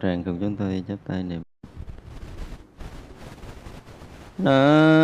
[0.00, 1.42] tràng cùng chúng tôi chắp tay niệm.
[4.38, 4.99] Nam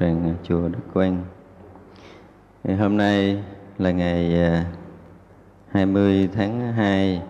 [0.00, 1.24] tràng chùa đức quang.
[2.64, 3.42] Thì hôm nay
[3.78, 4.64] là ngày à,
[5.68, 7.22] 20 tháng 2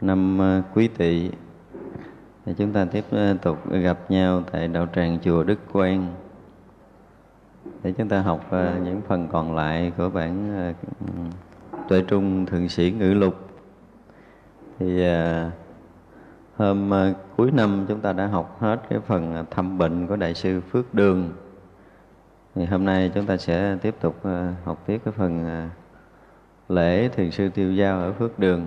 [0.00, 1.30] năm à, quý tỵ.
[2.46, 6.14] Thì chúng ta tiếp à, tục gặp nhau tại đạo tràng chùa Đức Quang.
[7.82, 8.46] Để chúng ta học
[8.84, 10.74] những phần còn lại của bản
[11.88, 13.34] tuệ trung thượng sĩ ngữ lục.
[14.78, 15.04] Thì
[16.56, 16.90] hôm
[17.36, 20.94] cuối năm chúng ta đã học hết cái phần thăm bệnh của đại sư phước
[20.94, 21.32] đường
[22.60, 25.64] thì hôm nay chúng ta sẽ tiếp tục ờ, học tiếp cái phần ờ,
[26.74, 28.66] lễ thiền sư tiêu giao ở phước đường.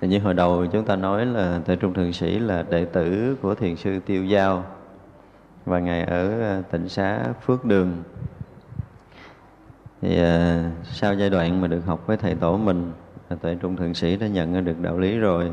[0.00, 3.36] Thì như hồi đầu chúng ta nói là tuệ trung thượng sĩ là đệ tử
[3.42, 4.64] của thiền sư tiêu giao
[5.64, 8.02] và ngài ở ờ, tỉnh xá phước đường.
[10.00, 10.18] Thì
[10.84, 12.92] sau giai đoạn mà được học với thầy tổ mình
[13.42, 15.50] tuệ trung thượng sĩ đã nhận được đạo lý rồi.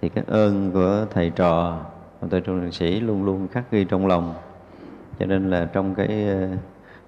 [0.00, 1.80] Thì cái ơn của thầy trò
[2.20, 4.34] của trung thượng sĩ luôn luôn khắc ghi trong lòng
[5.18, 6.48] cho nên là trong cái ờ,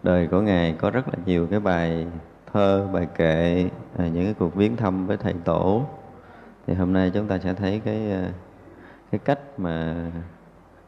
[0.02, 2.06] đời của ngài có rất là nhiều cái bài
[2.52, 5.84] thơ bài kệ à, những cái cuộc viếng thăm với thầy tổ.
[6.66, 8.22] Thì hôm nay chúng ta sẽ thấy cái ờ,
[9.10, 9.94] cái cách mà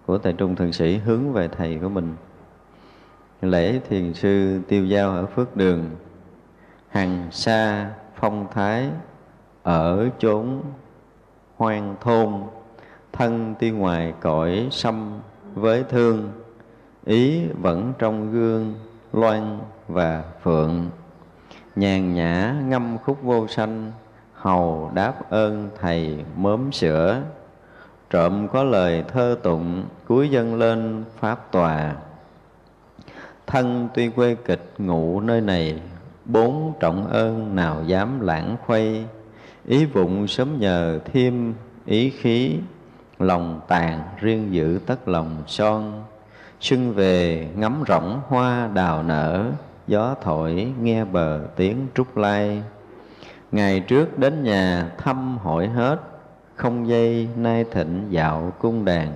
[0.06, 2.14] của thầy trung thượng sĩ hướng về thầy của mình.
[3.42, 5.90] Lễ thiền sư tiêu giao ở phước đường
[6.88, 8.88] hằng xa phong thái
[9.62, 10.62] ở chốn
[11.56, 12.32] hoang thôn
[13.12, 15.20] thân tuy ngoài cõi xâm
[15.54, 16.41] với thương
[17.04, 18.74] ý vẫn trong gương,
[19.12, 19.58] loan
[19.88, 20.90] và phượng.
[21.76, 23.92] Nhàn nhã ngâm khúc vô sanh,
[24.34, 27.22] hầu đáp ơn thầy mớm sữa.
[28.10, 31.96] Trộm có lời thơ tụng cuối dân lên pháp tòa.
[33.46, 35.80] Thân tuy quê kịch ngụ nơi này,
[36.24, 39.04] bốn trọng ơn nào dám lãng khuây.
[39.66, 41.54] Ý vụng sớm nhờ thêm
[41.86, 42.56] ý khí,
[43.18, 46.04] lòng tàn riêng giữ tất lòng son
[46.62, 49.44] xuân về, ngắm rộng hoa đào nở,
[49.86, 52.62] gió thổi nghe bờ tiếng trúc lai.
[53.52, 55.96] Ngày trước đến nhà thăm hỏi hết,
[56.54, 59.12] không dây nay thịnh dạo cung đàn.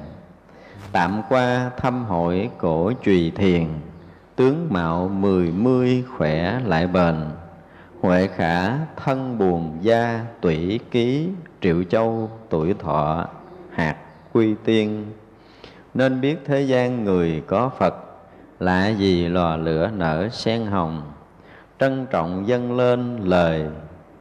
[0.92, 3.66] Tạm qua thăm hỏi cổ trùy thiền,
[4.36, 7.14] tướng mạo mười mươi khỏe lại bền.
[8.00, 11.28] Huệ khả thân buồn da tủy ký,
[11.60, 13.28] triệu châu tuổi thọ,
[13.70, 13.96] hạt
[14.32, 15.06] quy tiên
[15.96, 17.94] nên biết thế gian người có phật
[18.60, 21.12] lạ gì lò lửa nở sen hồng.
[21.78, 23.66] Trân trọng dâng lên lời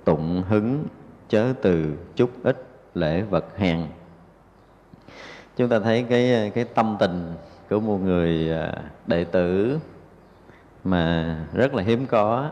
[0.03, 0.85] tụng hứng
[1.29, 3.85] chớ từ chút ít lễ vật hèn.
[5.57, 7.33] Chúng ta thấy cái cái tâm tình
[7.69, 8.73] của một người à,
[9.07, 9.79] đệ tử
[10.83, 12.49] mà rất là hiếm có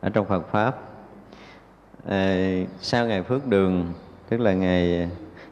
[0.00, 0.78] ở trong Phật pháp.
[2.08, 2.36] À,
[2.80, 3.92] sau ngày phước đường
[4.28, 5.08] tức là ngày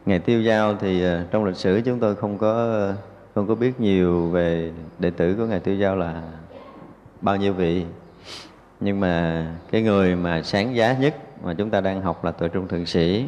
[0.07, 2.97] ngày tiêu giao thì ờ, trong lịch sử chúng tôi không có ờ,
[3.35, 6.23] không có biết nhiều về đệ tử của ngài tiêu giao là
[7.21, 7.85] bao nhiêu vị.
[8.81, 12.49] Nhưng mà cái người mà sáng giá nhất mà chúng ta đang học là tuệ
[12.49, 13.27] trung thượng sĩ.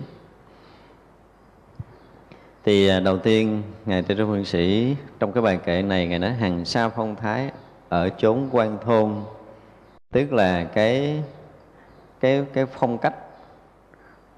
[2.64, 6.18] Thì ờ, đầu tiên, ngài tuệ trung thượng sĩ trong cái bài kệ này ngài
[6.18, 7.50] nói, hằng sa phong thái
[7.88, 9.14] ở chốn quan thôn.
[10.12, 11.22] Tức là cái
[12.20, 13.14] cái cái phong cách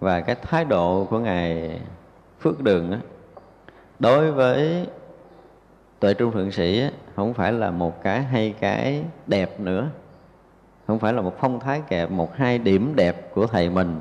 [0.01, 1.81] và cái thái độ của ngài
[2.41, 2.99] phước đường á,
[3.99, 4.87] đối với
[6.01, 9.89] tuệ trung thượng sĩ á, không phải là một cái hay cái đẹp nữa.
[10.87, 14.01] Không phải là một phong thái kẹp một hai điểm đẹp của thầy mình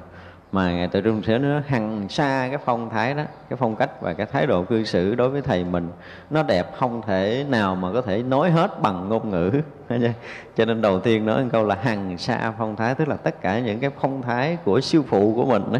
[0.58, 4.02] mà ngài tự trung sẽ nó hằng xa cái phong thái đó cái phong cách
[4.02, 5.90] và cái thái độ cư xử đối với thầy mình
[6.30, 9.52] nó đẹp không thể nào mà có thể nói hết bằng ngôn ngữ.
[10.58, 13.42] Cho nên đầu tiên nói một câu là hằng xa phong thái tức là tất
[13.42, 15.80] cả những cái phong thái của siêu phụ của mình đó,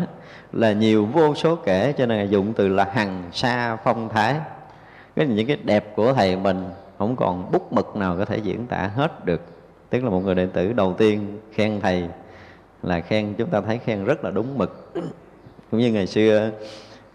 [0.54, 4.36] là nhiều vô số kể cho nên ngài dụng từ là hằng xa phong thái.
[5.16, 6.64] Cái những cái đẹp của thầy mình
[6.98, 9.42] không còn bút mực nào có thể diễn tả hết được.
[9.90, 12.08] Tức là một người đệ tử đầu tiên khen thầy
[12.88, 14.94] là khen chúng ta thấy khen rất là đúng mực.
[15.72, 16.52] Cũng như ngày xưa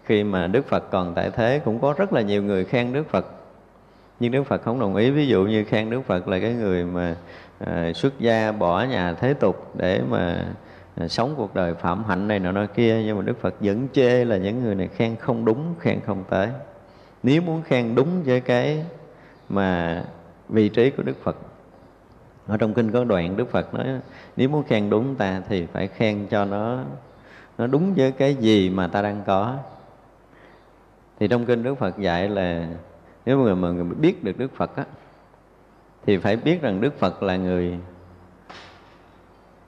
[0.05, 3.09] khi mà Đức Phật còn tại thế cũng có rất là nhiều người khen Đức
[3.09, 3.25] Phật.
[4.19, 5.11] Nhưng Đức Phật không đồng ý.
[5.11, 7.15] Ví dụ như khen Đức Phật là cái người mà
[7.59, 10.45] à, xuất gia bỏ nhà thế tục để mà
[10.95, 13.01] à, sống cuộc đời phạm hạnh này nọ nọ kia.
[13.05, 16.23] Nhưng mà Đức Phật vẫn chê là những người này khen không đúng khen không
[16.29, 16.47] tới.
[17.23, 18.85] Nếu muốn khen đúng với cái
[19.49, 20.03] mà
[20.49, 21.37] vị trí của Đức Phật
[22.47, 23.85] ở trong kinh có đoạn Đức Phật nói
[24.35, 26.83] nếu muốn khen đúng ta thì phải khen cho nó
[27.57, 29.57] nó đúng với cái gì mà ta đang có.
[31.19, 32.67] Thì trong kinh Đức Phật dạy là
[33.25, 34.85] nếu mà người, người biết được Đức Phật á
[36.05, 37.79] thì phải biết rằng Đức Phật là người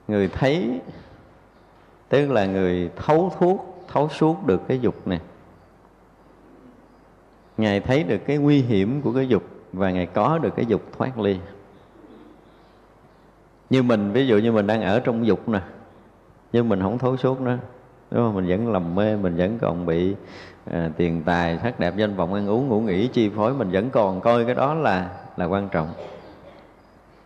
[0.08, 0.80] người thấy
[2.08, 5.20] tức là người thấu thuốc thấu suốt được cái dục này
[7.56, 10.82] ngài thấy được cái nguy hiểm của cái dục và ngài có được cái dục
[10.98, 11.38] thoát ly
[13.70, 15.60] như mình ví dụ như mình đang ở trong dục nè
[16.52, 17.58] nhưng mình không thấu suốt nữa
[18.10, 18.34] đúng không?
[18.34, 20.14] Mình vẫn lầm mê mình vẫn còn bị
[20.70, 23.90] à, tiền tài sắc đẹp danh vọng ăn uống ngủ nghỉ chi phối mình vẫn
[23.90, 25.88] còn coi cái đó là là quan trọng.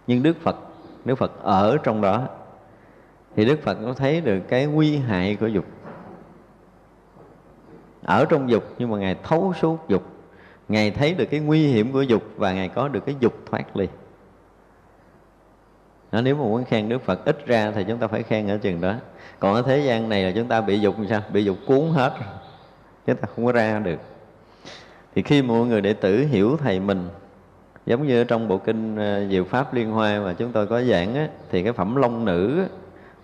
[0.06, 0.56] Nhưng đức phật
[1.04, 2.28] đức phật ở trong đó
[3.36, 5.64] thì đức phật có thấy được cái nguy hại của dục.
[8.04, 10.02] Ở trong dục nhưng mà ngài thấu suốt dục
[10.68, 13.76] ngài thấy được cái nguy hiểm của dục và ngài có được cái dục thoát
[13.76, 13.88] ly
[16.12, 18.58] đó, nếu mà muốn khen Đức Phật ít ra thì chúng ta phải khen ở
[18.58, 18.94] chừng đó.
[19.38, 21.22] Còn ở thế gian này là chúng ta bị dục sao?
[21.32, 22.12] Bị dục cuốn hết
[23.06, 23.98] chúng ta không có ra được.
[25.14, 27.08] Thì khi mọi người đệ tử hiểu thầy mình
[27.86, 31.14] giống như trong bộ kinh ờ, Diệu Pháp Liên Hoa mà chúng tôi có giảng
[31.14, 32.66] á, thì cái phẩm Long Nữ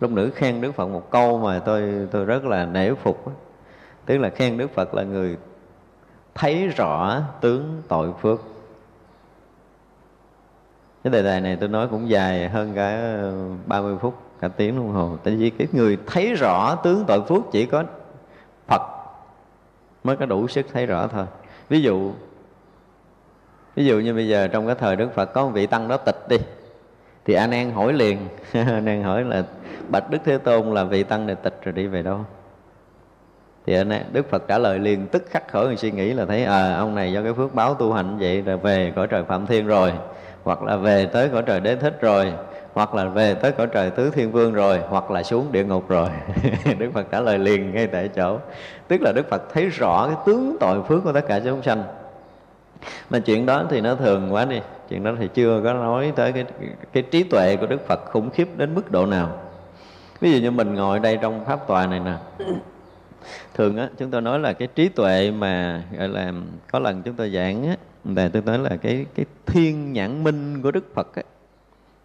[0.00, 3.32] Long Nữ khen Đức Phật một câu mà tôi tôi rất là nể phục á.
[4.06, 5.36] tức là khen Đức Phật là người
[6.34, 8.40] thấy rõ tướng tội phước
[11.06, 13.18] cái đề tài này tôi nói cũng dài hơn cả
[13.66, 15.16] 30 phút, cả tiếng đồng hồ.
[15.24, 17.84] Tại vì cái người thấy rõ tướng tội phước chỉ có
[18.66, 18.82] Phật
[20.04, 21.26] mới có đủ sức thấy rõ thôi.
[21.68, 22.12] Ví dụ
[23.74, 25.96] ví dụ như bây giờ trong cái thời Đức Phật có một vị tăng đó
[25.96, 26.36] tịch đi,
[27.24, 28.18] thì anh an hỏi liền.
[28.52, 29.44] Anh an hỏi là,
[29.88, 32.20] bạch Đức Thế Tôn là vị tăng này tịch rồi đi về đâu?
[33.66, 36.74] Thì anh Đức Phật trả lời liền, tức khắc khỏi suy nghĩ là thấy à
[36.74, 39.66] ông này do cái phước báo tu hành vậy là về cõi trời phạm thiên
[39.66, 39.92] rồi
[40.46, 42.32] hoặc là về tới cõi trời đế thích rồi,
[42.74, 45.88] hoặc là về tới cõi trời tứ thiên vương rồi, hoặc là xuống địa ngục
[45.88, 46.08] rồi.
[46.78, 48.38] Đức phật trả lời liền ngay tại chỗ.
[48.88, 51.84] Tức là đức phật thấy rõ cái tướng tội phước của tất cả chúng sanh.
[53.10, 54.60] Mà chuyện đó thì nó thường quá đi.
[54.88, 56.44] Chuyện đó thì chưa có nói tới cái
[56.92, 59.28] cái trí tuệ của đức phật khủng khiếp đến mức độ nào.
[60.20, 62.14] Ví dụ như mình ngồi đây trong pháp tòa này nè
[63.54, 66.32] thường á, chúng tôi nói là cái trí tuệ mà, gọi là,
[66.72, 70.62] có lần chúng tôi giảng á, là tôi nói là cái cái thiên nhãn minh
[70.62, 71.22] của đức phật á.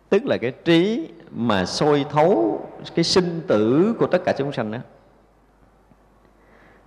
[0.09, 2.61] Tức là cái trí mà soi thấu
[2.95, 4.77] cái sinh tử của tất cả chúng sanh đó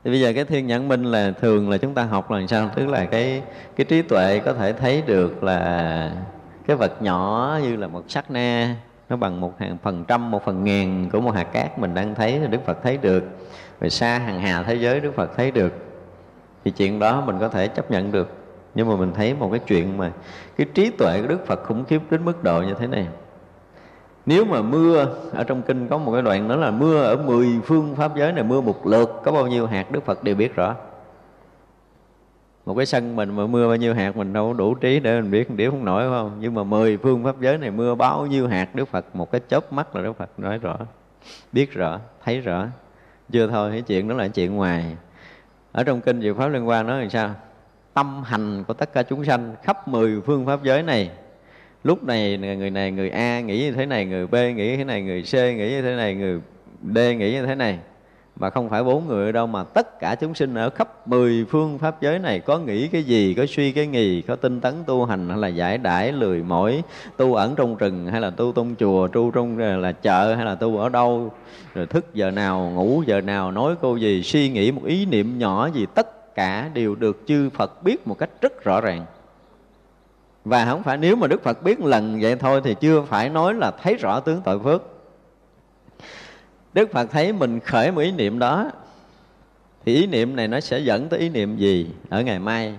[0.04, 2.70] thì bây giờ cái thiên nhãn minh là thường là chúng ta học là sao?
[2.74, 3.42] Tức là cái
[3.76, 6.12] cái trí tuệ có thể thấy được là
[6.66, 8.76] cái vật nhỏ như là một sắc na,
[9.08, 12.14] nó bằng một hàng phần trăm, một phần ngàn của một hạt cát mình đang
[12.14, 13.24] thấy thì đức phật thấy được
[13.80, 15.72] rồi xa hàng hà thế giới đức phật thấy được,
[16.64, 18.28] thì chuyện đó mình có thể chấp nhận được.
[18.74, 20.12] Nhưng mà mình thấy một cái chuyện mà
[20.56, 23.06] cái trí tuệ của đức phật khủng khiếp đến mức độ như thế này.
[24.26, 27.48] Nếu mà mưa, ở trong kinh có một cái đoạn đó là mưa ở mười
[27.64, 30.54] phương pháp giới này, mưa một lượt có bao nhiêu hạt đức phật đều biết
[30.54, 30.74] rõ.
[32.66, 35.30] Một cái sân mình mà mưa bao nhiêu hạt mình đâu đủ trí để mình
[35.30, 36.36] biết điểm không nổi, phải không?
[36.40, 39.40] Nhưng mà mười phương pháp giới này mưa bao nhiêu hạt đức phật, một cái
[39.48, 40.76] chớp mắt là đức phật nói rõ,
[41.52, 42.66] biết rõ, thấy rõ
[43.32, 44.84] chưa thôi, cái chuyện đó là chuyện ngoài.
[45.72, 47.34] Ở trong kinh diệu pháp liên quan nói là sao?
[47.94, 51.10] Tâm hành của tất cả chúng sanh khắp mười phương pháp giới này,
[51.84, 54.84] lúc này người này người A nghĩ như thế này, người B nghĩ như thế
[54.84, 56.40] này, người C nghĩ như thế này, người
[56.94, 57.78] D nghĩ như thế này
[58.36, 61.46] mà không phải bốn người ở đâu, mà tất cả chúng sinh ở khắp mười
[61.50, 64.74] phương pháp giới này, có nghĩ cái gì, có suy cái nghì có tinh tấn
[64.86, 66.82] tu hành, hay là giải đãi, lười mỏi,
[67.16, 70.54] tu ẩn trong rừng, hay là tu trong chùa tu trong là chợ, hay là
[70.54, 71.32] tu ở đâu,
[71.74, 75.38] rồi thức giờ nào, ngủ giờ nào, nói câu gì, suy nghĩ một ý niệm
[75.38, 79.04] nhỏ gì, tất cả đều được chư Phật biết một cách rất rõ ràng.
[80.44, 83.54] Và không phải nếu mà Đức Phật biết lần vậy thôi thì chưa phải nói
[83.54, 84.82] là thấy rõ tướng tội phước
[86.74, 88.70] đức phật thấy mình khởi một ý niệm đó,
[89.84, 92.74] thì ý niệm này nó sẽ dẫn tới ý niệm gì ở ngày mai?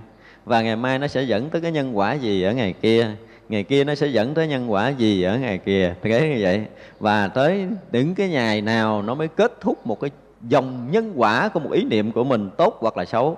[0.46, 3.08] Và ngày mai nó sẽ dẫn tới cái nhân quả gì ở ngày kia?
[3.50, 5.96] Ngày kia nó sẽ dẫn tới nhân quả gì ở ngày kia?
[6.02, 6.66] Thế như vậy.
[7.00, 10.12] Và tới những cái ngày nào nó mới kết thúc một cái
[10.42, 13.38] dòng nhân quả của một ý niệm của mình tốt hoặc là xấu.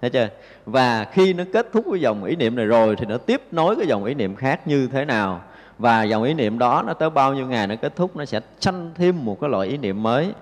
[0.00, 0.28] Thấy chưa?
[0.66, 3.76] Và khi nó kết thúc cái dòng ý niệm này rồi thì nó tiếp nối
[3.76, 5.42] cái dòng ý niệm khác như thế nào?
[5.78, 8.40] Và dòng ý niệm đó nó tới bao nhiêu ngày nó kết thúc, nó sẽ
[8.60, 10.32] sanh thêm một cái loại ý niệm mới.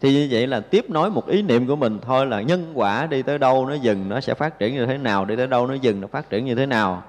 [0.00, 3.06] Thì như vậy là tiếp nối một ý niệm của mình thôi là nhân quả
[3.06, 5.66] đi tới đâu nó dừng, nó sẽ phát triển như thế nào, đi tới đâu
[5.66, 7.02] nó dừng, nó phát triển như thế nào.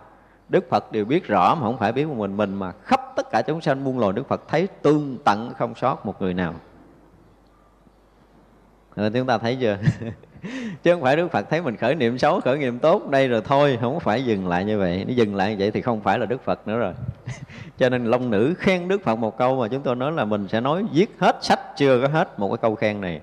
[0.50, 3.32] Đức Phật đều biết rõ mà không phải biết một mình mình, mà khắp tất
[3.32, 6.54] cả chúng sanh muôn loài Đức Phật thấy tương tận không sót một người nào.
[8.96, 9.78] Rồi chúng ta thấy chưa?
[10.84, 13.42] chứ không phải Đức Phật thấy mình khởi niệm xấu, khởi niệm tốt đây rồi
[13.46, 15.04] thôi, không phải dừng lại như vậy.
[15.08, 16.94] Nếu dừng lại như vậy thì không phải là Đức Phật nữa rồi.
[17.78, 20.48] Cho nên long nữ khen Đức Phật một câu mà chúng tôi nói là mình
[20.48, 23.22] sẽ nói viết hết sách, chưa có hết một cái câu khen này.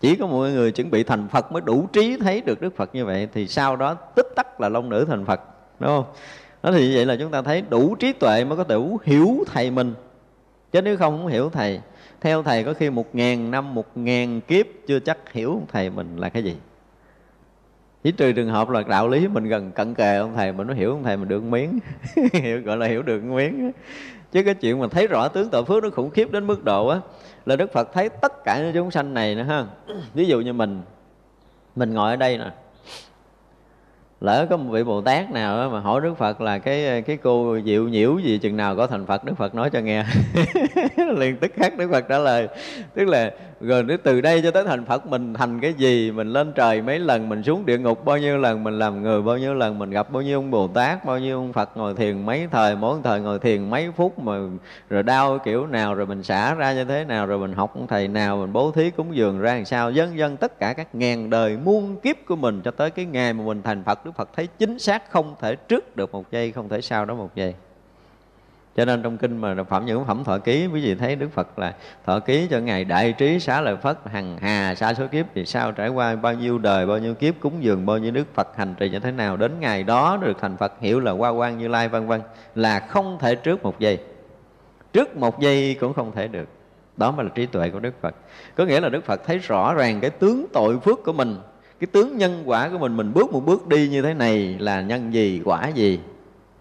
[0.00, 2.94] Chỉ có mọi người chuẩn bị thành Phật mới đủ trí thấy được Đức Phật
[2.94, 5.40] như vậy thì sau đó tích tắc là long nữ thành Phật,
[5.78, 6.04] đúng không?
[6.62, 9.70] Đó thì vậy là chúng ta thấy đủ trí tuệ mới có thể hiểu thầy
[9.70, 9.94] mình.
[10.72, 11.80] Chứ nếu không không hiểu thầy
[12.24, 16.16] theo thầy có khi một ngàn năm, một ngàn kiếp chưa chắc hiểu thầy mình
[16.16, 16.56] là cái gì.
[18.02, 20.74] Chỉ trừ trường hợp là đạo lý mình gần cận kề ông thầy mình nó
[20.74, 21.78] hiểu ông thầy mình được miếng.
[22.32, 23.72] Hiểu, gọi là hiểu được miếng
[24.32, 26.88] chứ cái chuyện mà thấy rõ tướng tội phước nó khủng khiếp đến mức độ
[26.88, 27.00] á,
[27.46, 29.66] là đức phật thấy tất cả những chúng sanh này nữa ha.
[30.14, 30.82] Ví dụ như mình
[31.76, 32.50] mình ngồi ở đây nè
[34.24, 37.58] lỡ có một vị bồ tát nào mà hỏi đức phật là cái cái cô
[37.64, 40.04] diệu nhiễu gì, chừng nào có thành phật đức phật nói cho nghe.
[41.16, 42.48] Liền tức khắc đức phật trả lời.
[42.94, 43.30] Tức là
[43.66, 46.10] rồi từ đây cho tới thành phật, mình thành cái gì?
[46.10, 49.22] Mình lên trời mấy lần, mình xuống địa ngục bao nhiêu lần, mình làm người
[49.22, 51.94] bao nhiêu lần, mình gặp bao nhiêu ông bồ tát, bao nhiêu ông phật ngồi
[51.94, 54.38] thiền mấy thời, mỗi thời ngồi thiền mấy phút mà
[54.90, 58.08] rồi đau kiểu nào, rồi mình xả ra như thế nào, rồi mình học thầy
[58.08, 59.90] nào, mình bố thí cúng dường ra làm sao?
[59.90, 63.32] Dân dân tất cả các ngàn đời muôn kiếp của mình cho tới cái ngày
[63.32, 66.52] mà mình thành phật, đức phật thấy chính xác không thể trước được một giây,
[66.52, 67.54] không thể sau đó một giây
[68.76, 71.58] cho nên trong kinh mà phẩm những phẩm thọ ký, quý vị thấy đức phật
[71.58, 71.74] là
[72.06, 75.46] thọ ký cho ngài đại trí xá lợi phất, hằng hà xa số kiếp, thì
[75.46, 78.56] sao trải qua bao nhiêu đời, bao nhiêu kiếp, cúng dường, bao nhiêu đức phật
[78.56, 81.58] hành trì như thế nào, đến ngày đó được thành phật, hiểu là qua quan
[81.58, 82.20] như lai, vân vân,
[82.54, 83.98] là không thể trước một giây.
[84.92, 86.48] Trước một giây cũng không thể được.
[86.96, 88.14] Đó mới là trí tuệ của đức phật.
[88.54, 91.36] Có nghĩa là đức phật thấy rõ ràng cái tướng tội phước của mình,
[91.80, 94.80] cái tướng nhân quả của mình mình bước một bước đi như thế này là
[94.80, 96.00] nhân gì, quả gì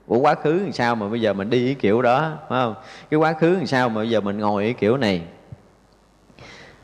[0.07, 2.75] Ủa, quá khứ làm sao mà bây giờ mình đi cái kiểu đó, phải không?
[3.09, 5.21] Cái quá khứ làm sao mà bây giờ mình ngồi cái kiểu này?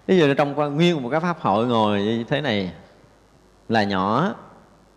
[0.08, 2.72] Bây giờ trong nguyên một cái pháp hội ngồi như thế này
[3.70, 4.36] là nhỏ,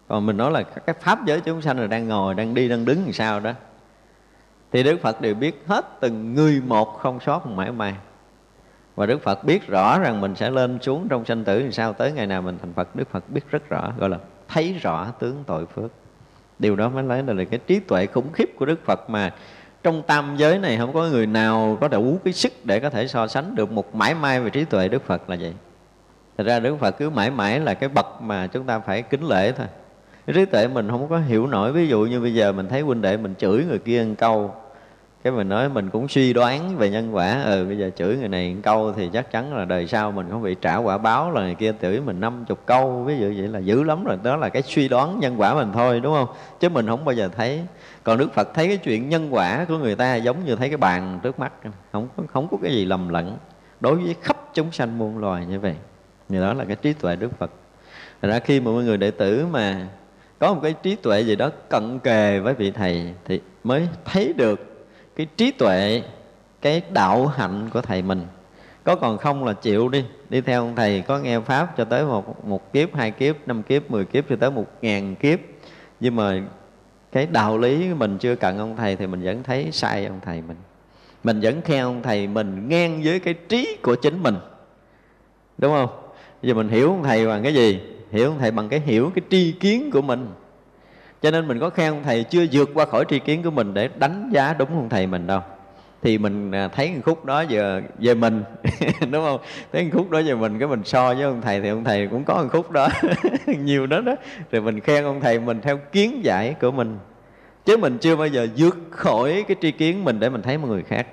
[0.09, 2.85] còn mình nói là cái pháp giới chúng sanh là đang ngồi, đang đi, đang
[2.85, 3.53] đứng làm sao đó.
[4.73, 7.95] Thì đức phật đều biết hết từng người một không sót một mãi may.
[8.97, 11.93] Và đức phật biết rõ rằng mình sẽ lên xuống trong sanh tử làm sao,
[11.93, 15.07] tới ngày nào mình thành phật, đức phật biết rất rõ, gọi là thấy rõ
[15.19, 15.91] tướng tội phước
[16.59, 19.33] điều đó mới lấy là cái trí tuệ khủng khiếp của đức phật mà
[19.83, 23.09] trong tam giới này không có người nào có đủ cái sức để có thể
[23.09, 25.53] so sánh được một mãi mai về trí tuệ đức phật là vậy.
[26.39, 29.29] Thật ra đức phật cứ mãi mãi là cái bậc mà chúng ta phải kính
[29.29, 29.67] lễ thôi.
[30.27, 33.03] Trí tuệ mình không có hiểu nổi, ví dụ như bây giờ mình thấy huynh
[33.03, 34.55] đệ mình chửi người kia một câu
[35.23, 37.43] cái mình nói mình cũng suy đoán về nhân quả.
[37.43, 40.27] Ừ bây giờ chửi người này một câu thì chắc chắn là đời sau mình
[40.31, 43.03] không bị trả quả báo là người kia chửi mình năm chục câu.
[43.07, 44.19] Ví dụ vậy là dữ lắm rồi.
[44.23, 46.29] Đó là cái suy đoán nhân quả mình thôi, đúng không?
[46.61, 47.61] Chứ mình không bao giờ thấy.
[48.05, 50.77] Còn đức phật thấy cái chuyện nhân quả của người ta giống như thấy cái
[50.77, 51.53] bàn trước mắt.
[51.93, 53.37] Không không có cái gì lầm lẫn
[53.81, 55.75] đối với khắp chúng sanh muôn loài như vậy.
[56.29, 57.51] Thì đó là cái trí tuệ đức phật.
[58.23, 59.89] Thật ra khi mà mọi người đệ tử mà
[60.39, 64.33] có một cái trí tuệ gì đó cận kề với vị thầy thì mới thấy
[64.37, 64.72] được
[65.17, 66.03] cái trí tuệ,
[66.63, 68.27] cái đạo hạnh của thầy mình.
[68.85, 70.05] Có còn không là chịu đi.
[70.31, 73.63] Đi theo ông thầy, có nghe pháp cho tới một một kiếp, hai kiếp, năm
[73.63, 75.39] kiếp, mười kiếp, cho tới một ngàn kiếp.
[76.01, 76.43] Nhưng mà
[77.13, 80.43] cái đạo lý mình chưa cần ông thầy thì mình vẫn thấy sai ông thầy
[80.43, 80.57] mình.
[81.25, 84.37] Mình vẫn khen ông thầy mình ngang với cái trí của chính mình.
[85.59, 85.91] Đúng không?
[86.43, 87.81] Giờ mình hiểu ông thầy bằng cái gì?
[88.11, 90.29] Hiểu ông thầy bằng cái hiểu cái tri kiến của mình
[91.23, 93.75] cho nên mình có khen ông thầy chưa vượt qua khỏi tri kiến của mình
[93.75, 95.41] để đánh giá đúng ông thầy mình đâu.
[96.03, 98.45] Thì mình à, thấy một khúc đó giờ về mình,
[99.11, 99.41] đúng không?
[99.73, 102.07] Thấy một khúc đó về mình, cái mình so với ông thầy thì ông thầy
[102.07, 102.89] cũng có một khúc đó,
[103.47, 104.15] nhiều đó đó.
[104.51, 106.99] Rồi mình khen ông thầy mình theo kiến giải của mình.
[107.65, 110.69] Chứ mình chưa bao giờ vượt khỏi cái tri kiến mình để mình thấy một
[110.69, 111.07] người khác.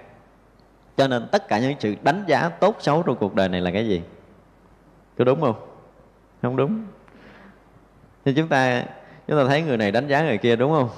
[0.98, 3.72] Cho nên tất cả những sự đánh giá tốt xấu trong cuộc đời này là
[3.72, 4.02] cái gì?
[5.18, 5.56] Có đúng không?
[6.42, 6.86] Không đúng.
[8.26, 8.84] Thì chúng ta
[9.30, 10.90] chúng ta thấy người này đánh giá người kia, đúng không?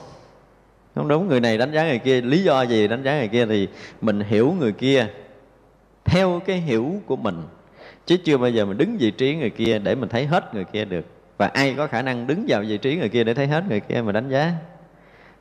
[0.96, 3.46] Không đúng, người này đánh giá người kia, lý do gì đánh giá người kia
[3.46, 3.68] thì
[4.02, 5.08] mình hiểu người kia
[6.06, 7.44] theo cái hiểu của mình.
[8.06, 10.64] Chứ chưa bao giờ mình đứng vị trí người kia để mình thấy hết người
[10.64, 11.06] kia được.
[11.38, 13.80] Và ai có khả năng đứng vào vị trí người kia để thấy hết người
[13.80, 14.52] kia mà đánh giá?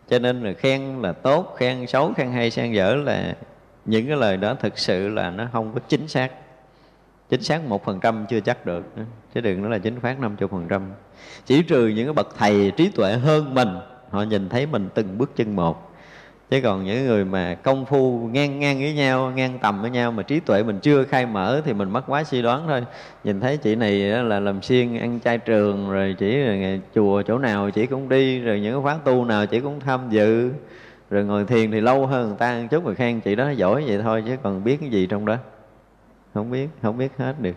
[0.08, 3.36] Cho nên là khen là tốt, khen xấu, khen hay, khen dở là
[3.84, 6.30] những cái lời đó thực sự là nó không có chính xác
[7.30, 8.84] chính xác một phần trăm chưa chắc được
[9.34, 10.82] chứ đừng nói là chính xác năm phần trăm.
[11.46, 13.68] Chỉ trừ những cái bậc thầy trí tuệ hơn mình,
[14.10, 15.86] họ nhìn thấy mình từng bước chân một.
[16.50, 20.12] Chứ còn những người mà công phu ngang ngang với nhau, ngang tầm với nhau,
[20.12, 22.84] mà trí tuệ mình chưa khai mở thì mình mất quá suy đoán thôi.
[23.24, 27.38] Nhìn thấy chị này là làm xiên, ăn chay trường, rồi chỉ là chùa chỗ
[27.38, 30.50] nào chỉ cũng đi, rồi những cái khóa tu nào chỉ cũng tham dự.
[31.10, 33.84] Rồi ngồi thiền thì lâu hơn người ta một chút rồi khen chị đó giỏi
[33.86, 35.36] vậy thôi, chứ còn biết cái gì trong đó
[36.34, 37.54] không biết không biết hết được.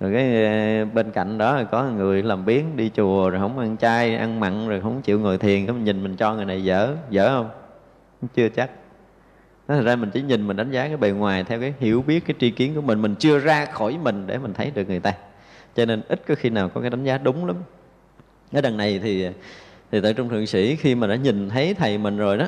[0.00, 3.76] Rồi cái ờ, bên cạnh đó có người làm biến đi chùa rồi không ăn
[3.76, 6.64] chay, ăn mặn rồi không chịu ngồi thiền cái mình nhìn mình cho người này
[6.64, 7.50] dở dở không?
[8.34, 8.70] Chưa chắc.
[9.68, 12.02] Nói thật ra mình chỉ nhìn mình đánh giá cái bề ngoài theo cái hiểu
[12.02, 14.88] biết, cái tri kiến của mình mình chưa ra khỏi mình để mình thấy được
[14.88, 15.12] người ta.
[15.76, 17.56] Cho nên ít có khi nào có cái đánh giá đúng lắm.
[18.52, 19.28] Ở đằng này thì
[19.92, 22.46] thì tại trung thượng sĩ khi mà đã nhìn thấy thầy mình rồi đó,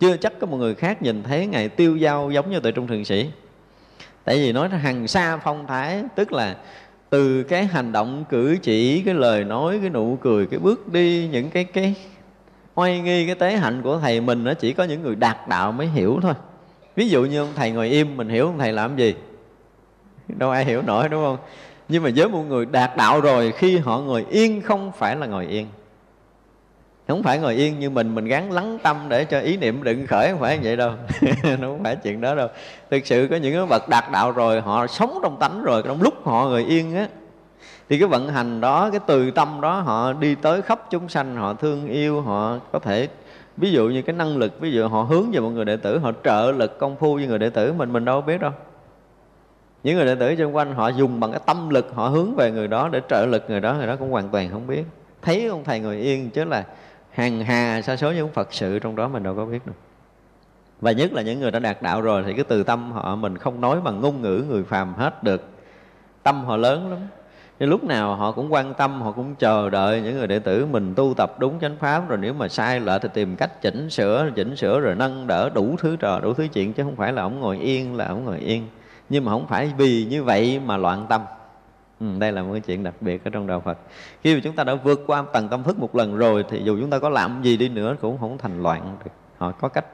[0.00, 2.86] chưa chắc có một người khác nhìn thấy ngài tiêu dao giống như tại trung
[2.86, 3.30] thượng sĩ
[4.28, 6.56] tại vì nói hằng xa phong thái, tức là
[7.10, 11.28] từ cái hành động cử chỉ, cái lời nói, cái nụ cười, cái bước đi,
[11.32, 11.94] những cái cái
[12.74, 15.72] oai nghi, cái tế hạnh của thầy mình nó chỉ có những người đạt đạo
[15.72, 16.34] mới hiểu thôi.
[16.96, 19.14] Ví dụ như ông thầy ngồi im, mình hiểu ông thầy làm gì?
[20.28, 21.36] Đâu ai hiểu nổi, đúng không?
[21.88, 25.26] Nhưng mà với một người đạt đạo rồi, khi họ ngồi yên không phải là
[25.26, 25.66] ngồi yên
[27.08, 30.06] không phải ngồi yên như mình mình gắn lắng tâm để cho ý niệm đừng
[30.06, 30.92] khởi, không phải vậy đâu.
[31.42, 32.48] Nó không phải chuyện đó đâu.
[32.90, 36.02] Thực sự có những cái bậc đạt đạo rồi, họ sống trong tánh rồi, trong
[36.02, 37.08] lúc họ ngồi yên á,
[37.88, 41.36] thì cái vận hành đó, cái từ tâm đó, họ đi tới khắp chúng sanh,
[41.36, 43.08] họ thương yêu, họ có thể,
[43.56, 45.98] ví dụ như cái năng lực, ví dụ họ hướng về một người đệ tử,
[45.98, 48.52] họ trợ lực công phu với người đệ tử, mình mình đâu biết đâu.
[49.82, 52.50] Những người đệ tử xung quanh họ dùng bằng cái tâm lực, họ hướng về
[52.50, 54.84] người đó để trợ lực người đó người đó cũng hoàn toàn không biết.
[55.22, 56.64] Thấy ông thầy ngồi yên chứ là
[57.18, 59.72] hàng hà sa số những phật sự, trong đó mình đâu có biết được.
[60.80, 63.38] Và nhất là những người đã đạt đạo rồi thì cái từ tâm họ, mình
[63.38, 65.48] không nói bằng ngôn ngữ người phàm hết được.
[66.22, 66.98] Tâm họ lớn lắm.
[67.60, 70.66] Nên lúc nào họ cũng quan tâm, họ cũng chờ đợi những người đệ tử
[70.66, 73.90] mình tu tập đúng chánh pháp, rồi nếu mà sai lệch thì tìm cách chỉnh
[73.90, 77.12] sửa chỉnh sửa rồi nâng đỡ đủ thứ trò, đủ thứ chuyện, chứ không phải
[77.12, 78.68] là ông ngồi yên, là ông ngồi yên.
[79.08, 81.20] Nhưng mà không phải vì như vậy mà loạn tâm
[82.00, 83.78] ừ, đây là một cái chuyện đặc biệt ở trong đạo Phật.
[84.22, 86.78] Khi mà chúng ta đã vượt qua tầng tâm thức một lần rồi thì dù
[86.80, 89.10] chúng ta có làm gì đi nữa cũng không thành loạn được.
[89.38, 89.84] Họ có cách.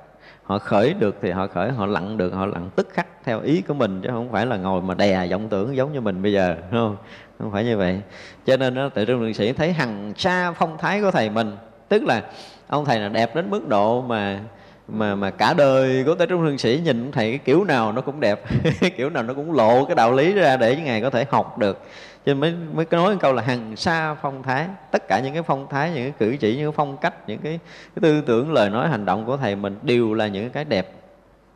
[0.43, 3.63] Họ khởi được thì họ khởi họ lặng được họ lặng tức khắc theo ý
[3.63, 6.33] của mình chứ không phải là ngồi mà đè vọng tưởng giống như mình bây
[6.33, 6.97] giờ không?
[7.39, 8.01] Không phải như vậy.
[8.47, 11.57] Cho nên đó tự trung đường sĩ thấy hằng xa phong thái của thầy mình
[11.89, 12.23] tức là
[12.67, 14.41] ông thầy là đẹp đến mức độ mà
[14.89, 18.01] mà mà cả đời của tế trung hương sĩ nhìn thầy cái kiểu nào nó
[18.01, 18.45] cũng đẹp
[18.97, 21.83] kiểu nào nó cũng lộ cái đạo lý ra để ngài có thể học được.
[22.27, 24.67] Cho nên mới mới nói một câu là hằng xa phong thái.
[24.91, 27.39] Tất cả những cái phong thái những cái cử chỉ những cái phong cách những
[27.39, 27.59] cái,
[27.95, 30.93] cái tư tưởng lời nói hành động của thầy mình đều là những cái đẹp.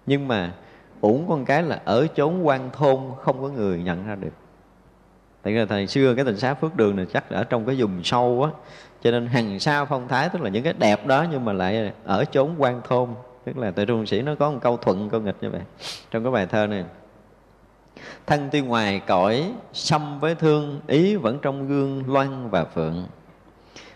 [0.07, 0.53] Nhưng mà
[1.01, 4.33] uổng con cái là ở chốn quan thôn không có người nhận ra được.
[5.43, 8.05] Tại vì thời xưa cái tình xá phước đường này chắc ở trong cái vùng
[8.05, 8.51] sâu á
[9.03, 11.93] cho nên hằng sao phong thái, tức là những cái đẹp đó nhưng mà lại
[12.05, 13.09] ở chốn quan thôn
[13.49, 15.61] tức là tại trung sĩ nó có một câu thuận, câu nghịch như vậy
[16.11, 16.85] trong cái bài thơ này.
[18.27, 23.07] Thân tuy ngoài cõi xâm với thương, ý vẫn trong gương loan và phượng.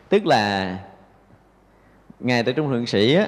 [0.08, 0.78] Tức là
[2.20, 3.26] ngài tại trung thượng sĩ á,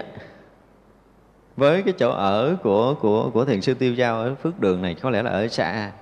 [1.56, 4.94] với cái chỗ ở của của của thiền sư tiêu giao ở phước đường này,
[4.94, 5.92] có lẽ là ở xa.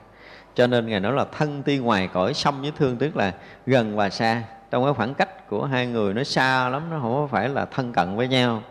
[0.54, 3.35] Cho nên ngài nói là thân tuy ngoài cõi xâm với thương, tức là
[3.66, 7.28] gần và xa trong cái khoảng cách của hai người nó xa lắm nó không
[7.28, 8.62] phải là thân cận với nhau.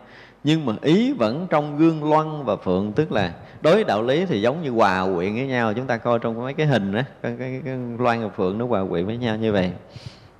[0.44, 4.42] Nhưng mà ý vẫn trong gương loan và phượng tức là đối đạo lý thì
[4.42, 5.74] giống như hòa quyện với nhau.
[5.74, 8.66] Chúng ta coi trong mấy cái hình đó cái, cái, cái loan và phượng nó
[8.66, 9.72] hòa quyện với nhau như vậy.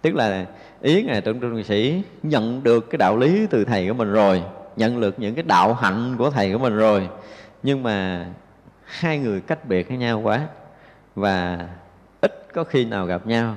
[0.02, 0.46] Tức là
[0.82, 4.44] ý ngài tưởng trung sĩ nhận được cái đạo lý từ thầy của mình rồi
[4.76, 7.10] nhận được những cái đạo hạnh của thầy của mình rồi.
[7.64, 8.26] Nhưng mà
[8.86, 10.42] hai người cách biệt với nhau quá
[11.16, 11.68] và
[12.22, 13.56] ít có khi nào gặp nhau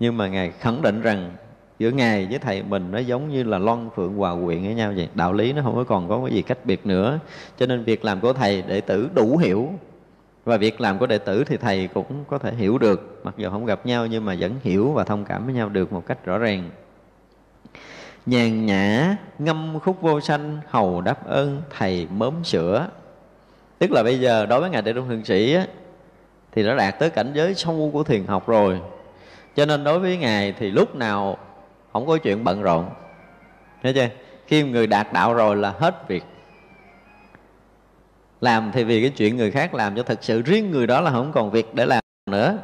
[0.00, 1.32] nhưng mà ngài khẳng định rằng
[1.78, 4.92] giữa ngài với thầy mình nó giống như là loan phượng hòa quyện với nhau
[4.96, 5.08] vậy.
[5.14, 7.18] Đạo lý nó không có còn có cái gì cách biệt nữa.
[7.58, 9.72] Cho nên việc làm của thầy đệ tử đủ hiểu.
[10.44, 13.20] Và việc làm của đệ tử thì thầy cũng có thể hiểu được.
[13.24, 15.92] Mặc dù không gặp nhau nhưng mà vẫn hiểu và thông cảm với nhau được
[15.92, 16.70] một cách rõ ràng.
[18.26, 22.88] Nhàn nhã ngâm khúc vô sanh hầu đáp ơn thầy mớm sữa
[23.80, 25.66] tức là bây giờ đối với ngài đệ trung thượng sĩ á,
[26.52, 28.80] thì đã đạt tới cảnh giới sâu của thiền học rồi
[29.56, 31.38] cho nên đối với ngài thì lúc nào
[31.92, 32.90] không có chuyện bận rộn.
[33.82, 34.08] Thấy chưa?
[34.46, 36.24] Khi người đạt đạo rồi là hết việc.
[38.40, 41.10] Làm thì vì cái chuyện người khác làm cho thật sự riêng người đó là
[41.10, 42.58] không còn việc để làm nữa.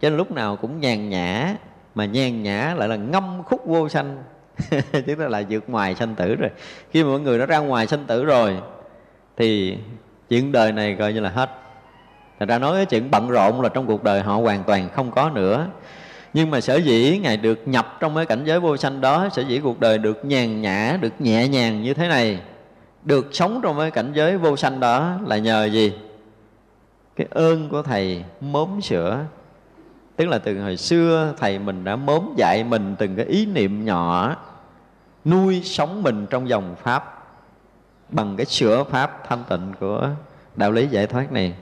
[0.00, 1.54] Cho nên lúc nào cũng nhàn nhã,
[1.94, 4.22] mà nhàn nhã lại là ngâm khúc vô sanh.
[5.06, 6.50] Chứ là là vượt ngoài sanh tử rồi.
[6.90, 8.56] Khi mà mọi người nó ra ngoài sanh tử rồi,
[9.36, 9.78] thì
[10.28, 11.50] chuyện đời này coi như là hết.
[12.38, 15.10] Thật ra nói cái chuyện bận rộn là trong cuộc đời họ hoàn toàn không
[15.10, 15.66] có nữa
[16.32, 19.42] nhưng mà sở dĩ ngài được nhập trong cái cảnh giới vô sanh đó, sở
[19.42, 22.40] dĩ cuộc đời được nhàn nhã, được nhẹ nhàng như thế này,
[23.04, 25.92] được sống trong cái cảnh giới vô sanh đó là nhờ gì?
[27.16, 29.24] Cái ơn của thầy mốm sữa
[30.18, 33.84] tức là từ hồi xưa thầy mình đã mốm dạy mình từng cái ý niệm
[33.84, 34.36] nhỏ,
[35.24, 37.26] nuôi sống mình trong dòng pháp,
[38.08, 40.08] bằng cái sữa pháp thanh tịnh của
[40.56, 41.54] đạo lý giải thoát này.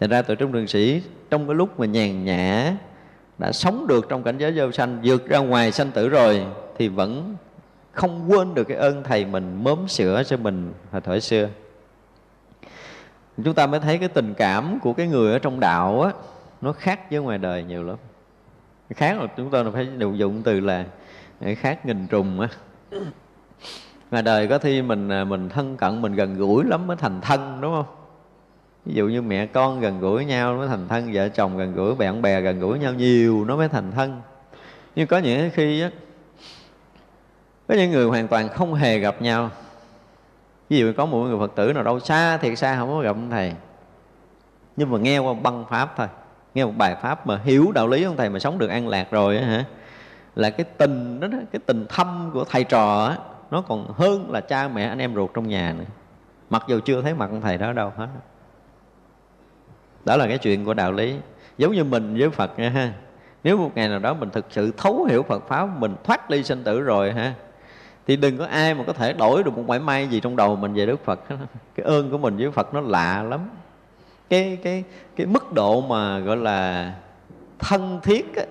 [0.00, 2.72] Thành ra tụi trung đường sĩ, trong cái lúc mà nhàn nhã
[3.38, 6.46] đã sống được trong cảnh giới vô sanh, vượt ra ngoài sanh tử rồi,
[6.78, 7.36] thì vẫn
[7.92, 11.48] không quên được cái ơn thầy mình mớm sữa cho mình hồi thời xưa.
[13.44, 16.12] Chúng ta mới thấy cái tình cảm của cái người ở trong đạo á,
[16.60, 17.96] nó khác với ngoài đời nhiều lắm.
[18.90, 20.84] Khác là chúng ta phải điều dụng từ là
[21.56, 22.48] khác nghìn trùng á.
[24.10, 27.20] Ngoài đời có khi mình à, mình thân cận, mình gần gũi lắm mới thành
[27.20, 27.86] thân, đúng không?
[28.88, 31.94] Ví dụ như mẹ con gần gũi nhau mới thành thân vợ chồng gần gũi
[31.94, 34.20] bạn bè gần gũi nhau nhiều nó mới thành thân.
[34.96, 35.90] Nhưng có những khi á
[37.68, 39.50] có những người hoàn toàn không hề gặp nhau.
[40.68, 43.10] Ví dụ có một người phật tử nào đâu xa thiệt xa không có gặp
[43.10, 43.52] ông thầy.
[44.76, 46.06] Nhưng mà nghe qua băng pháp thôi
[46.54, 49.10] nghe một bài pháp mà hiểu đạo lý ông thầy mà sống được an lạc
[49.10, 49.64] rồi á hả
[50.34, 53.16] là cái tình đó, đó cái tình thâm của thầy trò á
[53.50, 55.84] nó còn hơn là cha mẹ anh em ruột trong nhà nữa.
[56.50, 58.06] Mặc dù chưa thấy mặt ông thầy đó đâu hết
[60.08, 61.14] đó là cái chuyện của đạo lý.
[61.58, 62.92] Giống như mình với phật nha ha.
[63.44, 66.42] Nếu một ngày nào đó mình thực sự thấu hiểu phật pháp mình thoát ly
[66.42, 67.34] sinh tử rồi ha
[68.06, 70.56] thì đừng có ai mà có thể đổi được một mảy may gì trong đầu
[70.56, 71.20] mình về đức phật.
[71.74, 73.40] Cái ơn của mình với phật nó lạ lắm.
[74.28, 74.84] Cái cái
[75.16, 76.92] cái mức độ mà gọi là
[77.58, 78.42] thân thiết á,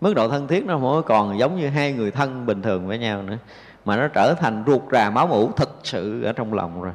[0.00, 2.98] mức độ thân thiết nó không còn giống như hai người thân bình thường với
[2.98, 3.36] nhau nữa
[3.84, 6.92] mà nó trở thành ruột rà máu mủ thực sự ở trong lòng rồi.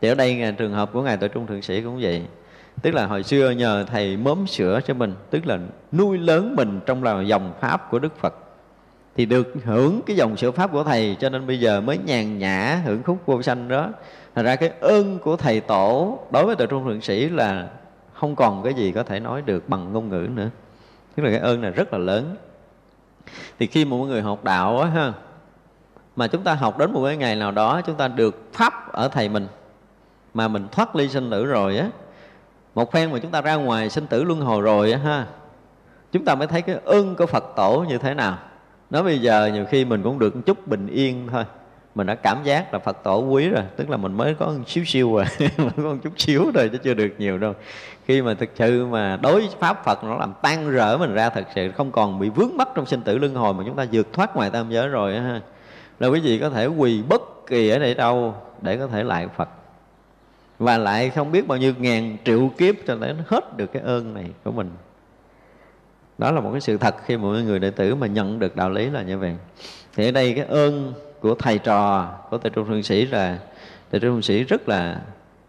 [0.00, 2.22] Thì ở đây à, trường hợp của ngài tội trung thượng sĩ cũng vậy
[2.82, 5.58] tức là hồi xưa nhờ thầy mớm sữa cho mình, tức là
[5.92, 8.34] nuôi lớn mình trong là dòng pháp của đức phật.
[9.16, 12.38] Thì được hưởng cái dòng sữa pháp của thầy, cho nên bây giờ mới nhàn
[12.38, 13.88] nhã hưởng khúc vô sanh đó.
[14.34, 17.68] Thành ra cái ơn của thầy tổ đối với Tự trung thượng sĩ là
[18.12, 20.48] không còn cái gì có thể nói được bằng ngôn ngữ nữa.
[21.16, 22.36] Tức là cái ơn này rất là lớn.
[23.58, 25.12] Thì khi một người học đạo á ha,
[26.16, 29.08] mà chúng ta học đến một cái ngày nào đó, chúng ta được pháp ở
[29.08, 29.46] thầy mình,
[30.34, 31.88] mà mình thoát ly sinh tử rồi á
[32.74, 35.26] một phen mà chúng ta ra ngoài sinh tử luân hồi rồi á ha.
[36.12, 38.38] Chúng ta mới thấy cái ơn của phật tổ như thế nào.
[38.90, 41.44] Nói bây giờ nhiều khi mình cũng được chút bình yên thôi.
[41.94, 44.64] Mình đã cảm giác là phật tổ quý rồi, tức là mình mới có một
[44.66, 45.24] xíu xíu rồi
[45.56, 47.54] có một chút xíu rồi chứ chưa được nhiều đâu.
[48.06, 51.30] Khi mà thực sự mà đối với pháp phật nó làm tan rỡ mình ra,
[51.30, 53.86] thật sự không còn bị vướng mắc trong sinh tử luân hồi mà chúng ta
[53.92, 55.40] vượt thoát ngoài tam giới rồi ha.
[55.98, 59.28] Là quý vị có thể quỳ bất kỳ ở đây đâu để có thể lại
[59.36, 59.48] phật
[60.58, 64.14] và lại không biết bao nhiêu ngàn triệu kiếp cho đến hết được cái ơn
[64.14, 64.70] này của mình.
[66.18, 68.70] Đó là một cái sự thật khi mọi người đệ tử mà nhận được đạo
[68.70, 69.36] lý là như vậy.
[69.96, 73.38] Thì ở đây cái ơn của thầy trò, của thầy trung thượng sĩ là
[73.90, 75.00] thầy trung thượng sĩ rất là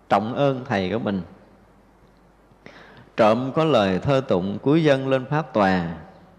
[0.09, 1.21] trọng ơn thầy của mình.
[3.17, 5.93] Trộm có lời thơ tụng cuối dân lên pháp tòa,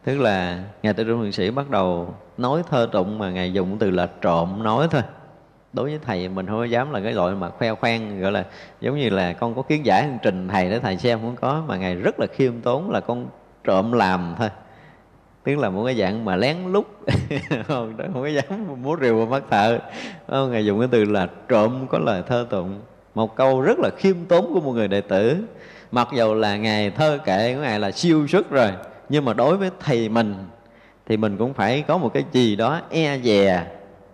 [0.05, 3.79] tức là ngài tây trung thượng sĩ bắt đầu nói thơ tụng mà ngài dùng
[3.79, 5.03] từ là trộm nói thôi
[5.73, 8.45] đối với thầy mình không dám là cái loại mà khoe khoang gọi là
[8.81, 11.77] giống như là con có kiến giải trình thầy để thầy xem không có mà
[11.77, 13.27] ngài rất là khiêm tốn là con
[13.65, 14.49] trộm làm thôi.
[15.45, 16.87] Tức là một cái dạng mà lén lút.
[17.69, 19.79] Không, không có dám múa rìu vào mắt thợ.
[20.29, 22.81] Không, ngài dùng cái từ là trộm có lời thơ tụng.
[23.15, 25.37] Một câu rất là khiêm tốn của một người đệ tử.
[25.93, 28.73] Mặc dầu là ngài thơ kệ của ngài là siêu xuất rồi
[29.09, 30.35] nhưng mà đối với thầy mình
[31.07, 33.67] thì mình cũng phải có một cái gì đó e dè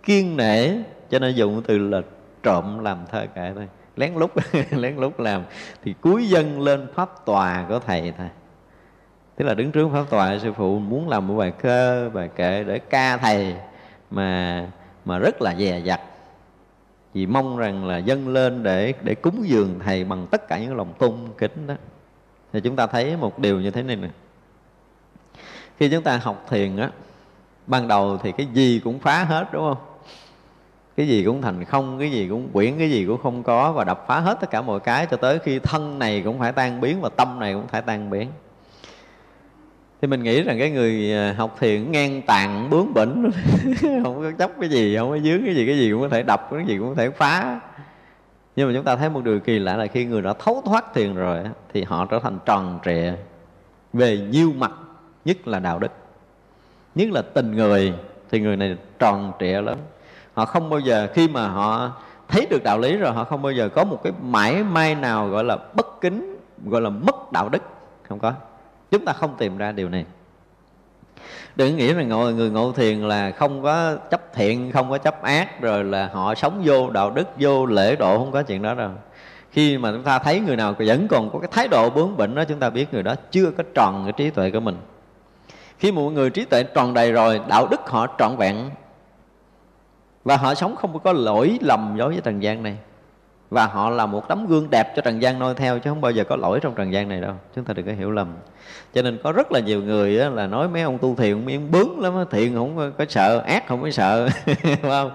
[0.03, 0.69] kiên nể
[1.13, 2.01] cho nên dùng từ là
[2.43, 3.67] trộm làm thơ kệ thôi.
[3.95, 4.31] Lén lút
[4.71, 5.43] lén lút làm.
[5.83, 8.29] Thì cuối dân lên pháp tòa của thầy thôi.
[9.35, 12.63] Tức là đứng trước pháp tòa, sư phụ muốn làm một bài thơ, bài kệ
[12.63, 13.55] để ca thầy
[14.11, 14.67] mà
[15.05, 16.01] mà rất là dè dặt.
[17.13, 20.75] Vì mong rằng là dâng lên để để cúng dường thầy bằng tất cả những
[20.75, 21.75] lòng tôn kính đó.
[22.53, 24.09] Thì chúng ta thấy một điều như thế này nè.
[25.79, 26.89] Khi chúng ta học thiền á,
[27.67, 29.92] ban đầu thì cái gì cũng phá hết, đúng không?
[30.97, 33.83] Cái gì cũng thành không, cái gì cũng quyển, cái gì cũng không có và
[33.83, 36.81] đập phá hết tất cả mọi cái cho tới khi thân này cũng phải tan
[36.81, 38.29] biến và tâm này cũng phải tan biến.
[40.01, 43.31] Thì mình nghĩ rằng cái người à, học thiền ngang tàn, bướng bỉnh,
[44.03, 46.23] không có chấp cái gì, không có dướng cái gì cái gì cũng có thể
[46.23, 47.59] đập, cái gì cũng có thể phá.
[48.55, 50.93] Nhưng mà chúng ta thấy một điều kỳ lạ là khi người đã thấu thoát
[50.93, 51.39] thiền rồi
[51.73, 53.13] thì họ trở thành tròn trịa
[53.93, 54.71] về nhiều mặt,
[55.25, 55.91] nhất là đạo đức.
[56.95, 57.93] Nhất là tình người,
[58.31, 59.77] thì người này tròn trịa lắm
[60.33, 61.91] họ không bao giờ, khi mà họ
[62.27, 65.27] thấy được đạo lý rồi, họ không bao giờ có một cái mãi may nào
[65.27, 67.63] gọi là bất kính, gọi là mất đạo đức.
[68.09, 68.33] Không có.
[68.91, 70.05] Chúng ta không tìm ra điều này.
[71.55, 75.21] Đừng nghĩ là ngồi, người ngộ thiền là không có chấp thiện, không có chấp
[75.21, 78.73] ác, rồi là họ sống vô đạo đức, vô lễ độ, không có chuyện đó
[78.73, 78.89] đâu.
[79.51, 82.35] Khi mà chúng ta thấy người nào vẫn còn có cái thái độ bướng bỉnh
[82.35, 84.77] đó, chúng ta biết người đó chưa có tròn cái trí tuệ của mình.
[85.79, 88.69] Khi một người trí tuệ tròn đầy rồi, đạo đức họ trọn vẹn
[90.23, 92.77] và họ sống không có lỗi lầm đối với trần gian này.
[93.49, 96.11] Và họ là một tấm gương đẹp cho trần gian noi theo chứ không bao
[96.11, 97.33] giờ có lỗi trong trần gian này đâu.
[97.55, 98.27] Chúng ta đừng có hiểu lầm.
[98.93, 101.71] Cho nên có rất là nhiều người á, là nói mấy ông tu thiền miếng
[101.71, 104.29] bướng lắm thiện không có sợ ác không có sợ.
[104.81, 105.11] Không?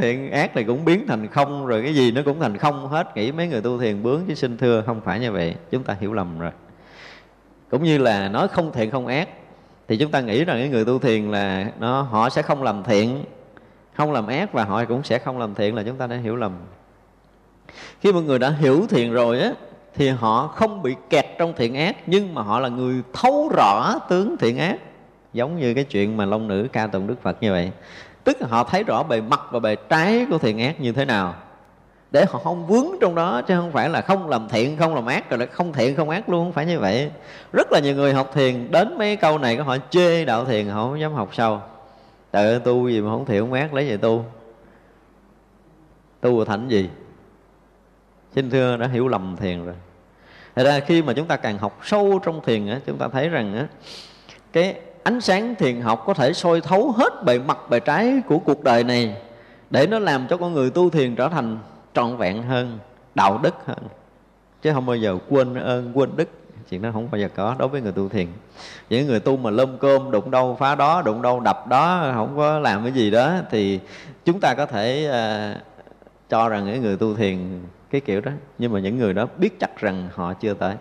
[0.00, 3.16] Thiện ác thì cũng biến thành không rồi cái gì nó cũng thành không hết.
[3.16, 5.54] Nghĩ mấy người tu thiền bướng chứ xin thưa không phải như vậy.
[5.70, 6.50] Chúng ta hiểu lầm rồi.
[7.70, 9.28] Cũng như là nói không thiện không ác
[9.88, 12.82] thì chúng ta nghĩ rằng cái người tu thiền là nó họ sẽ không làm
[12.82, 13.24] thiện
[13.98, 16.36] không làm ác và họ cũng sẽ không làm thiện là chúng ta đã hiểu
[16.36, 16.52] lầm.
[18.00, 19.50] Khi một người đã hiểu thiện rồi á,
[19.94, 23.98] thì họ không bị kẹt trong thiện ác, nhưng mà họ là người thấu rõ
[24.08, 24.76] tướng thiện ác.
[25.32, 27.70] Giống như cái chuyện mà long nữ ca tụng đức phật như vậy.
[28.24, 31.04] Tức là họ thấy rõ bề mặt và bề trái của thiện ác như thế
[31.04, 31.34] nào.
[32.10, 35.06] Để họ không vướng trong đó, chứ không phải là không làm thiện, không làm
[35.06, 37.10] ác, rồi lại không thiện, không ác luôn, không phải như vậy.
[37.52, 40.68] Rất là nhiều người học thiền, đến mấy câu này có họ chê đạo thiền,
[40.68, 41.60] họ không dám học sâu
[42.30, 44.24] tự tu gì mà không thiện không ác lấy vậy tu
[46.20, 46.90] tu thành gì
[48.32, 49.74] xin thưa đã hiểu lầm thiền rồi
[50.58, 53.28] Thật ra khi mà chúng ta càng học sâu trong thiền á, chúng ta thấy
[53.28, 53.66] rằng á,
[54.52, 58.38] cái ánh sáng thiền học có thể soi thấu hết bề mặt bề trái của
[58.38, 59.16] cuộc đời này
[59.70, 61.58] để nó làm cho con người tu thiền trở thành
[61.94, 62.78] trọn vẹn hơn,
[63.14, 63.78] đạo đức hơn.
[64.62, 66.28] Chứ không bao giờ quên ơn, quên đức.
[66.70, 68.26] Chuyện đó không bao giờ có đối với người tu thiền.
[68.90, 72.36] Những người tu mà lơm cơm, đụng đâu phá đó, đụng đâu đập đó, không
[72.36, 73.80] có làm cái gì đó thì
[74.24, 75.60] chúng ta có thể uh,
[76.28, 77.38] cho rằng những người tu thiền
[77.90, 78.32] cái kiểu đó.
[78.58, 80.74] Nhưng mà những người đó biết chắc rằng họ chưa tới.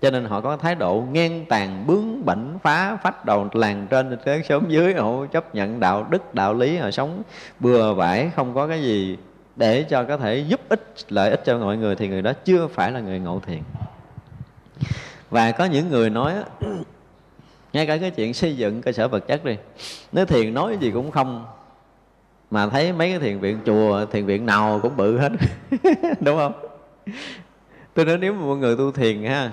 [0.00, 4.18] Cho nên họ có thái độ ngang tàn bướng bỉnh phá phách đầu làng trên
[4.24, 4.94] tới sớm dưới.
[4.94, 7.22] Họ chấp nhận đạo đức đạo lý họ sống
[7.60, 9.18] bừa bãi không có cái gì
[9.56, 12.66] để cho có thể giúp ích lợi ích cho mọi người thì người đó chưa
[12.66, 13.62] phải là người ngộ thiện
[15.30, 16.34] và có những người nói
[17.72, 19.56] ngay cả cái chuyện xây dựng cơ sở vật chất đi,
[20.12, 21.46] nếu thiền nói gì cũng không
[22.50, 25.32] mà thấy mấy cái thiền viện chùa, thiền viện nào cũng bự hết.
[26.20, 26.52] Đúng không?
[27.94, 29.50] Tôi nói nếu mà một người tu thiền ha,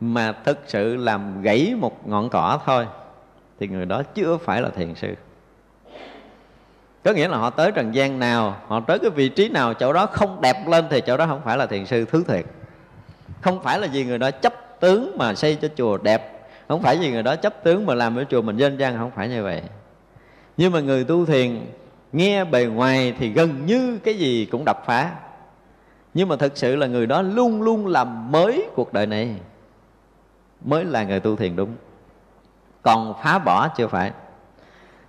[0.00, 2.86] mà thực sự làm gãy một ngọn cỏ thôi,
[3.60, 5.14] thì người đó chưa phải là thiền sư.
[7.04, 9.92] Có nghĩa là họ tới trần gian nào, họ tới cái vị trí nào, chỗ
[9.92, 12.44] đó không đẹp lên thì chỗ đó không phải là thiền sư thứ thiệt
[13.40, 16.48] không phải là vì người đó chấp tướng mà xây cho chùa đẹp.
[16.68, 19.10] Không phải vì người đó chấp tướng mà làm cho chùa mình dân gian, không
[19.10, 19.62] phải như vậy.
[20.56, 21.66] Nhưng mà người tu thiền
[22.12, 25.10] nghe bề ngoài thì gần như cái gì cũng đập phá.
[26.14, 29.36] Nhưng mà thực sự là người đó luôn luôn làm mới cuộc đời này.
[30.64, 31.74] Mới là người tu thiền đúng.
[32.82, 34.10] Còn phá bỏ chưa phải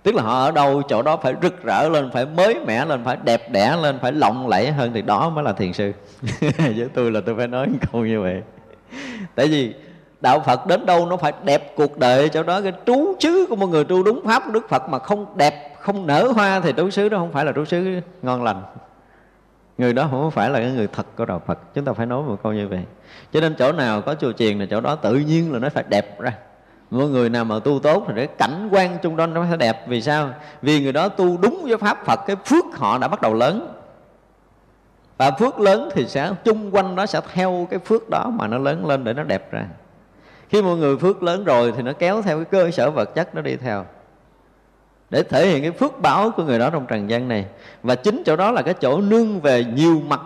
[0.06, 3.04] tức là họ ở đâu, chỗ đó phải rực rỡ lên, phải mới mẻ lên,
[3.04, 5.92] phải đẹp đẽ lên, phải lộng lẫy hơn thì đó mới là thiền sư.
[6.58, 8.42] Với tôi là tôi phải nói câu như vậy.
[9.34, 9.74] Tại vì
[10.20, 13.56] đạo phật đến đâu nó phải đẹp cuộc đời, chỗ đó cái trú xứ của
[13.56, 16.72] một người tu đúng pháp của đức phật mà không đẹp, không nở hoa thì
[16.76, 18.62] trú xứ đó không phải là trú xứ ngon lành.
[19.78, 21.58] Người đó không phải là cái người thật của đạo phật.
[21.74, 22.82] Chúng ta phải nói một câu như vậy.
[23.32, 25.84] Cho nên chỗ nào có chùa chiền là chỗ đó tự nhiên là nó phải
[25.88, 26.32] đẹp ra
[26.90, 29.88] mọi người nào mà tu tốt thì cái cảnh quan chung đó nó sẽ đẹp.
[29.88, 30.30] Vì sao?
[30.62, 33.72] Vì người đó tu đúng với pháp phật, cái phước họ đã bắt đầu lớn.
[35.18, 38.58] Và phước lớn thì sẽ, chung quanh nó sẽ theo cái phước đó mà nó
[38.58, 39.64] lớn lên để nó đẹp ra.
[40.48, 43.34] Khi mọi người phước lớn rồi thì nó kéo theo cái cơ sở vật chất
[43.34, 43.84] nó đi theo.
[45.10, 47.46] Để thể hiện cái phước báo của người đó trong trần gian này.
[47.82, 50.20] Và chính chỗ đó là cái chỗ nương về nhiều mặt.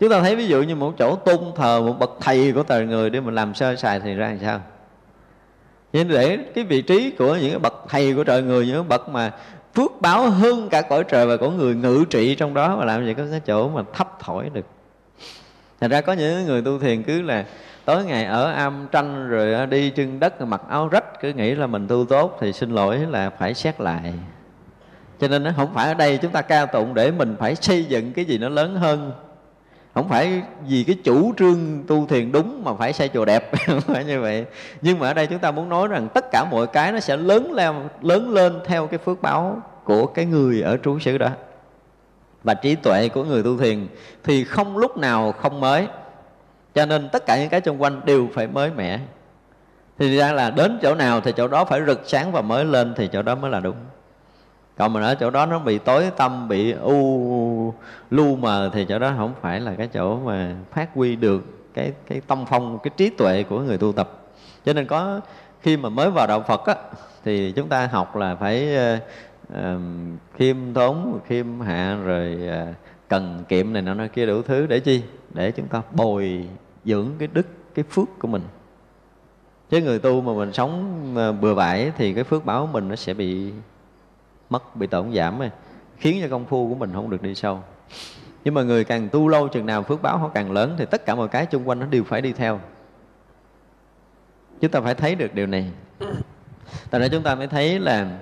[0.00, 2.80] Chúng ta thấy ví dụ như một chỗ tôn thờ, một bậc thầy của tờ
[2.80, 4.60] người để mình làm sơ sài thì ra làm sao?
[5.94, 9.32] Nên để cái vị trí của những bậc thầy của trời, người những bậc mà
[9.74, 13.06] phước báo hơn cả cõi trời và của người ngự trị trong đó mà làm
[13.06, 14.66] gì có cái chỗ mà thấp thổi được.
[15.80, 17.44] Thành ra có những người tu thiền cứ là
[17.84, 21.66] tối ngày ở am tranh rồi đi chân đất, mặc áo rách, cứ nghĩ là
[21.66, 24.12] mình tu tốt thì xin lỗi là phải xét lại.
[25.20, 27.84] Cho nên nó không phải ở đây chúng ta ca tụng để mình phải xây
[27.84, 29.12] dựng cái gì nó lớn hơn
[29.94, 33.80] không phải vì cái chủ trương tu thiền đúng mà phải xây chùa đẹp, không
[33.80, 34.44] phải như vậy.
[34.80, 37.16] Nhưng mà ở đây chúng ta muốn nói rằng tất cả mọi cái nó sẽ
[37.16, 41.28] lớn lên lớn lên theo cái phước báo của cái người ở trú xứ đó.
[42.44, 43.86] Và trí tuệ của người tu thiền
[44.24, 45.86] thì không lúc nào không mới.
[46.74, 49.00] Cho nên tất cả những cái xung quanh đều phải mới mẻ.
[49.98, 52.94] Thì ra là đến chỗ nào thì chỗ đó phải rực sáng và mới lên
[52.96, 53.76] thì chỗ đó mới là đúng
[54.76, 57.74] còn mà ở chỗ đó nó bị tối tâm bị u
[58.10, 61.92] lu mờ thì chỗ đó không phải là cái chỗ mà phát huy được cái
[62.06, 64.10] cái tâm phong cái trí tuệ của người tu tập.
[64.64, 65.20] Cho nên có
[65.60, 66.74] khi mà mới vào đạo Phật á
[67.24, 69.02] thì chúng ta học là phải uh,
[69.52, 69.80] uh,
[70.34, 72.74] khiêm tốn khiêm hạ rồi uh,
[73.08, 75.02] cần kiệm này nọ kia đủ thứ để chi?
[75.34, 76.48] Để chúng ta bồi
[76.84, 78.42] dưỡng cái đức cái phước của mình.
[79.70, 82.88] Chứ người tu mà mình sống ờ, bừa bãi thì cái phước báo của mình
[82.88, 83.52] nó sẽ bị
[84.50, 85.50] mất bị tổn giảm ấy,
[85.96, 87.62] khiến cho công phu của mình không được đi sâu.
[88.44, 91.06] Nhưng mà người càng tu lâu chừng nào phước báo họ càng lớn thì tất
[91.06, 92.60] cả mọi cái chung quanh nó đều phải đi theo.
[94.60, 95.70] Chúng ta phải thấy được điều này.
[96.90, 98.18] Tại ra chúng ta mới thấy là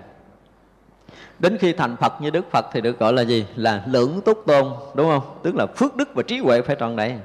[1.39, 3.47] đến khi thành Phật như Đức Phật thì được gọi là gì?
[3.57, 5.39] Là lưỡng túc tôn đúng không?
[5.43, 7.17] Tức là phước đức và trí huệ phải tròn đầy.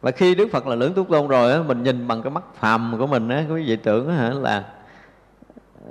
[0.00, 2.44] Và khi Đức Phật là lưỡng túc tôn rồi á, mình nhìn bằng cái mắt
[2.54, 4.64] phàm của mình á, quý vị tưởng á, là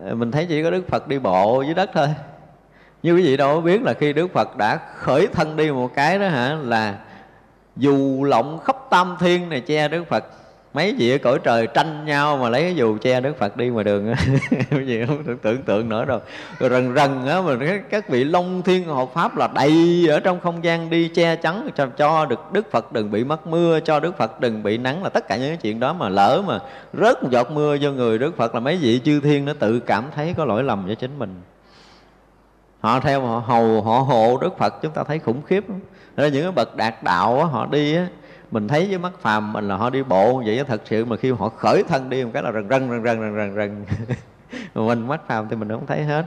[0.01, 2.07] mình thấy chỉ có Đức Phật đi bộ dưới đất thôi.
[3.03, 5.91] Như quý vị đâu có biết là khi Đức Phật đã khởi thân đi một
[5.95, 6.95] cái đó hả, là
[7.75, 10.23] dù lộng khắp tam thiên này, che Đức Phật
[10.73, 13.69] mấy vị ở cõi trời tranh nhau mà lấy cái dù che Đức Phật đi
[13.69, 14.13] ngoài đường
[14.69, 16.19] cái gì không tưởng tượng nữa đâu.
[16.59, 17.55] Rồi rần rần á mà
[17.89, 21.69] các vị long thiên hộ pháp là đầy ở trong không gian đi che chắn
[21.75, 25.03] cho, cho được Đức Phật đừng bị mất mưa cho Đức Phật đừng bị nắng
[25.03, 26.59] là tất cả những cái chuyện đó mà lỡ mà
[26.93, 29.79] rớt một giọt mưa vô người Đức Phật là mấy vị chư thiên nó tự
[29.79, 31.41] cảm thấy có lỗi lầm cho chính mình.
[32.79, 35.75] Họ theo họ hầu họ hộ Đức Phật chúng ta thấy khủng khiếp đó.
[36.17, 38.07] Nên những cái bậc đạt đạo đó, họ đi á,
[38.53, 41.31] mình thấy với mắt phàm mình là họ đi bộ vậy thật sự mà khi
[41.31, 43.85] họ khởi thân đi một cái là rần rần rần rần rần rần rần.
[44.87, 46.25] Mình mắt phàm thì mình không thấy hết.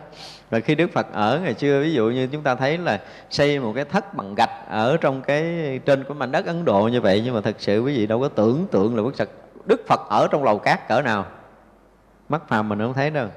[0.51, 3.61] Rồi khi Đức Phật ở ngày xưa, ví dụ như chúng ta thấy là xây
[3.61, 5.45] một cái thất bằng gạch ở trong cái,
[5.85, 8.21] trên của mảnh đất Ấn Độ như vậy, nhưng mà thật sự quý vị đâu
[8.21, 9.31] có tưởng tượng là Đức Phật
[9.67, 11.27] Đức Phật ở trong lầu cát cỡ nào.
[12.29, 13.29] Mắt phàm mình không thấy đâu.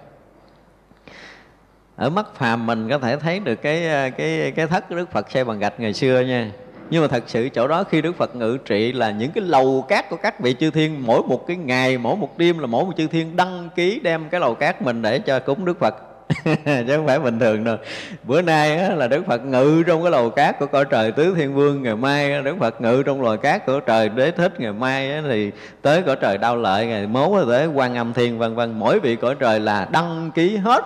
[1.95, 5.31] Ở mắt phàm mình có thể thấy được cái cái cái thất của Đức Phật
[5.31, 6.51] xây bằng gạch ngày xưa nha
[6.89, 9.85] nhưng mà thật sự chỗ đó khi Đức Phật ngự trị là những cái lầu
[9.87, 12.85] cát của các vị chư thiên mỗi một cái ngày mỗi một đêm là mỗi
[12.85, 15.95] một chư thiên đăng ký đem cái lầu cát mình để cho cúng Đức Phật.
[16.65, 17.77] Chứ không phải bình thường đâu.
[18.23, 21.33] Bữa nay á, là Đức Phật ngự trong cái lầu cát của cõi trời tứ
[21.37, 24.73] thiên vương ngày mai Đức Phật ngự trong lầu cát của trời đế thích ngày
[24.73, 28.55] mai á, thì tới cõi trời đau lợi ngày mốt tới quan âm thiên vân
[28.55, 28.79] vân.
[28.79, 30.85] Mỗi vị cõi trời là đăng ký hết.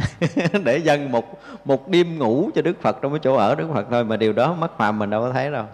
[0.64, 3.86] để dâng một một đêm ngủ cho Đức Phật trong cái chỗ ở Đức Phật
[3.90, 5.64] thôi mà điều đó mắt phàm mình đâu có thấy đâu.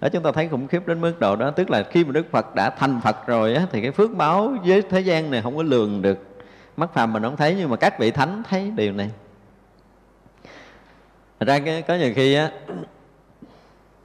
[0.00, 1.50] Đó chúng ta thấy khủng khiếp đến mức độ đó.
[1.50, 4.54] Tức là khi mà Đức Phật đã thành Phật rồi á, thì cái phước báo
[4.64, 6.18] với thế gian này không có lường được.
[6.76, 9.10] Mắt phàm mình không thấy nhưng mà các vị thánh thấy điều này.
[11.40, 12.50] Thật ra cái, có nhiều khi á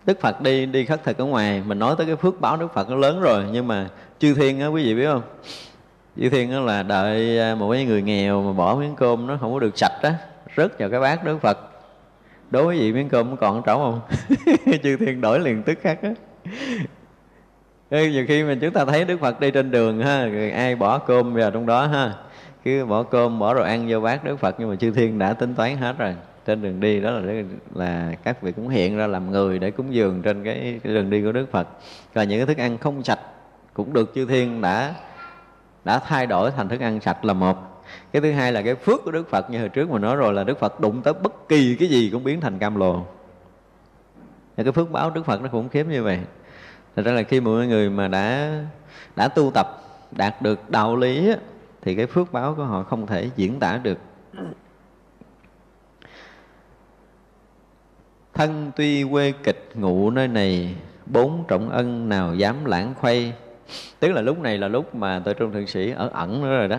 [0.06, 2.74] Đức Phật đi đi khất thực ở ngoài mình nói tới cái phước báo Đức
[2.74, 5.22] Phật nó lớn rồi nhưng mà chư thiên á quý vị biết không?
[6.20, 9.38] Chư thiên đó là đợi à, một cái người nghèo mà bỏ miếng cơm nó
[9.42, 10.14] không có được sạch á
[10.58, 11.58] rớt vào cái bát Đức Phật.
[12.52, 14.18] Đối với vị miếng cơm còn trống không?
[14.84, 16.10] Chư thiên đổi liền tức khắc á.
[17.92, 20.98] Nhiều khi mà chúng ta thấy Đức Phật đi trên đường ha rồi ai bỏ
[20.98, 22.14] cơm vào trong đó ha
[22.64, 25.34] cứ bỏ cơm bỏ đồ ăn vô bát Đức Phật nhưng mà chư thiên đã
[25.34, 26.16] tính toán hết rồi.
[26.46, 27.44] Trên đường đi đó là
[27.76, 31.10] là các vị cũng hiện ra làm người để cúng dường trên cái, cái đường
[31.10, 31.68] đi của Đức Phật.
[32.14, 33.20] Và những cái thức ăn không sạch
[33.74, 34.94] cũng được chư thiên đã
[35.84, 37.58] đã thay đổi thành thức ăn sạch là một.
[38.12, 40.34] Cái thứ hai là cái phước của đức phật, như hồi trước mà nói rồi
[40.34, 43.06] là đức phật đụng tới bất kỳ cái gì cũng biến thành cam lồ
[44.58, 46.20] và cái phước báo đức phật nó khủng khiếp như vậy.
[46.96, 48.56] Thật ra là khi mọi người mà đã
[49.16, 51.34] đã tu tập, đạt được đạo lý
[51.82, 53.98] thì cái phước báo của họ không thể diễn tả được.
[58.34, 60.76] Thân tuy quê kịch ngụ nơi này,
[61.06, 63.34] bốn trọng ân nào dám lãng khuây
[64.00, 66.68] tức là lúc này là lúc mà tội trung thượng sĩ ở ẩn nữa rồi
[66.68, 66.78] đó.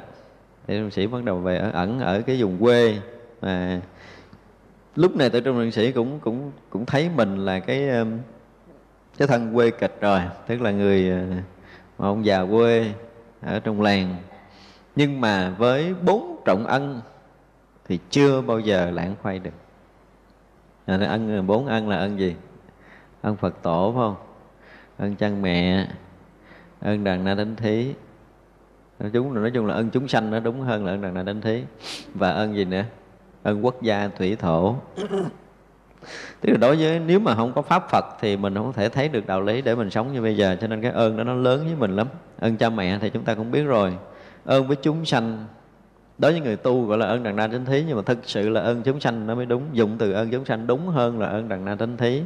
[0.66, 2.98] Thì thượng sĩ bắt đầu về ở ẩn, ở cái vùng quê.
[3.42, 3.80] Mà
[4.96, 8.18] lúc này tội trung thượng sĩ cũng cũng cũng thấy mình là cái um,
[9.18, 10.20] cái thân quê kịch rồi.
[10.46, 11.18] Tức là người ờ,
[11.98, 12.92] mà ông già quê
[13.42, 14.16] ở trong làng.
[14.96, 17.00] Nhưng mà với bốn trọng ân
[17.88, 19.50] thì chưa bao giờ lãng khoay được.
[20.86, 22.36] Ân, bốn ân là ân gì?
[23.22, 24.16] Ân phật tổ, phải không?
[24.98, 25.86] Ân cha mẹ
[26.80, 27.92] ơn đàn na đánh thí.
[28.98, 31.22] Nói chúng nói chung là ơn chúng sanh nó đúng hơn là ơn đàn na
[31.22, 31.62] đánh thí.
[32.14, 32.82] Và ơn gì nữa?
[33.42, 34.76] Ơn quốc gia thủy thổ.
[36.40, 39.08] Tức là đối với, nếu mà không có pháp phật thì mình không thể thấy
[39.08, 40.56] được đạo lý để mình sống như bây giờ.
[40.60, 42.06] Cho nên cái ơn đó nó lớn với mình lắm.
[42.40, 43.96] Ơn cha mẹ thì chúng ta cũng biết rồi.
[44.44, 45.46] Ơn với chúng sanh.
[46.18, 48.48] Đối với người tu gọi là ơn đằng na chánh thí, nhưng mà thực sự
[48.48, 49.62] là ơn chúng sanh nó mới đúng.
[49.72, 52.22] Dụng từ ơn chúng sanh đúng hơn là ơn đằng na chánh thí.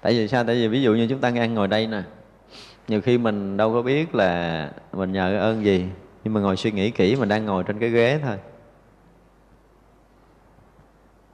[0.00, 0.44] Tại vì sao?
[0.44, 2.02] Tại vì ví dụ như chúng ta ngang ngồi đây nè
[2.90, 5.86] nhiều khi mình đâu có biết là mình nhờ ơn gì,
[6.24, 8.36] nhưng mà ngồi suy nghĩ kỹ mình đang ngồi trên cái ghế thôi.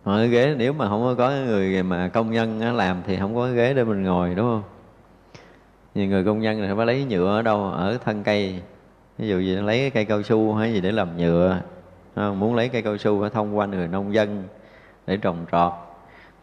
[0.04, 3.46] Ngồi cái ghế nếu mà không có người mà công nhân làm thì không có
[3.46, 4.62] cái ghế để mình ngồi, đúng không?
[5.94, 7.64] Nhiều người công nhân thì phải lấy nhựa ở đâu?
[7.64, 8.62] Ở thân cây.
[9.18, 11.60] Ví dụ gì lấy cái cây cao su hay gì để làm nhựa
[12.14, 12.40] không?
[12.40, 14.44] muốn lấy cây cao su phải thông qua người nông dân
[15.06, 15.72] để trồng trọt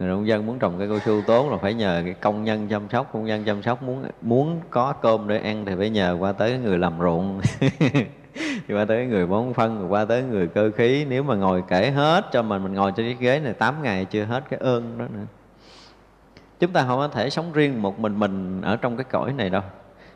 [0.04, 2.68] người nông dân muốn trồng cây cao su tốt là phải nhờ cái công nhân
[2.68, 6.18] chăm sóc, công nhân chăm sóc muốn muốn có cơm để ăn thì phải nhờ
[6.20, 7.42] qua tới người làm ruộng.
[8.68, 11.06] Qua tới người bón phân, rồi qua tới người cơ khí.
[11.10, 14.06] Nếu mà ngồi kể hết cho mình mình ngồi trên chiếc ghế này 8 ngày
[14.06, 15.26] chưa hết cái ơn đó nữa.
[16.60, 19.50] Chúng ta không có thể sống riêng một mình mình ở trong cái cõi này
[19.50, 19.62] đâu.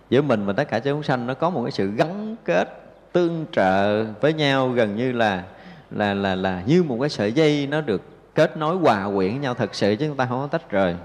[0.09, 2.81] Giữa mình và tất cả chúng sanh nó có một cái sự gắn kết,
[3.11, 5.43] tương trợ với nhau gần như là
[5.91, 8.01] là là là như một cái sợi dây nó được
[8.37, 10.95] kết nối hòa quyện với nhau thật sự chứ chúng ta không có tách rời.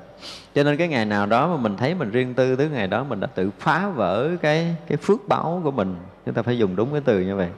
[0.54, 3.04] Cho nên cái ngày nào đó mà mình thấy mình riêng tư, tới ngày đó
[3.04, 5.96] mình đã tự phá vỡ cái cái phước báo của mình.
[6.26, 7.48] Chúng ta phải dùng đúng cái từ như vậy.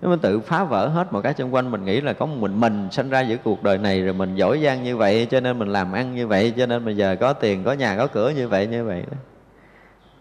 [0.00, 2.36] Nếu mình tự phá vỡ hết mọi cái xung quanh, mình nghĩ là có một
[2.38, 5.40] mình mình sinh ra giữa cuộc đời này rồi mình giỏi giang như vậy, cho
[5.40, 8.06] nên mình làm ăn như vậy, cho nên bây giờ có tiền, có nhà, có
[8.06, 9.16] cửa như vậy như vậy đó.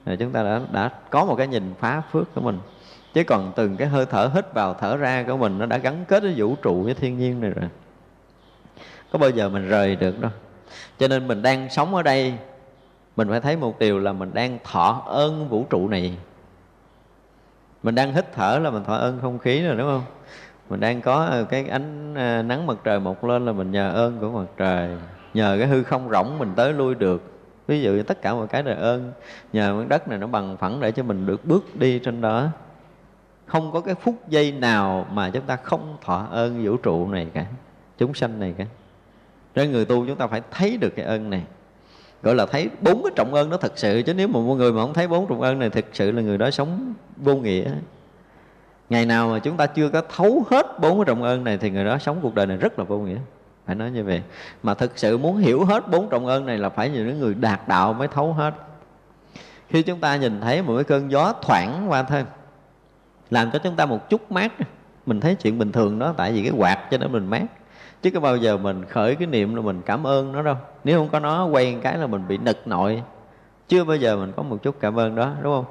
[0.06, 2.60] Rồi chúng ta đã đã có một cái nhìn phá phước của mình.
[3.14, 6.06] Chứ còn từng cái hơi thở hít vào thở ra của mình nó đã gắn
[6.08, 7.70] kết với vũ trụ, với thiên nhiên này rồi
[9.12, 10.32] có bao giờ mình rời được đâu.
[11.00, 12.34] Cho nên mình đang sống ở đây,
[13.16, 16.18] mình phải thấy một điều là mình đang thọ ơn vũ trụ này.
[17.84, 20.04] Mình đang hít thở là mình thọ ơn không khí rồi, đúng không?
[20.70, 23.92] Mình đang có ờ, cái ánh ờ, nắng mặt trời mọc lên là mình nhờ
[23.92, 24.90] ơn của mặt trời.
[25.34, 27.24] Nhờ cái hư không rỗng mình tới lui được.
[27.68, 29.12] Ví dụ như tất cả mọi cái là ơn.
[29.54, 32.48] Nhờ miếng đất này nó bằng phẳng để cho mình được bước đi trên đó.
[33.46, 37.28] Không có cái phút giây nào mà chúng ta không thọ ơn vũ trụ này
[37.34, 37.46] cả,
[37.98, 38.66] chúng sanh này cả
[39.56, 41.44] nên người tu chúng ta phải thấy được cái ơn này.
[42.24, 44.72] Gọi là thấy bốn cái trọng ơn nó thật sự, chứ nếu mà một người
[44.72, 47.72] mà không thấy bốn trọng ơn này, thực sự là người đó sống vô nghĩa.
[48.90, 51.70] Ngày nào mà chúng ta chưa có thấu hết bốn cái trọng ơn này, thì
[51.70, 53.18] người đó sống cuộc đời này rất là vô nghĩa.
[53.66, 54.22] Phải nói như vậy.
[54.64, 57.68] Mà thực sự muốn hiểu hết bốn trọng ơn này là phải những người đạt
[57.68, 58.54] đạo mới thấu hết.
[59.70, 62.26] Khi chúng ta nhìn thấy một cái cơn gió thoảng qua thôi,
[63.30, 64.52] làm cho chúng ta một chút mát.
[65.06, 67.44] Mình thấy chuyện bình thường đó, tại vì cái quạt cho nên mình mát
[68.06, 70.56] chứ có bao giờ mình khởi cái niệm là mình cảm ơn nó đâu.
[70.84, 73.04] Nếu không có nó, quay cái là mình bị nực nội.
[73.68, 75.66] Chưa bao giờ mình có một chút cảm ơn đó, đúng không?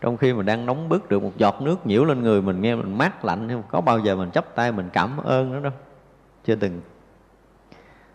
[0.00, 2.74] Trong khi mình đang nóng bức được một giọt nước nhiễu lên người mình, nghe
[2.74, 5.72] mình mát lạnh không có bao giờ mình chấp tay mình cảm ơn nó đâu?
[6.44, 6.80] Chưa từng.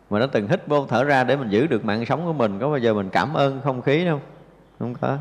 [0.10, 2.60] Mà nó từng hít vô thở ra để mình giữ được mạng sống của mình,
[2.60, 4.22] có bao giờ mình cảm ơn không khí đâu?
[4.80, 5.18] Không có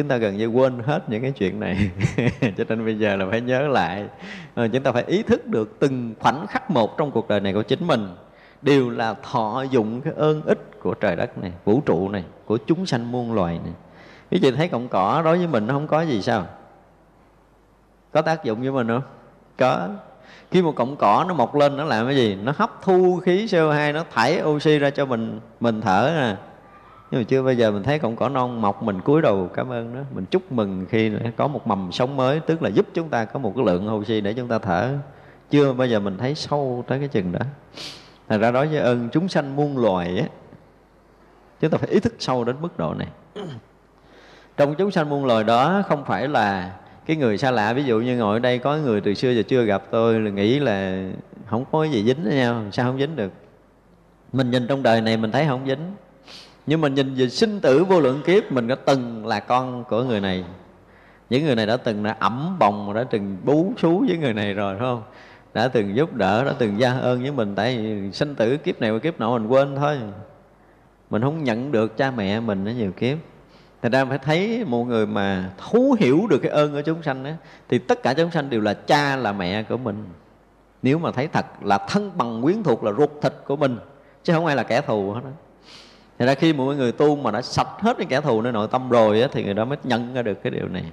[0.00, 1.90] chúng ta gần như quên hết những cái chuyện này.
[2.40, 4.04] Cho nên bây giờ là phải nhớ lại.
[4.54, 7.52] À, chúng ta phải ý thức được từng khoảnh khắc một trong cuộc đời này
[7.52, 8.08] của chính mình
[8.62, 12.58] đều là thọ dụng cái ơn ích của trời đất này vũ trụ này của
[12.66, 13.72] chúng sanh muôn loài này.
[14.30, 16.46] Quý vị thấy cọng cỏ đối với mình nó không có gì sao?
[18.12, 19.02] Có tác dụng với mình không?
[19.58, 19.88] Có.
[20.50, 22.38] Khi một cọng cỏ nó mọc lên nó làm cái gì?
[22.42, 26.49] Nó hấp thu khí CO2 nó thải oxy ra cho mình mình thở nè
[27.10, 29.72] nhưng mà chưa bao giờ mình thấy cọng cỏ non mọc mình cúi đầu, cảm
[29.72, 33.08] ơn nó mình chúc mừng khi có một mầm sống mới, tức là giúp chúng
[33.08, 34.92] ta có một cái lượng oxy để chúng ta thở.
[35.50, 37.40] Chưa bao giờ mình thấy sâu tới cái chừng đó.
[38.28, 40.26] Thành ra đối với ơn chúng sanh muôn loài á,
[41.60, 43.08] chúng ta phải ý thức sâu đến mức độ này.
[44.56, 46.72] Trong chúng sanh muôn loài đó, không phải là
[47.06, 47.72] cái người xa lạ.
[47.72, 50.30] Ví dụ như ngồi ở đây có người từ xưa giờ chưa gặp tôi, là
[50.30, 51.08] nghĩ là
[51.46, 53.32] không có gì dính với nhau, sao không dính được?
[54.32, 55.94] Mình nhìn trong đời này mình thấy không dính
[56.70, 60.02] nhưng mình nhìn về sinh tử vô lượng kiếp mình đã từng là con của
[60.02, 60.44] người này.
[61.30, 64.54] Những người này đã từng đã ẩm bồng đã từng bú xú với người này
[64.54, 65.02] rồi phải không?
[65.54, 67.54] Đã từng giúp đỡ đã từng gia ơn với mình.
[67.54, 69.98] Tại vì sinh tử kiếp này và kiếp nọ mình quên thôi.
[71.10, 73.18] Mình không nhận được cha mẹ mình ở nhiều kiếp.
[73.82, 77.24] Thành ra phải thấy một người mà thấu hiểu được cái ơn của chúng sanh
[77.24, 77.30] đó,
[77.68, 80.04] Thì tất cả chúng sanh đều là cha là mẹ của mình.
[80.82, 83.78] Nếu mà thấy thật là thân bằng quyến thuộc là ruột thịt của mình
[84.22, 85.30] Chứ không ai là kẻ thù hết đó
[86.20, 88.68] thì ra khi mỗi người tu mà đã sạch hết cái kẻ thù nơi nội
[88.70, 90.84] tâm rồi á, Thì người đó mới nhận ra được cái điều này.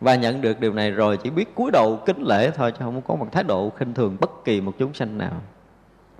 [0.00, 3.02] Và nhận được điều này rồi chỉ biết cúi đầu kính lễ thôi Chứ không
[3.02, 5.32] có một thái độ khinh thường bất kỳ một chúng sanh nào.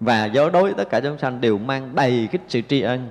[0.00, 3.08] Và do đối tất cả chúng sanh đều mang đầy cái sự tri ân.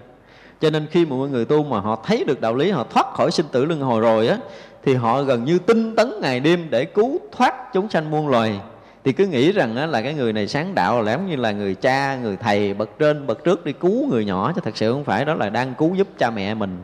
[0.62, 3.32] Cho nên khi mỗi người tu mà họ thấy được đạo lý họ thoát khỏi
[3.32, 4.38] sinh tử luân hồi rồi á
[4.84, 8.60] thì họ gần như tinh tấn ngày đêm để cứu thoát chúng sanh muôn loài
[9.08, 11.52] thì cứ nghĩ rằng á, là cái người này sáng đạo là giống như là
[11.52, 14.52] người cha người thầy bậc trên bậc trước đi cứu người nhỏ.
[14.56, 16.78] Chứ thật sự không phải đó là đang cứu giúp cha mẹ mình.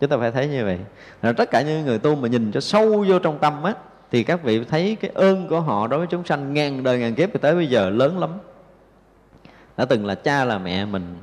[0.00, 0.78] Chúng ta phải thấy như vậy.
[1.22, 3.74] Là tất cả những người tu mà nhìn cho sâu vô trong tâm á
[4.10, 7.14] thì các vị thấy cái ơn của họ đối với chúng sanh ngàn đời ngàn
[7.14, 8.30] kiếp tới bây giờ lớn lắm.
[9.76, 11.16] Đã từng là cha là mẹ mình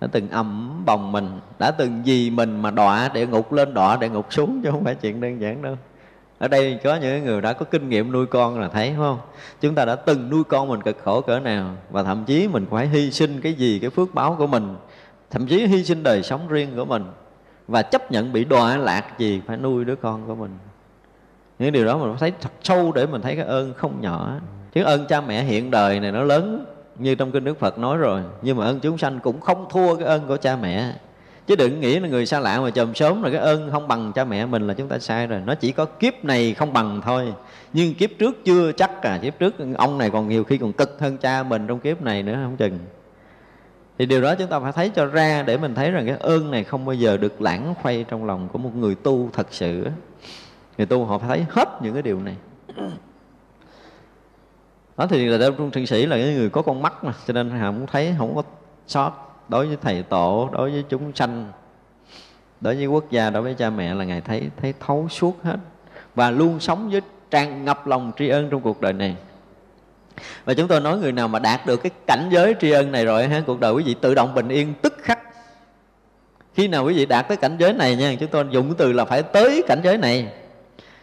[0.00, 3.96] đã từng ẩm bồng mình đã từng gì mình mà đọa địa ngục lên đọa
[3.96, 5.76] địa ngục xuống chứ không phải chuyện đơn giản đâu
[6.38, 9.18] ở đây có những người đã có kinh nghiệm nuôi con là thấy không?
[9.60, 12.66] Chúng ta đã từng nuôi con mình cực khổ cỡ nào và thậm chí mình
[12.70, 14.76] phải hy sinh cái gì, cái phước báo của mình,
[15.30, 17.04] thậm chí hy sinh đời sống riêng của mình
[17.68, 20.58] và chấp nhận bị đọa lạc gì phải nuôi đứa con của mình.
[21.58, 24.32] Những điều đó mình thấy thật sâu để mình thấy cái ơn không nhỏ.
[24.72, 26.64] Chứ ơn cha mẹ hiện đời này nó lớn
[26.98, 29.96] như trong kinh Đức Phật nói rồi, nhưng mà ơn chúng sanh cũng không thua
[29.96, 30.92] cái ơn của cha mẹ
[31.48, 34.12] chứ đừng nghĩ là người xa lạ mà chồng sớm là cái ơn không bằng
[34.12, 35.40] cha mẹ mình là chúng ta sai rồi.
[35.46, 37.34] Nó chỉ có kiếp này không bằng thôi.
[37.72, 39.18] Nhưng kiếp trước chưa chắc à.
[39.22, 42.22] Kiếp trước ông này còn nhiều khi còn cực hơn cha mình trong kiếp này
[42.22, 42.78] nữa, không chừng.
[43.98, 46.50] Thì điều đó chúng ta phải thấy cho ra để mình thấy rằng cái ơn
[46.50, 49.86] này không bao giờ được lãng khuây trong lòng của một người tu thật sự
[50.78, 52.36] người tu họ phải thấy hết những cái điều này.
[54.96, 57.50] Đó, thì là trong thượng sĩ là cái người có con mắt mà, cho nên
[57.50, 58.42] họ cũng thấy không có
[58.86, 61.52] sót đối với thầy tổ, đối với chúng sanh,
[62.60, 65.56] đối với quốc gia, đối với cha mẹ là ngài thấy thấy thấu suốt hết.
[66.14, 69.16] Và luôn sống với tràn ngập lòng tri ân trong cuộc đời này.
[70.44, 73.04] Và chúng tôi nói người nào mà đạt được cái cảnh giới tri ân này
[73.04, 75.18] rồi ha cuộc đời quý vị tự động bình yên tức khắc.
[76.54, 78.92] Khi nào quý vị đạt tới cảnh giới này nha, chúng tôi dùng cái từ
[78.92, 80.32] là phải tới cảnh giới này.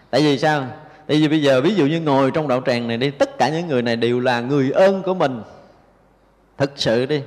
[0.09, 0.67] Tại vì sao?
[1.07, 3.49] Tại vì bây giờ ví dụ như ngồi trong đạo tràng này đi, tất cả
[3.49, 5.41] những người này đều là người ơn của mình.
[6.57, 7.21] Thực sự đi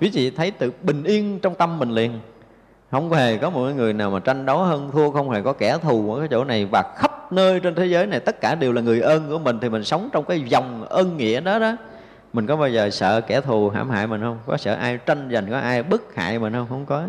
[0.00, 2.20] quý vị thấy tự bình yên trong tâm mình liền.
[2.90, 5.78] Không hề có một người nào mà tranh đấu hơn thua, không hề có kẻ
[5.82, 6.66] thù ở cái chỗ này.
[6.72, 9.58] Và khắp nơi trên thế giới này, tất cả đều là người ơn của mình.
[9.60, 11.76] Thì mình sống trong cái dòng ơn nghĩa đó đó.
[12.32, 14.38] Mình có bao giờ sợ kẻ thù hãm hại mình không?
[14.46, 16.66] Có sợ ai tranh giành, có ai bức hại mình không?
[16.68, 17.02] Không có.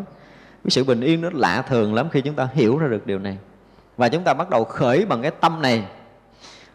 [0.64, 3.20] Cái sự bình yên nó lạ thường lắm khi chúng ta hiểu ra được điều
[3.20, 3.38] này.
[3.98, 5.84] Và chúng ta bắt đầu khởi bằng cái tâm này.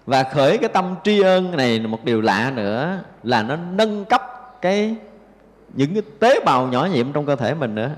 [0.06, 4.22] Và khởi cái tâm tri ân này một điều lạ nữa, là nó nâng cấp
[4.60, 4.96] cái
[5.74, 7.90] những cái tế bào nhỏ nhiệm trong cơ thể mình nữa.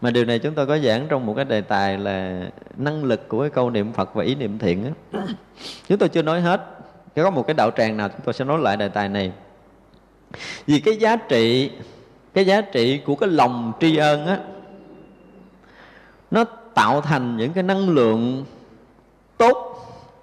[0.00, 3.28] Mà điều này chúng tôi có giảng trong một cái đề tài là năng lực
[3.28, 5.20] của cái câu niệm Phật và ý niệm thiện đó.
[5.88, 6.60] chúng tôi chưa nói hết.
[7.16, 9.32] Có một cái đạo tràng nào chúng tôi sẽ nói lại đề tài này.
[10.66, 11.70] Vì cái giá trị,
[12.34, 14.38] cái giá trị của cái lòng tri ân á,
[16.30, 18.44] nó tạo thành những cái năng lượng
[19.38, 19.76] tốt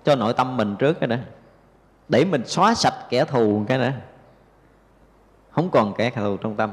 [0.05, 1.15] cho nội tâm mình trước cái đó
[2.09, 3.89] để mình xóa sạch kẻ thù cái đó
[5.57, 6.71] không còn kẻ thù trong tâm.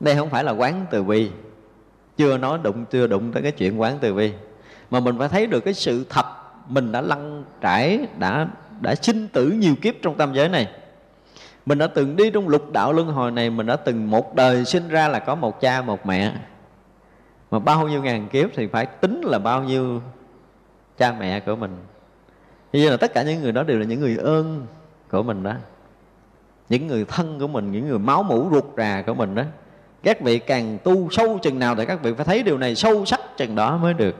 [0.00, 1.30] Đây không phải là quán từ bi.
[2.16, 4.32] Chưa nói đụng, chưa đụng tới cái chuyện quán từ bi.
[4.90, 6.24] Mà mình phải thấy được cái sự thật
[6.68, 8.48] mình đã lăn trải, đã
[8.80, 10.68] đã sinh tử nhiều kiếp trong tam giới này.
[11.66, 14.64] Mình đã từng đi trong lục đạo luân hồi này, mình đã từng một đời
[14.64, 16.32] sinh ra là có một cha, một mẹ.
[17.50, 20.00] Mà bao nhiêu ngàn kiếp thì phải tính là bao nhiêu
[20.98, 21.76] cha mẹ của mình.
[22.72, 24.66] Như là tất cả những người đó đều là những người ơn
[25.10, 25.54] của mình đó
[26.72, 29.42] những người thân của mình, những người máu mủ ruột rà của mình đó
[30.02, 33.04] các vị càng tu sâu chừng nào thì các vị phải thấy điều này sâu
[33.04, 34.16] sắc chừng đó mới được.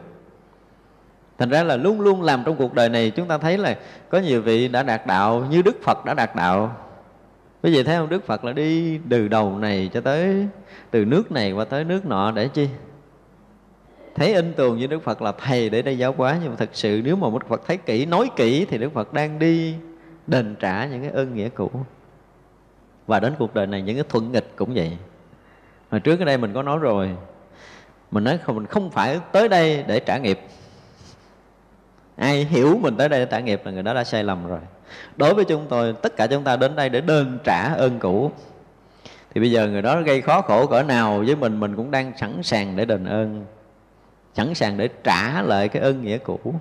[1.38, 3.78] Thành ra là luôn luôn làm trong cuộc đời này, chúng ta thấy là
[4.08, 6.76] có nhiều vị đã đạt đạo như đức phật đã đạt đạo.
[7.62, 8.08] Quý vị thấy không?
[8.08, 10.46] Đức phật là đi từ đầu này cho tới,
[10.90, 12.68] từ nước này qua tới nước nọ để chi?
[14.14, 16.70] Thấy in tường với đức phật là thầy để đây giáo hóa, nhưng mà thật
[16.72, 19.74] sự nếu mà đức phật thấy kỹ, nói kỹ thì đức phật đang đi
[20.26, 21.70] đền trả những cái ơn nghĩa cũ
[23.06, 24.96] và đến cuộc đời này những cái thuận nghịch cũng vậy.
[25.90, 27.10] Hồi trước ở đây mình có nói rồi,
[28.10, 30.40] mình nói không, mình không phải tới đây để trả nghiệp.
[32.16, 34.60] Ai hiểu mình tới đây để trả nghiệp là người đó đã sai lầm rồi.
[35.16, 38.32] Đối với chúng tôi, tất cả chúng ta đến đây để đền trả ơn cũ.
[39.34, 42.12] Thì bây giờ người đó gây khó khổ cỡ nào với mình mình cũng đang
[42.16, 43.44] sẵn sàng để đền ơn,
[44.34, 46.54] sẵn sàng để trả lại cái ơn nghĩa cũ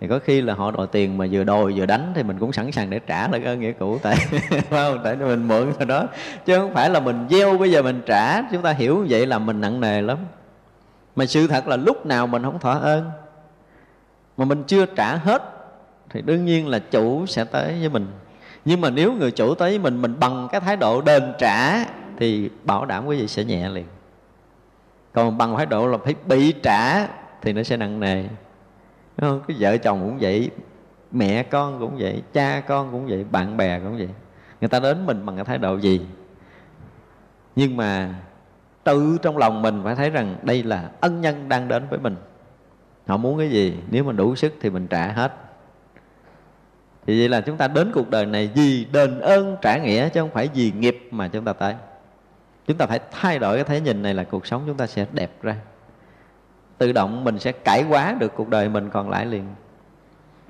[0.00, 2.52] thì có khi là họ đòi tiền mà vừa đòi vừa đánh thì mình cũng
[2.52, 4.16] sẵn sàng để trả lại cái ơn nghĩa cũ tại
[4.70, 5.00] không?
[5.04, 6.06] Tại mình mượn rồi đó.
[6.46, 8.42] Chứ không phải là mình gieo bây giờ mình trả.
[8.42, 10.18] Chúng ta hiểu vậy là mình nặng nề lắm.
[11.16, 13.10] Mà sự thật là lúc nào mình không thỏa ơn,
[14.36, 15.42] mà mình chưa trả hết,
[16.10, 18.06] thì đương nhiên là chủ sẽ tới với mình.
[18.64, 21.84] Nhưng mà nếu người chủ tới với mình mình bằng cái thái độ đền trả
[22.16, 23.84] thì bảo đảm quý vị sẽ nhẹ liền.
[25.12, 27.06] Còn bằng thái độ là phải bị trả
[27.42, 28.24] thì nó sẽ nặng nề
[29.20, 29.40] không?
[29.48, 30.50] cái vợ chồng cũng vậy,
[31.12, 34.08] mẹ con cũng vậy, cha con cũng vậy, bạn bè cũng vậy.
[34.60, 36.06] Người ta đến mình bằng cái thái độ gì?
[37.56, 38.14] Nhưng mà
[38.84, 42.16] tự trong lòng mình phải thấy rằng đây là ân nhân đang đến với mình.
[43.06, 43.76] Họ muốn cái gì?
[43.90, 45.32] Nếu mình đủ sức thì mình trả hết.
[47.06, 50.20] Thì vậy là chúng ta đến cuộc đời này vì đền ơn trả nghĩa chứ
[50.20, 51.74] không phải vì nghiệp mà chúng ta tới.
[52.66, 55.06] Chúng ta phải thay đổi cái thế nhìn này là cuộc sống chúng ta sẽ
[55.12, 55.56] đẹp ra
[56.78, 59.44] tự động mình sẽ cải hóa được cuộc đời mình còn lại liền.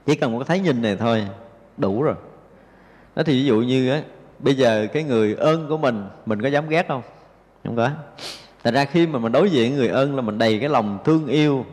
[0.06, 1.26] Chỉ cần một cái thấy nhìn này thôi
[1.76, 2.14] đủ rồi.
[3.16, 4.02] Đó thì ví dụ như á
[4.38, 7.02] bây giờ cái người ơn của mình mình có dám ghét không?
[7.64, 7.90] Không có.
[8.64, 11.26] Thật ra khi mà mình đối diện người ơn là mình đầy cái lòng thương
[11.26, 11.66] yêu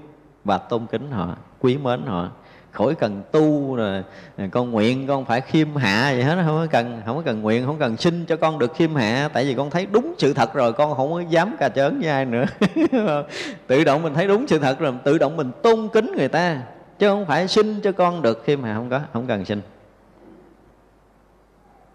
[0.44, 2.30] và tôn kính họ, quý mến họ.
[2.76, 4.04] Khỏi cần tu rồi
[4.52, 7.66] con nguyện con phải khiêm hạ gì hết không có cần, không có cần nguyện,
[7.66, 9.30] không cần xin cho con được khiêm hạ.
[9.34, 12.10] Tại vì con thấy đúng sự thật rồi, con không có dám cà chớn với
[12.10, 12.46] ai nữa.
[13.68, 16.62] Tự động mình thấy đúng sự thật rồi, tự động mình tôn kính người ta,
[17.00, 18.76] chứ không phải xin cho con được khiêm hạ.
[18.76, 19.62] Không có, không cần xin.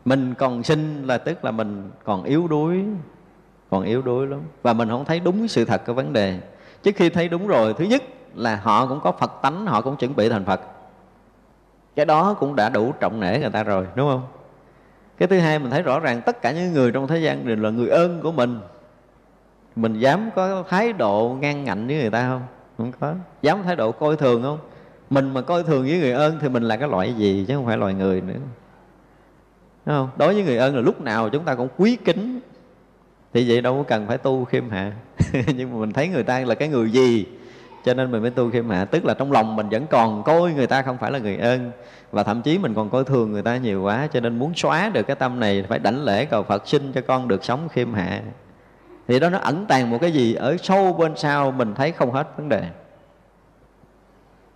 [0.05, 2.85] Mình còn xin là tức là mình còn yếu đuối,
[3.71, 4.41] còn yếu đuối lắm.
[4.63, 6.39] Và mình không thấy đúng sự thật của vấn đề.
[6.83, 8.03] Trước khi thấy đúng rồi, thứ nhất
[8.35, 10.61] là họ cũng có phật tánh, họ cũng chuẩn bị thành phật.
[11.97, 14.23] Cái đó cũng đã đủ trọng nể người ta rồi, đúng không?
[15.19, 17.57] Cái thứ hai mình thấy rõ ràng tất cả những người trong thế gian đều
[17.57, 18.61] là người ơn của mình.
[19.77, 22.43] Mình dám có thái độ ngang ngạnh với người ta không?
[22.79, 23.15] Không có.
[23.43, 24.59] Dám thái độ coi thường không?
[25.11, 27.67] Mình mà coi thường với người ơn thì mình là cái loại gì chứ không
[27.67, 28.35] phải loài người nữa.
[29.87, 30.09] Đúng không?
[30.17, 32.41] Đối với người ơn là lúc nào chúng ta cũng quý kính.
[33.33, 34.93] Thì vậy đâu có cần phải tu khiêm hạ.
[35.57, 37.27] Nhưng mà mình thấy người ta là cái người gì?
[37.85, 40.53] Cho nên mình mới tu khiêm hạ tức là trong lòng mình vẫn còn coi
[40.53, 41.71] người ta không phải là người ơn.
[42.11, 44.09] Và thậm chí mình còn coi thường người ta nhiều quá.
[44.13, 47.01] Cho nên muốn xóa được cái tâm này, phải đảnh lễ cầu Phật xin cho
[47.01, 48.23] con được sống khiêm hạ.
[49.09, 52.13] Thì đó nó ẩn tàng một cái gì ở sâu bên sau mình thấy không
[52.13, 52.63] hết vấn đề.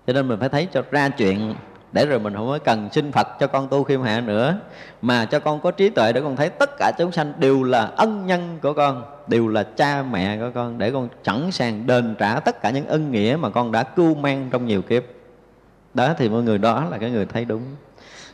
[0.07, 1.55] Cho nên mình phải thấy cho ra chuyện
[1.95, 4.59] để rồi mình không có cần xin Phật cho con tu khiêm hạ nữa.
[5.03, 7.84] Mà cho con có trí tuệ để con thấy tất cả chúng sanh đều là
[7.84, 12.14] ân nhân của con, đều là cha mẹ của con, để con sẵn sàng đền
[12.18, 15.03] trả tất cả những ân nghĩa mà con đã cưu mang trong nhiều kiếp.
[15.95, 17.62] Đó thì mọi người đó là cái người thấy đúng.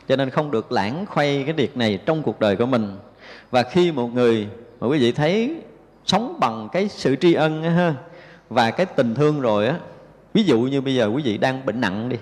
[0.07, 2.97] Cho nên không được lãng khuây cái việc này trong cuộc đời của mình.
[3.51, 4.47] Và khi một người
[4.79, 5.55] mà quý vị thấy
[6.05, 7.95] sống bằng cái sự tri ân ha,
[8.49, 9.75] và cái tình thương rồi á,
[10.33, 12.17] ví dụ như bây giờ quý vị đang bệnh nặng đi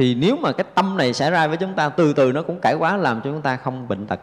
[0.00, 2.58] thì nếu mà cái tâm này xảy ra với chúng ta, từ từ nó cũng
[2.60, 4.20] cải quá làm cho chúng ta không bệnh tật.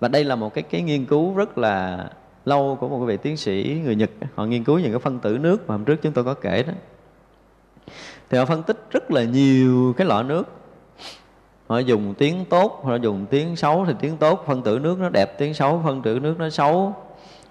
[0.00, 2.06] Và đây là một cái cái nghiên cứu rất là
[2.44, 4.10] lâu của một vị tiến sĩ người Nhật.
[4.34, 6.62] Họ nghiên cứu những cái phân tử nước mà hôm trước chúng tôi có kể
[6.62, 6.72] đó.
[8.30, 10.48] Thì họ phân tích rất là nhiều cái lọ nước.
[11.66, 14.44] Họ dùng tiếng tốt, họ dùng tiếng xấu thì tiếng tốt.
[14.46, 16.94] Phân tử nước nó đẹp, tiếng xấu, phân tử nước nó xấu.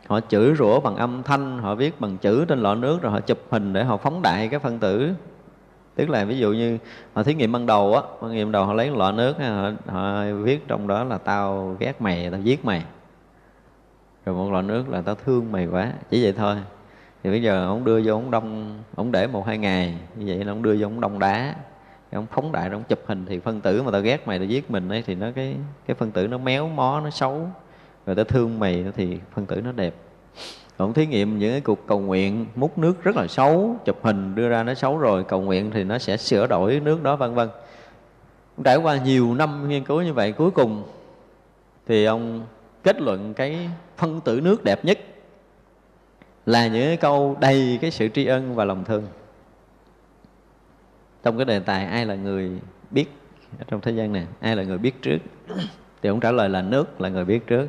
[0.07, 3.19] Họ chửi rủa bằng âm thanh, họ viết bằng chữ trên lọ nước rồi họ
[3.19, 5.13] chụp hình để họ phóng đại cái phân tử
[5.95, 6.77] tức là ví dụ như
[7.13, 10.23] họ thí nghiệm ban đầu á thí nghiệm đầu họ lấy lọ nước họ, họ
[10.33, 12.83] viết trong đó là tao ghét mày tao giết mày.
[14.25, 16.55] Rồi một lọ nước là tao thương mày quá chỉ vậy thôi.
[17.23, 20.45] Thì bây giờ ông đưa vô ông đông ông để một hai ngày như vậy
[20.45, 21.55] là ông đưa vô ông đông đá.
[22.11, 24.71] Ông phóng đại ông chụp hình thì phân tử mà tao ghét mày tao giết
[24.71, 25.55] mình ấy thì nó cái
[25.87, 27.47] cái phân tử nó méo mó nó xấu.
[28.05, 29.93] Rồi tao thương mày thì phân tử nó đẹp
[30.85, 34.35] cũng thí nghiệm những cái cuộc cầu nguyện múc nước rất là xấu, chụp hình
[34.35, 37.33] đưa ra nó xấu rồi, cầu nguyện thì nó sẽ sửa đổi nước đó, vân
[37.33, 37.49] vân.
[38.63, 40.83] Trải qua nhiều năm nghiên cứu như vậy, cuối cùng
[41.87, 42.45] thì ông
[42.83, 44.99] kết luận cái phân tử nước đẹp nhất
[46.45, 49.03] là những cái câu đầy cái sự tri ân và lòng thương.
[51.23, 52.51] Trong cái đề tài ai là người
[52.91, 53.05] biết,
[53.67, 55.17] trong thế gian này, ai là người biết trước?
[56.01, 57.67] Thì ông trả lời là nước là người biết trước.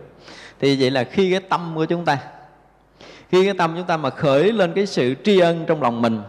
[0.60, 2.18] Thì vậy là khi cái tâm của chúng ta
[3.33, 6.22] khi cái tâm chúng ta mà khởi lên cái sự tri ân trong lòng mình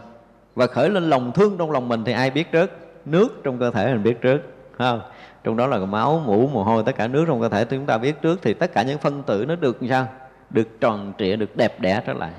[0.54, 2.70] và khởi lên lòng thương trong lòng mình thì ai biết trước?
[3.04, 4.38] Nước trong cơ thể mình biết trước
[4.78, 5.00] không?
[5.44, 7.98] Trong đó là máu mũ mồ hôi, tất cả nước trong cơ thể chúng ta
[7.98, 10.08] biết trước thì tất cả những phân tử nó được sao?
[10.50, 12.32] Được tròn trịa, được đẹp đẽ trở lại.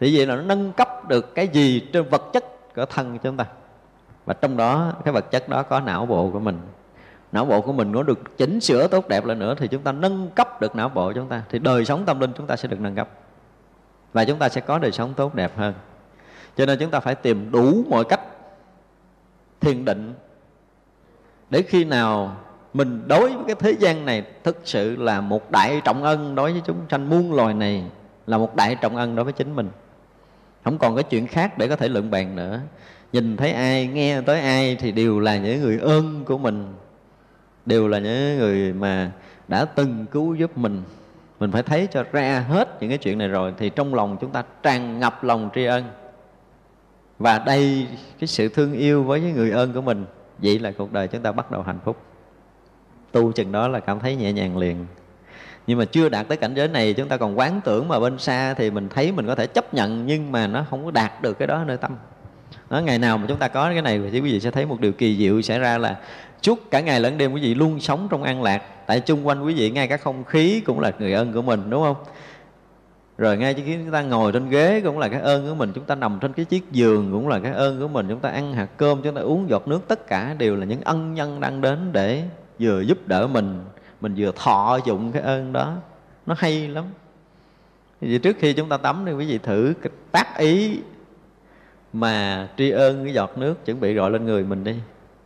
[0.00, 3.18] Thì vậy là nó nâng cấp được cái gì trên vật chất của thân của
[3.22, 3.44] chúng ta.
[4.26, 6.58] Và trong đó, cái vật chất đó có não bộ của mình.
[7.32, 9.92] Não bộ của mình nó được chỉnh sửa tốt đẹp lên nữa thì chúng ta
[9.92, 11.42] nâng cấp được não bộ chúng ta.
[11.50, 13.08] Thì đời sống tâm linh chúng ta sẽ được nâng cấp
[14.12, 15.74] và chúng ta sẽ có đời sống tốt đẹp hơn.
[16.56, 18.20] Cho nên chúng ta phải tìm đủ mọi cách
[19.60, 20.14] thiền định
[21.50, 22.36] để khi nào
[22.74, 26.52] mình đối với cái thế gian này thực sự là một đại trọng ân đối
[26.52, 27.10] với chúng sanh.
[27.10, 27.84] Muôn loài này
[28.26, 29.68] là một đại trọng ân đối với chính mình.
[30.64, 32.60] Không còn cái chuyện khác để có thể luận bàn nữa.
[33.12, 36.74] Nhìn thấy ai, nghe tới ai thì đều là những người ơn của mình.
[37.66, 39.10] Đều là những người mà
[39.48, 40.82] đã từng cứu giúp mình
[41.40, 44.30] mình phải thấy cho ra hết những cái chuyện này rồi thì trong lòng chúng
[44.30, 45.84] ta tràn ngập lòng tri ân.
[47.18, 47.86] Và đây
[48.20, 50.06] cái sự thương yêu với người ơn của mình
[50.38, 51.96] vậy là cuộc đời chúng ta bắt đầu hạnh phúc.
[53.12, 54.86] Tu chừng đó là cảm thấy nhẹ nhàng liền.
[55.66, 58.18] Nhưng mà chưa đạt tới cảnh giới này chúng ta còn quán tưởng mà bên
[58.18, 61.22] xa thì mình thấy mình có thể chấp nhận nhưng mà nó không có đạt
[61.22, 61.96] được cái đó nơi tâm.
[62.70, 64.80] Đó, ngày nào mà chúng ta có cái này thì quý vị sẽ thấy một
[64.80, 65.96] điều kỳ diệu xảy ra là
[66.42, 68.62] chúc cả ngày lẫn đêm quý vị luôn sống trong an lạc.
[68.86, 71.70] Tại chung quanh quý vị, ngay cả không khí cũng là người ơn của mình,
[71.70, 71.96] đúng không?
[73.18, 75.84] Rồi ngay khi chúng ta ngồi trên ghế cũng là cái ơn của mình, chúng
[75.84, 78.52] ta nằm trên cái chiếc giường cũng là cái ơn của mình, chúng ta ăn
[78.52, 81.60] hạt cơm, chúng ta uống giọt nước, tất cả đều là những ân nhân đang
[81.60, 82.22] đến để
[82.58, 83.64] vừa giúp đỡ mình
[84.00, 85.76] mình vừa thọ dụng cái ơn đó.
[86.26, 86.84] Nó hay lắm.
[88.00, 89.72] Vì trước khi chúng ta tắm thì quý vị thử
[90.12, 90.78] tác ý
[91.92, 94.74] mà tri ân cái giọt nước chuẩn bị gọi lên người mình đi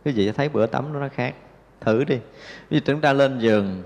[0.05, 1.35] quý vị sẽ thấy bữa tắm nó khác.
[1.81, 2.19] Thử đi.
[2.69, 3.83] Vì chúng ta lên giường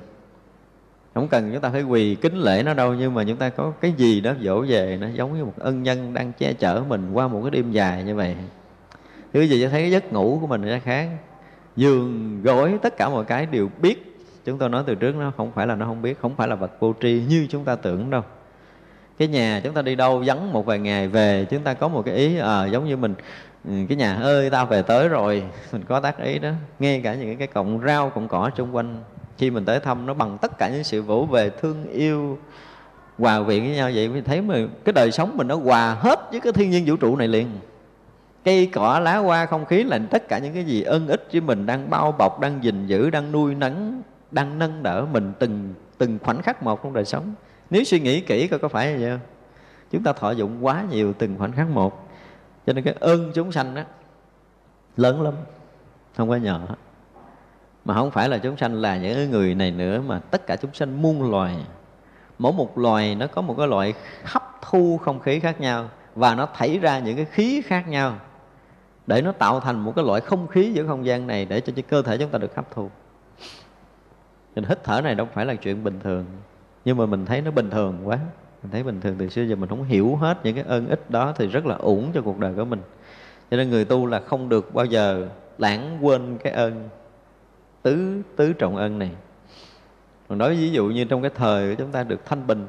[1.13, 3.73] không cần chúng ta phải quỳ kính lễ nó đâu nhưng mà chúng ta có
[3.81, 7.11] cái gì đó dỗ về nó giống như một ân nhân đang che chở mình
[7.13, 8.35] qua một cái đêm dài như vậy.
[9.33, 11.09] Thứ gì vị sẽ thấy cái giấc ngủ của mình nó khác.
[11.75, 14.17] Giường gối tất cả mọi cái đều biết.
[14.45, 16.55] Chúng tôi nói từ trước nó không phải là nó không biết không phải là
[16.55, 18.21] vật vô tri như chúng ta tưởng đâu.
[19.17, 22.05] Cái nhà chúng ta đi đâu vắng một vài ngày về chúng ta có một
[22.05, 23.15] cái ý à, giống như mình
[23.65, 25.43] Ừ, cái nhà ơi, tao về tới rồi.
[25.71, 26.49] Mình có tác ý đó.
[26.79, 29.03] Nghe cả những cái cọng rau cọng cỏ xung quanh.
[29.37, 32.37] Khi mình tới thăm, nó bằng tất cả những sự vỗ về thương yêu,
[33.17, 34.09] hòa quyện với nhau vậy.
[34.09, 34.55] Mình thấy mà
[34.85, 37.47] cái đời sống mình nó hòa hết với cái thiên nhiên vũ trụ này liền.
[38.43, 41.41] Cây, cỏ, lá, hoa, không khí là tất cả những cái gì ân ích với
[41.41, 44.01] mình, đang bao bọc, đang gìn giữ, đang nuôi nấng
[44.31, 47.33] đang nâng đỡ mình từng từng khoảnh khắc một trong đời sống.
[47.69, 49.19] Nếu suy nghĩ kỹ coi có phải như vậy không?
[49.91, 52.08] Chúng ta thọ dụng quá nhiều từng khoảnh khắc một
[52.69, 53.81] cho nên cái ơn chúng sanh đó
[54.97, 55.33] lớn lắm
[56.15, 56.61] không có nhỏ.
[57.85, 60.73] Mà không phải là chúng sanh là những người này nữa mà tất cả chúng
[60.73, 61.65] sanh muôn loài.
[62.39, 63.93] Mỗi một loài nó có một cái loại
[64.23, 68.15] hấp thu không khí khác nhau và nó thảy ra những cái khí khác nhau
[69.07, 71.73] để nó tạo thành một cái loại không khí giữa không gian này để cho,
[71.89, 72.89] cơ thể chúng ta được hấp thu.
[74.55, 76.25] Mình hít thở này đâu phải là chuyện bình thường
[76.85, 78.19] nhưng mà mình thấy nó bình thường quá
[78.63, 81.09] mình thấy bình thường từ xưa giờ mình không hiểu hết những cái ơn ích
[81.11, 82.81] đó thì rất là uổng cho cuộc đời của mình.
[83.51, 86.89] Cho nên người tu là không được bao giờ lãng quên cái ơn,
[87.81, 89.11] tứ tứ trọng ân này.
[90.27, 92.67] Còn nói ví dụ như trong cái thời của chúng ta được thanh bình,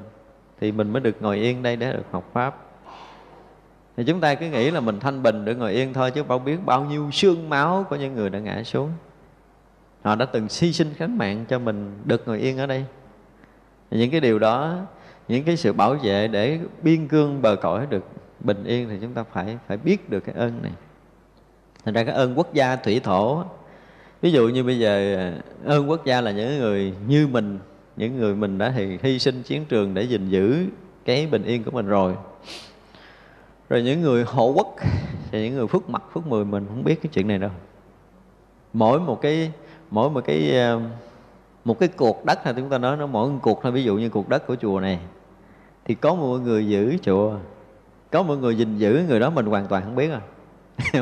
[0.61, 2.57] thì mình mới được ngồi yên đây để được học pháp.
[3.97, 6.39] Thì chúng ta cứ nghĩ là mình thanh bình được ngồi yên thôi, chứ bao
[6.39, 8.91] biết bao nhiêu xương máu của những người đã ngã xuống.
[10.03, 12.85] Họ đã từng hy sinh khánh mạng cho mình được ngồi yên ở đây.
[13.91, 14.77] Những cái điều đó
[15.31, 18.05] những cái sự bảo vệ để biên cương bờ cõi được
[18.41, 20.73] bình yên thì chúng ta phải phải biết được cái ơn này.
[21.85, 23.45] Thành ra cái ơn quốc gia thủy thổ
[24.21, 25.17] ví dụ như bây giờ
[25.65, 27.59] ờ, ơn quốc gia là những người như mình,
[27.97, 30.65] những người mình đã thì hy sinh chiến trường để gìn giữ
[31.05, 32.15] cái bình yên của mình rồi.
[33.69, 34.77] Rồi những người hộ quốc,
[35.31, 37.51] thì những người phước mặt phước mười mình không biết cái chuyện này đâu.
[38.73, 39.53] Mỗi một cái,
[39.91, 40.81] mỗi một cái ờ,
[41.65, 43.97] một cái cuộc đất là chúng ta nói nó mỗi một cuộc thôi, ví dụ
[43.97, 44.99] như cuộc đất của chùa này
[45.85, 47.35] thì có một người giữ chùa.
[48.11, 50.21] Có một người gìn giữ người đó mình hoàn toàn không biết à.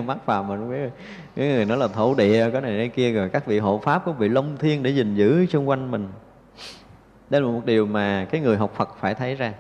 [0.07, 0.91] Mắt phàm mình không biết.
[1.37, 4.03] Cái người đó là thổ địa, cái này cái kia, rồi các vị hộ pháp
[4.07, 6.09] có vị long thiên để gìn giữ xung quanh mình.
[7.31, 9.53] Đây là một điều mà cái người học Phật phải thấy ra.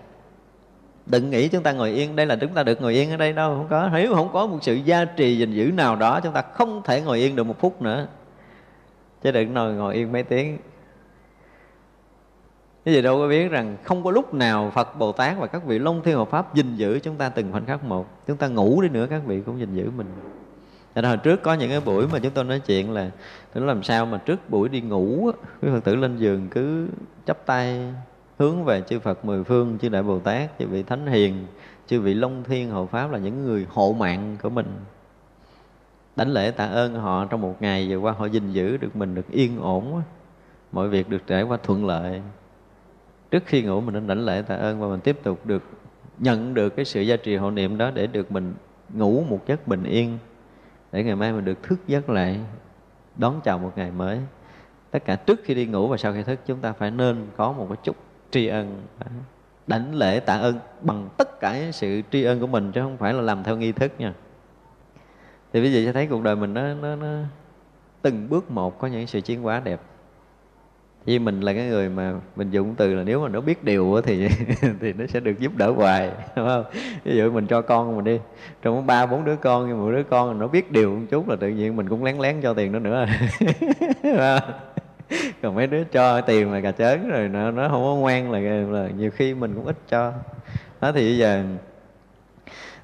[1.07, 3.33] Đừng nghĩ chúng ta ngồi yên, đây là chúng ta được ngồi yên ở đây
[3.33, 3.91] đâu, không có.
[3.93, 7.01] Nếu không có một sự gia trì gìn giữ nào đó, chúng ta không thể
[7.01, 8.07] ngồi yên được một phút nữa.
[9.23, 10.59] Chứ đừng nói ngồi yên mấy tiếng
[12.89, 15.64] cái gì đâu có biết rằng không có lúc nào Phật Bồ Tát và các
[15.64, 18.49] vị Long Thiên Hộ Pháp gìn giữ chúng ta từng khoảnh khắc một chúng ta
[18.49, 20.07] ngủ đi nữa các vị cũng gìn giữ mình
[20.95, 23.11] Cho nên hồi trước có những cái buổi mà chúng tôi nói chuyện là
[23.55, 25.30] nó làm sao mà trước buổi đi ngủ
[25.62, 26.89] Quý Phật tử lên giường cứ
[27.26, 27.93] chắp tay
[28.39, 31.47] hướng về chư Phật mười phương, chư Đại Bồ Tát, chư vị Thánh Hiền,
[31.86, 34.66] chư vị Long Thiên Hộ Pháp là những người hộ mạng của mình.
[36.16, 39.14] Đánh lễ tạ ơn họ trong một ngày vừa qua họ gìn giữ được mình
[39.14, 40.03] được yên ổn,
[40.72, 42.22] mọi việc được trải qua thuận lợi.
[43.31, 45.62] Trước khi ngủ mình nên đảnh lễ tạ ơn và mình tiếp tục được
[46.18, 48.55] nhận được cái sự gia trì hộ niệm đó để được mình
[48.95, 50.18] ngủ một giấc bình yên.
[50.93, 52.41] Để ngày mai mình được thức giấc lại
[53.16, 54.18] đón chào một ngày mới.
[54.91, 57.53] Tất cả trước khi đi ngủ và sau khi thức chúng ta phải nên có
[57.53, 57.97] một cái chút
[58.31, 58.83] tri ân
[59.66, 63.12] đảnh lễ tạ ơn bằng tất cả sự tri ân của mình chứ không phải
[63.12, 64.14] là làm theo nghi thức nha.
[65.53, 67.18] Thì bây giờ sẽ thấy cuộc đời mình nó, nó, nó
[68.03, 69.81] từng bước một có những sự chiến hóa đẹp
[71.09, 74.01] vì mình là cái người mà mình dùng từ là nếu mà nó biết điều
[74.05, 74.29] thì
[74.81, 76.65] thì nó sẽ được giúp đỡ hoài đúng không?
[77.05, 78.19] Ví dụ mình cho con mình đi
[78.63, 81.37] trong ba bốn đứa con nhưng một đứa con nó biết điều một chút là
[81.37, 83.07] tự nhiên mình cũng lén lén cho tiền nó nữa.
[85.43, 88.39] Còn mấy đứa cho tiền mà cà chớn rồi nó nó không có ngoan là,
[88.79, 90.13] là nhiều khi mình cũng ít cho.
[90.81, 91.45] Đó thì bây giờ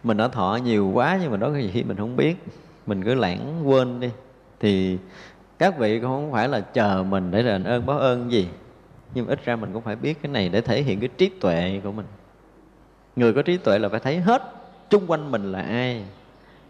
[0.03, 1.83] mình đã thọ nhiều quá nhưng mà đó cái gì?
[1.83, 2.37] Mình không biết
[2.87, 4.11] mình cứ lãng quên đi.
[4.61, 4.99] Thì
[5.59, 8.49] các vị cũng không phải là chờ mình để đền ơn báo ơn gì.
[9.15, 11.81] Nhưng ít ra mình cũng phải biết cái này để thể hiện cái trí tuệ
[11.85, 12.07] của mình.
[13.17, 14.43] Người có trí tuệ là phải thấy hết
[14.91, 16.05] chung quanh mình là ai.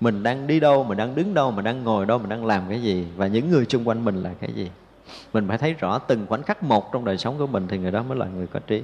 [0.00, 2.62] Mình đang đi đâu, mình đang đứng đâu, mình đang ngồi đâu, mình đang làm
[2.68, 3.06] cái gì.
[3.16, 4.70] Và những người chung quanh mình là cái gì.
[5.32, 7.90] Mình phải thấy rõ từng khoảnh khắc một trong đời sống của mình thì người
[7.90, 8.82] đó mới là người có trí.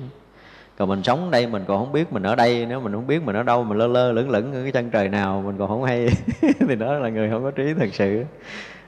[0.79, 2.67] Còn mình sống đây, mình còn không biết mình ở đây.
[2.67, 4.91] Nếu mình không biết mình ở đâu, mình lơ lơ lửng lửng ở cái chân
[4.91, 6.09] trời nào, mình còn không hay.
[6.69, 8.25] Thì đó là người không có trí thật sự.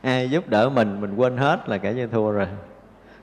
[0.11, 2.47] ai giúp đỡ mình mình quên hết là kẻ như thua rồi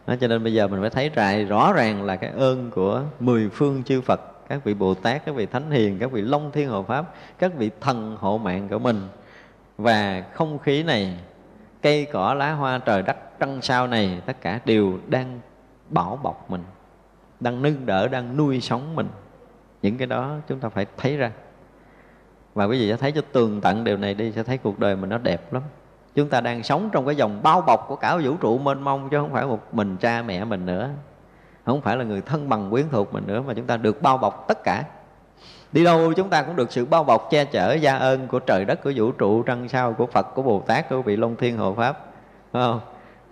[0.08, 3.04] đó, cho nên bây giờ mình phải thấy rại rõ ràng là cái ơn của
[3.20, 6.52] mười phương chư Phật các vị Bồ Tát, các vị Thánh Hiền, các vị Long
[6.52, 9.08] Thiên Hộ Pháp, các vị thần hộ mạng của mình
[9.78, 11.20] và không khí này,
[11.82, 15.40] cây cỏ lá hoa trời đất trăng sao này tất cả đều đang
[15.90, 16.64] bảo bọc mình,
[17.40, 19.08] đang nâng đỡ, đang nuôi sống mình.
[19.82, 21.32] Những cái đó chúng ta phải thấy ra.
[22.54, 24.96] Và quý vị sẽ thấy cho tường tận điều này đi sẽ thấy cuộc đời
[24.96, 25.64] mình nó đẹp lắm
[26.16, 29.10] chúng ta đang sống trong cái dòng bao bọc của cả vũ trụ mênh mông,
[29.10, 30.90] chứ không phải một mình cha mẹ mình nữa.
[31.66, 34.18] Không phải là người thân bằng quyến thuộc mình nữa, mà chúng ta được bao
[34.18, 34.84] bọc tất cả.
[35.72, 38.66] Đi đâu chúng ta cũng được sự bao bọc che chở gia ơn của trời
[38.66, 41.58] đất, của vũ trụ, trăng sao, của phật, của bồ tát, của vị long thiên
[41.58, 42.06] hộ pháp.
[42.52, 42.80] Phải không?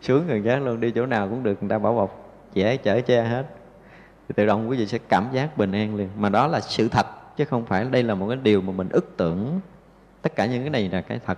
[0.01, 3.01] Sướng người giác luôn, đi chỗ nào cũng được người ta bảo bọc, che chở
[3.01, 3.43] che hết.
[4.27, 6.09] Thì tự động quý vị sẽ cảm giác bình an liền.
[6.17, 7.05] Mà đó là sự thật,
[7.37, 9.59] chứ không phải đây là một cái điều mà mình ức tưởng.
[10.21, 11.37] Tất cả những cái này là cái thật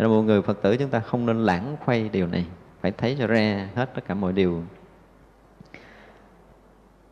[0.00, 2.44] nên một người phật tử chúng ta không nên lãng khuây điều này.
[2.80, 4.62] Phải thấy cho ra hết tất cả mọi điều.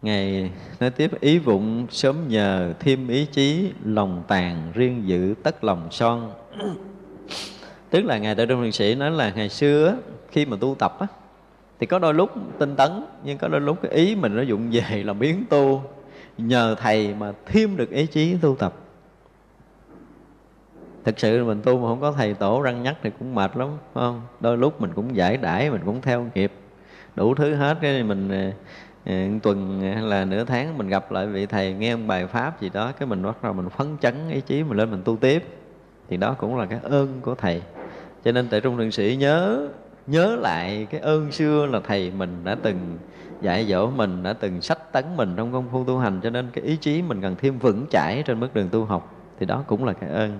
[0.03, 5.64] Ngài nói tiếp ý vụng sớm nhờ thêm ý chí lòng tàn riêng giữ tất
[5.64, 6.32] lòng son.
[7.91, 9.97] Tức là Ngài Đại Trung Thiền Sĩ nói là ngày xưa
[10.30, 11.07] khi mà tu tập á,
[11.80, 14.70] thì có đôi lúc tinh tấn nhưng có đôi lúc cái ý mình nó dụng
[14.70, 15.82] về là biến tu.
[16.39, 18.74] Nhờ thầy mà thêm được ý chí tu tập
[21.05, 23.69] thực sự mình tu mà không có thầy tổ răng nhắc thì cũng mệt lắm,
[23.95, 24.21] phải không?
[24.41, 26.53] Đôi lúc mình cũng giải đãi, mình cũng theo nghiệp
[27.17, 28.51] đủ thứ hết cái mình ờ,
[29.13, 32.61] ờ, tuần hay là nửa tháng mình gặp lại vị thầy, nghe một bài pháp
[32.61, 35.17] gì đó, cái mình bắt đầu mình phấn chấn ý chí mình lên mình tu
[35.17, 35.45] tiếp.
[36.09, 37.63] Thì đó cũng là cái ơn của thầy.
[38.25, 39.69] Cho nên tại trung thượng sĩ nhớ
[40.07, 42.99] nhớ lại cái ơn xưa là thầy mình đã từng
[43.41, 46.49] dạy dỗ mình, đã từng sách tấn mình trong công phu tu hành, cho nên
[46.53, 49.15] cái ý chí mình cần thêm vững chãi trên bước đường tu học.
[49.39, 50.39] Thì đó cũng là cái ơn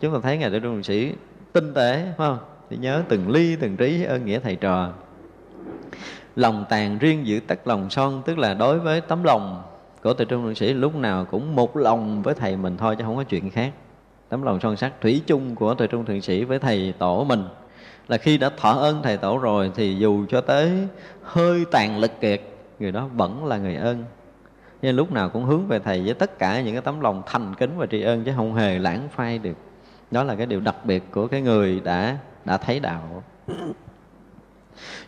[0.00, 1.12] chúng ta thấy ngài đại trung sĩ
[1.52, 2.38] tinh tế, phải không?
[2.70, 4.92] Thì nhớ từng ly, từng trí ơn nghĩa thầy trò.
[6.36, 9.62] Lòng tàn riêng giữ tất lòng son, tức là đối với tấm lòng
[10.02, 13.04] của tự trung thượng sĩ, lúc nào cũng một lòng với thầy mình thôi, chứ
[13.04, 13.72] không có chuyện khác.
[14.28, 17.44] Tấm lòng son sắc thủy chung của tuệ trung thượng sĩ với thầy tổ mình.
[18.08, 20.72] Là khi đã thọ ơn thầy tổ rồi, thì dù cho tới
[21.22, 22.42] hơi tàn lực kiệt,
[22.78, 24.04] người đó vẫn là người ơn.
[24.82, 27.54] Nên lúc nào cũng hướng về thầy với tất cả những cái tấm lòng thành
[27.54, 29.56] kính và tri ân, chứ không hề lãng phai được
[30.10, 33.22] đó là cái điều đặc biệt của cái người đã đã thấy đạo.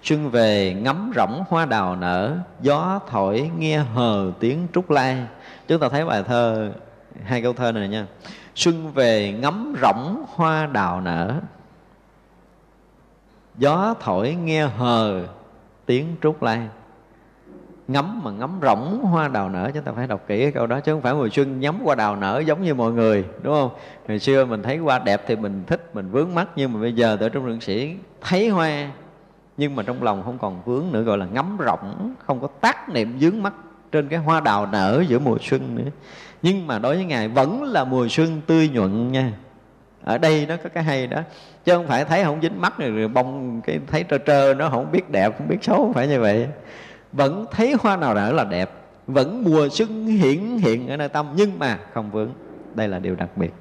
[0.03, 5.27] Xuân về ngắm rỗng hoa đào nở, gió thổi nghe hờ tiếng trúc lai.
[5.69, 6.73] Chúng ta thấy bài thơ,
[7.25, 8.07] hai câu thơ này nha.
[8.55, 11.41] Xuân về ngắm rỗng hoa đào nở,
[13.59, 15.27] gió thổi nghe hờ
[15.87, 16.69] tiếng trúc lai
[17.93, 20.80] ngắm mà ngắm rỗng hoa đào nở, chúng ta phải đọc kỹ cái câu đó,
[20.80, 23.70] chứ không phải mùa xuân nhắm qua đào nở giống như mọi người, đúng không?
[24.09, 26.93] Ngày xưa mình thấy hoa đẹp thì mình thích, mình vướng mắt, nhưng mà bây
[26.93, 28.91] giờ ở trong lượng sĩ thấy hoa,
[29.57, 32.88] nhưng mà trong lòng không còn vướng nữa, gọi là ngắm rộng không có tác
[32.88, 33.53] niệm vướng mắt
[33.93, 35.91] trên cái hoa đào nở giữa mùa xuân nữa.
[36.43, 39.32] Nhưng mà đối với ngài vẫn là mùa xuân tươi nhuận nha.
[40.05, 41.20] Ở đây nó có cái hay đó,
[41.64, 44.93] chứ không phải thấy không dính mắt rồi bông cái thấy trơ trơ, nó không
[44.93, 46.47] biết đẹp, không biết xấu, không phải như vậy
[47.13, 48.71] vẫn thấy hoa nào nở là đẹp,
[49.07, 52.31] vẫn mùa xuân hiển hiện ở nơi tâm, nhưng mà không vướng.
[52.75, 53.55] Đây là điều đặc biệt.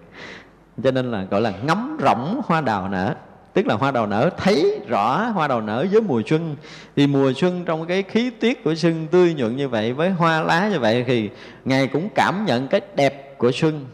[0.84, 3.16] Cho nên là gọi là ngắm rộng hoa đào nở.
[3.54, 6.56] Tức là hoa đào nở, thấy rõ hoa đào nở với mùa xuân.
[6.95, 10.41] Thì mùa xuân trong cái khí tiết của xuân tươi nhuận như vậy, với hoa
[10.41, 11.30] lá như vậy thì
[11.66, 13.86] ngài cũng cảm nhận cái đẹp của xuân.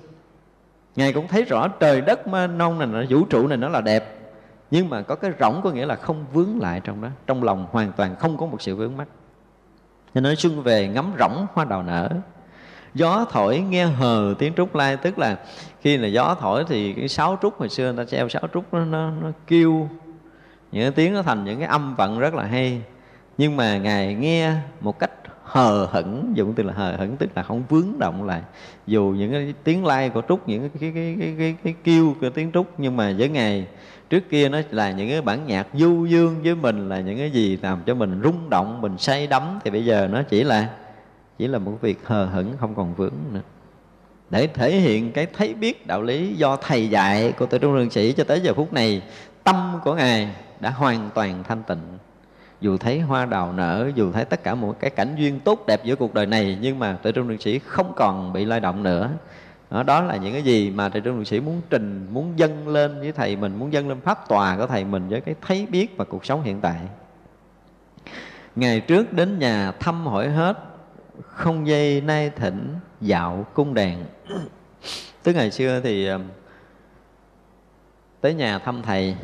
[0.96, 4.20] Ngài cũng thấy rõ trời đất mênh nông này vũ trụ này nó là đẹp.
[4.72, 7.10] Nhưng mà có cái rỗng có nghĩa là không vướng lại trong đó.
[7.28, 9.08] Trong lòng hoàn toàn không có một sự vướng mắc
[10.16, 12.10] cho nói xuân về ngắm rỗng hoa đào nở.
[12.94, 15.38] Gió thổi nghe hờ tiếng trúc lai tức là
[15.82, 18.74] khi là gió thổi thì cái sáo trúc hồi xưa người ta treo sáo trúc
[18.74, 19.90] nó, nó, nó kêu.
[20.72, 22.82] Những cái tiếng nó thành những cái âm vận rất là hay.
[23.38, 24.52] Nhưng mà ngài nghe
[24.82, 25.12] một cách
[25.44, 28.42] hờ hững dụng từ là hờ hững tức là không vướng động lại.
[28.88, 32.16] Dù những cái tiếng lai của trúc những cái cái cái cái cái, cái kêu
[32.22, 33.68] của tiếng trúc nhưng mà với ngài
[34.10, 37.32] trước kia nó là những cái bản nhạc du dương với mình, là những cái
[37.32, 39.60] gì làm cho mình rung động, mình say đắm.
[39.64, 40.70] Thì bây giờ nó chỉ là
[41.38, 43.42] chỉ là một việc hờ hững, không còn vững nữa.
[44.30, 47.90] Để thể hiện cái thấy biết đạo lý do thầy dạy của tự trung đường
[47.90, 49.02] sĩ cho tới giờ phút này,
[49.44, 50.30] tâm của ngài
[50.60, 51.98] đã hoàn toàn thanh tịnh.
[52.62, 55.86] Dù thấy hoa đào nở, dù thấy tất cả mọi cái cảnh duyên tốt đẹp
[55.86, 58.84] giữa cuộc đời này, nhưng mà tự trung đường sĩ không còn bị lay động
[58.84, 59.10] nữa
[59.70, 62.68] đó, đó là những cái gì mà thầy trung luật sĩ muốn trình muốn dâng
[62.68, 65.68] lên với thầy mình muốn dâng lên pháp tòa của thầy mình với cái thấy
[65.70, 66.80] biết và cuộc sống hiện tại.
[68.56, 70.58] Ngày trước đến nhà thăm hỏi hết
[71.24, 74.06] không dây nay thỉnh dạo cung đàn
[75.24, 76.20] tức ngày xưa thì ờ,
[78.22, 79.16] tới nhà thăm thầy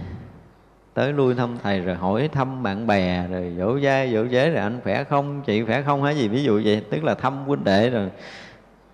[0.94, 4.62] tới lui thăm thầy rồi hỏi thăm bạn bè rồi dỗ dai dỗ dế rồi
[4.62, 6.84] anh khỏe không chị khỏe không hay gì ví dụ vậy.
[6.90, 8.10] Tức là thăm huynh đệ rồi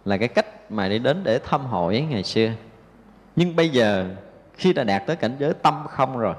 [0.08, 2.50] là cái cách mà đi đến để thăm hỏi ngày xưa.
[3.36, 4.06] Nhưng bây giờ,
[4.54, 6.36] khi đã đạt tới cảnh giới tâm không rồi,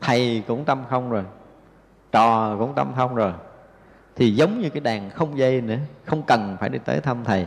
[0.00, 1.24] thầy cũng tâm không rồi,
[2.12, 3.32] trò cũng tâm không rồi,
[4.16, 7.46] thì giống như cái đàn không dây nữa, không cần phải đi tới thăm thầy.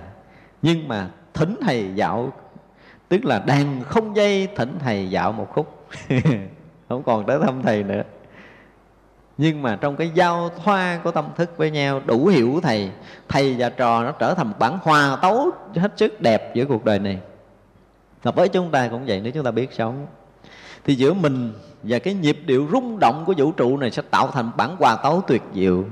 [0.61, 2.33] Nhưng mà thỉnh thầy dạo,
[3.09, 5.87] tức là đàn không dây thỉnh thầy dạo một khúc.
[6.89, 8.03] Không còn tới thăm thầy nữa
[9.37, 12.89] nhưng mà trong cái giao thoa của tâm thức với nhau, đủ hiểu thầy
[13.29, 16.85] thầy và trò nó trở thành một bản hòa tấu hết sức đẹp giữa cuộc
[16.85, 17.17] đời này.
[18.23, 20.07] Và với chúng ta cũng vậy, nếu chúng ta biết sống,
[20.85, 21.53] thì giữa mình
[21.83, 24.95] và cái nhịp điệu rung động của vũ trụ này sẽ tạo thành bản hòa
[25.03, 25.83] tấu tuyệt diệu.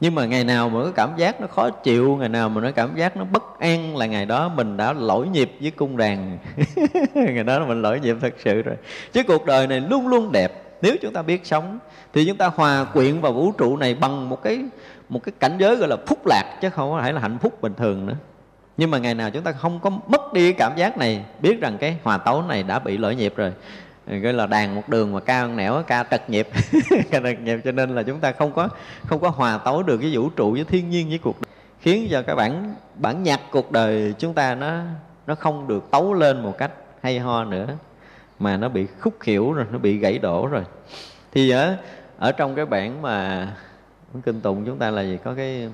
[0.00, 2.70] Nhưng mà ngày nào mà cái cảm giác nó khó chịu, ngày nào mà nó
[2.70, 6.38] cảm giác nó bất an là ngày đó mình đã lỗi nhịp với cung đàn.
[7.14, 8.76] Ngày đó mình lỗi nhịp thật sự rồi.
[9.12, 11.78] Chứ cuộc đời này luôn luôn đẹp nếu chúng ta biết sống,
[12.12, 14.64] thì chúng ta hòa quyện vào vũ trụ này bằng một cái
[15.08, 17.74] một cái cảnh giới gọi là phúc lạc, chứ không phải là hạnh phúc bình
[17.76, 18.14] thường nữa.
[18.76, 21.60] Nhưng mà ngày nào chúng ta không có mất đi cái cảm giác này, biết
[21.60, 23.52] rằng cái hòa tấu này đã bị lỗi nhịp rồi.
[24.06, 26.48] Gọi là đàn một đường mà cao nẻo, ca trật nhịp.
[27.10, 28.68] Ca trật nhịp, cho nên là chúng ta không có
[29.06, 31.50] không có hòa tấu được cái vũ trụ với thiên nhiên, với cuộc đời.
[31.80, 34.80] khiến cho cái bản bản nhạc cuộc đời chúng ta nó
[35.26, 36.70] nó không được tấu lên một cách
[37.02, 37.66] hay ho nữa
[38.40, 40.64] mà nó bị khúc hiểu rồi nó bị gãy đổ rồi.
[41.32, 41.76] Thì ở
[42.18, 43.48] ở trong cái bản mà
[44.24, 45.18] kinh tụng chúng ta là gì?
[45.24, 45.68] Có cái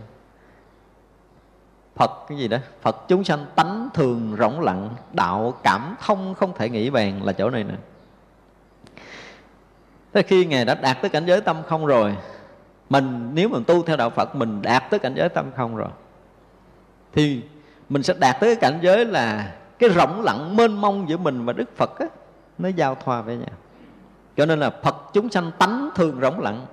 [1.97, 2.59] Phật cái gì đó?
[2.83, 7.33] Phật chúng sanh tánh thường rỗng lặng Đạo cảm thông không thể nghĩ bàn là
[7.33, 7.75] chỗ này nè.
[10.15, 12.17] Thế khi Ngài đã đạt tới cảnh giới tâm không rồi
[12.91, 15.89] Mình nếu mình tu theo đạo Phật Mình đạt tới cảnh giới tâm không rồi
[17.13, 17.43] Thì
[17.89, 21.45] mình sẽ đạt tới cái cảnh giới là Cái rỗng lặng mênh mông giữa mình
[21.45, 22.07] và Đức Phật á,
[22.59, 23.57] nó giao thoa với nhau
[24.37, 26.67] Cho nên là Phật chúng sanh tánh thường rỗng lặng.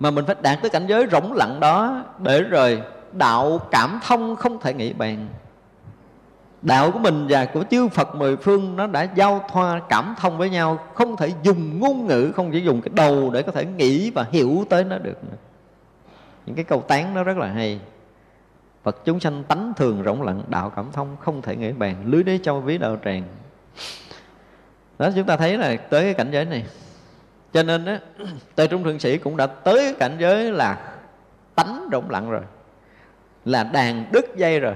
[0.00, 2.82] Mà mình phải đạt tới cảnh giới rỗng lặng đó Để rồi
[3.12, 5.28] đạo cảm thông không thể nghĩ bàn.
[6.62, 10.38] Đạo của mình và của chư Phật mười phương nó đã giao thoa cảm thông
[10.38, 13.66] với nhau, không thể dùng ngôn ngữ, không chỉ dùng cái đầu để có thể
[13.66, 15.36] nghĩ và hiểu tới nó được nữa.
[16.46, 17.80] những cái câu tán nó rất là hay.
[18.82, 21.96] Phật chúng sanh tánh thường rỗng lặng, đạo cảm thông không thể nghĩ bàn.
[22.04, 23.22] Lưới đế châu ví đạo tràng
[24.98, 26.64] đó, chúng ta thấy là tới cái cảnh giới này.
[27.52, 28.00] Cho nên á
[28.54, 30.78] tề trung thượng sĩ cũng đã tới cái cảnh giới là
[31.54, 32.42] tánh rỗng lặng rồi,
[33.44, 34.74] là đàn đứt dây rồi.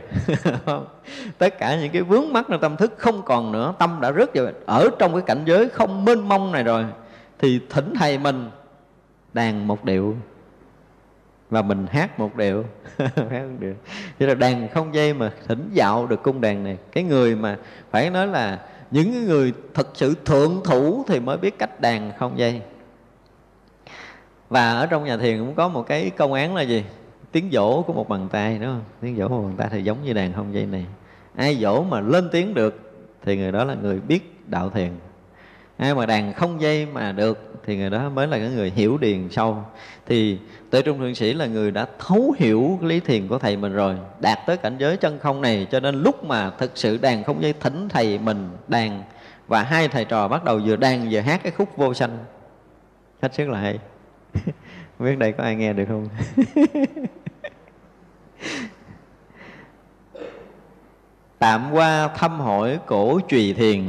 [1.38, 4.30] Tất cả những cái vướng mắc trong tâm thức không còn nữa, tâm đã rớt
[4.34, 6.84] vào ở trong cái cảnh giới không mênh mông này rồi,
[7.38, 8.50] thì thỉnh thầy mình
[9.32, 10.16] đàn một điệu
[11.50, 12.64] và mình hát một điệu.
[12.98, 13.74] Hát một điệu.
[14.18, 16.78] Thế là đàn không dây mà thỉnh dạo được cung đàn này.
[16.92, 17.56] Cái người mà
[17.90, 18.58] phải nói là
[18.90, 22.62] những người thật sự thượng thủ thì mới biết cách đàn không dây.
[24.48, 26.84] Và ở trong nhà thiền cũng có một cái công án là gì?
[27.32, 28.82] Tiếng dỗ của một bàn tay, đúng không?
[29.00, 30.86] Tiếng dỗ của một bàn tay thì giống như đàn không dây này.
[31.36, 32.92] Ai dỗ mà lên tiếng được
[33.24, 34.90] thì người đó là người biết đạo thiền.
[35.76, 38.98] Ai mà đàn không dây mà được thì người đó mới là cái người hiểu
[38.98, 39.64] điền sâu.
[40.06, 40.38] Thì
[40.70, 43.96] tuệ trung thượng sĩ là người đã thấu hiểu lý thiền của thầy mình rồi,
[44.20, 47.42] đạt tới cảnh giới chân không này, cho nên lúc mà thực sự đàn không
[47.42, 49.02] dây thỉnh thầy mình đàn,
[49.48, 52.18] và hai thầy trò bắt đầu vừa đàn vừa hát cái khúc vô sanh.
[53.22, 53.78] Hết sức là hay.
[54.98, 56.08] Không biết đây có ai nghe được không?
[61.38, 63.84] Tạm qua thăm hỏi cổ trùy thiền,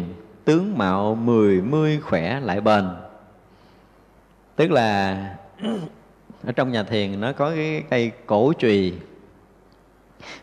[0.45, 2.89] tướng mạo mười mươi khỏe lại bền.
[4.55, 5.17] Tức là
[6.45, 8.93] ở trong nhà thiền nó có cái cây cổ trùy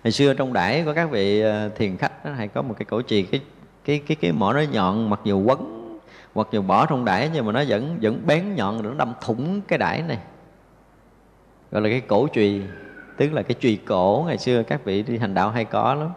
[0.04, 2.84] hồi xưa trong đãi có các vị ờ, thiền khách nó hay có một cái
[2.84, 3.40] cổ trùy cái
[3.84, 5.88] cái cái cái mỏ nó nhọn, mặc dù quấn
[6.34, 9.60] hoặc dù bỏ trong đãi nhưng mà nó vẫn vẫn bén nhọn, nó đâm thủng
[9.68, 10.18] cái đãi này.
[11.70, 12.62] Gọi là cái cổ trùy
[13.16, 16.08] tức là cái trùy cổ, ngày xưa các vị đi hành đạo hay có lắm.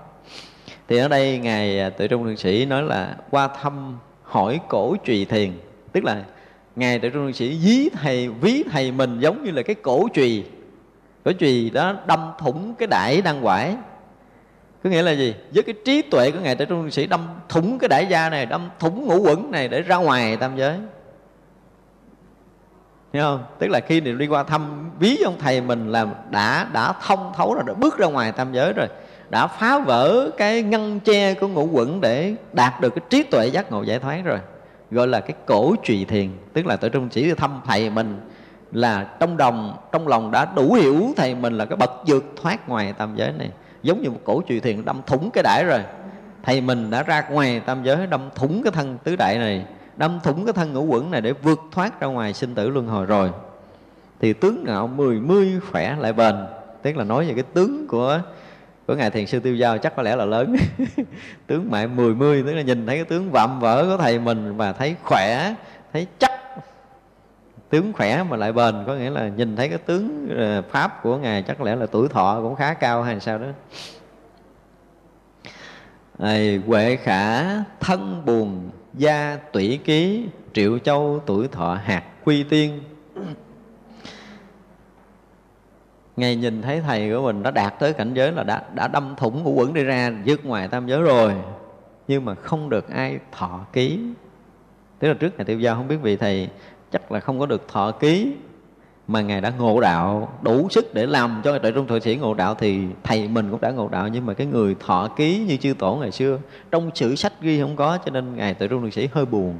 [0.87, 4.95] Thì ở đây ngài à, tự trung thượng sĩ nói là qua thăm, hỏi cổ
[5.03, 5.51] trùy thiền,
[5.91, 6.23] tức là
[6.75, 10.45] ngài đại trung sĩ dí thầy ví thầy mình giống như là cái cổ chùy.
[11.25, 13.75] Cổ chùy đó đâm thủng cái đại đăng quải.
[14.83, 15.35] Có nghĩa là gì?
[15.53, 18.45] Với cái trí tuệ của ngài đại trung sĩ đâm thủng cái đại gia này
[18.45, 20.77] đâm thủng ngũ quẩn này để ra ngoài tam giới.
[23.13, 23.43] Hiểu không?
[23.59, 27.53] Tức là khi đi qua thăm ví ông thầy mình là đã đã thông thấu
[27.53, 28.87] rồi, đã bước ra ngoài tam giới rồi
[29.31, 33.47] đã phá vỡ cái ngăn che của ngũ quẩn để đạt được cái trí tuệ
[33.47, 34.39] giác ngộ giải thoát rồi
[34.91, 38.19] gọi là cái cổ trì thiền, tức là tự trung chỉ thăm thầy mình,
[38.71, 42.69] là trong đồng, trong lòng đã đủ hiểu thầy mình là cái bậc vượt thoát
[42.69, 43.49] ngoài tam giới này.
[43.83, 45.79] Giống như một cổ trì thiền đâm thủng cái đải rồi.
[46.43, 49.65] Thầy mình đã ra ngoài tam giới, đâm thủng cái thân tứ đại này,
[49.97, 52.87] đâm thủng cái thân ngũ quẩn này để vượt thoát ra ngoài sinh tử luân
[52.87, 53.31] hồi rồi.
[54.19, 56.35] Thì tướng ngạo mười mươi khỏe lại bền,
[56.81, 58.21] tức là nói về cái tướng của
[58.87, 60.55] của ngài thiền sư tiêu giao chắc có lẽ là lớn.
[61.47, 64.57] Tướng mại mười mươi tức là nhìn thấy cái tướng vạm vỡ của thầy mình
[64.57, 65.55] và thấy khỏe
[65.93, 66.31] thấy chắc.
[67.69, 71.17] Tướng khỏe mà lại bền có nghĩa là nhìn thấy cái tướng ờ, pháp của
[71.17, 73.47] ngài chắc lẽ là tuổi thọ cũng khá cao hay sao đó.
[76.19, 77.43] Này, Huệ khả
[77.79, 82.79] thân buồn gia tủy ký triệu châu tuổi thọ hạt quy tiên.
[86.17, 89.15] Ngài nhìn thấy thầy của mình đã đạt tới cảnh giới là đã, đã đâm
[89.17, 91.33] thủng ngũ quẩn đi ra dứt ngoài tam giới rồi.
[92.07, 93.99] Nhưng mà không được ai thọ ký.
[94.99, 96.49] Tức là trước ngày Tiêu Giao không biết vị thầy
[96.91, 98.33] chắc là không có được thọ ký.
[99.07, 102.33] Mà ngài đã ngộ đạo đủ sức để làm cho tuệ trung thượng sĩ ngộ
[102.33, 104.07] đạo thì thầy mình cũng đã ngộ đạo.
[104.07, 106.39] Nhưng mà cái người thọ ký như chư tổ ngày xưa
[106.71, 109.55] trong sử sách ghi không có cho nên ngài tuệ trung thượng sĩ hơi buồn.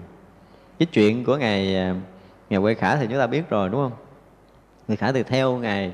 [0.80, 1.96] Cái chuyện của ngài à,
[2.50, 3.92] ngài quê khả thì chúng ta biết rồi đúng không?
[4.88, 5.94] Người khả thì theo ngài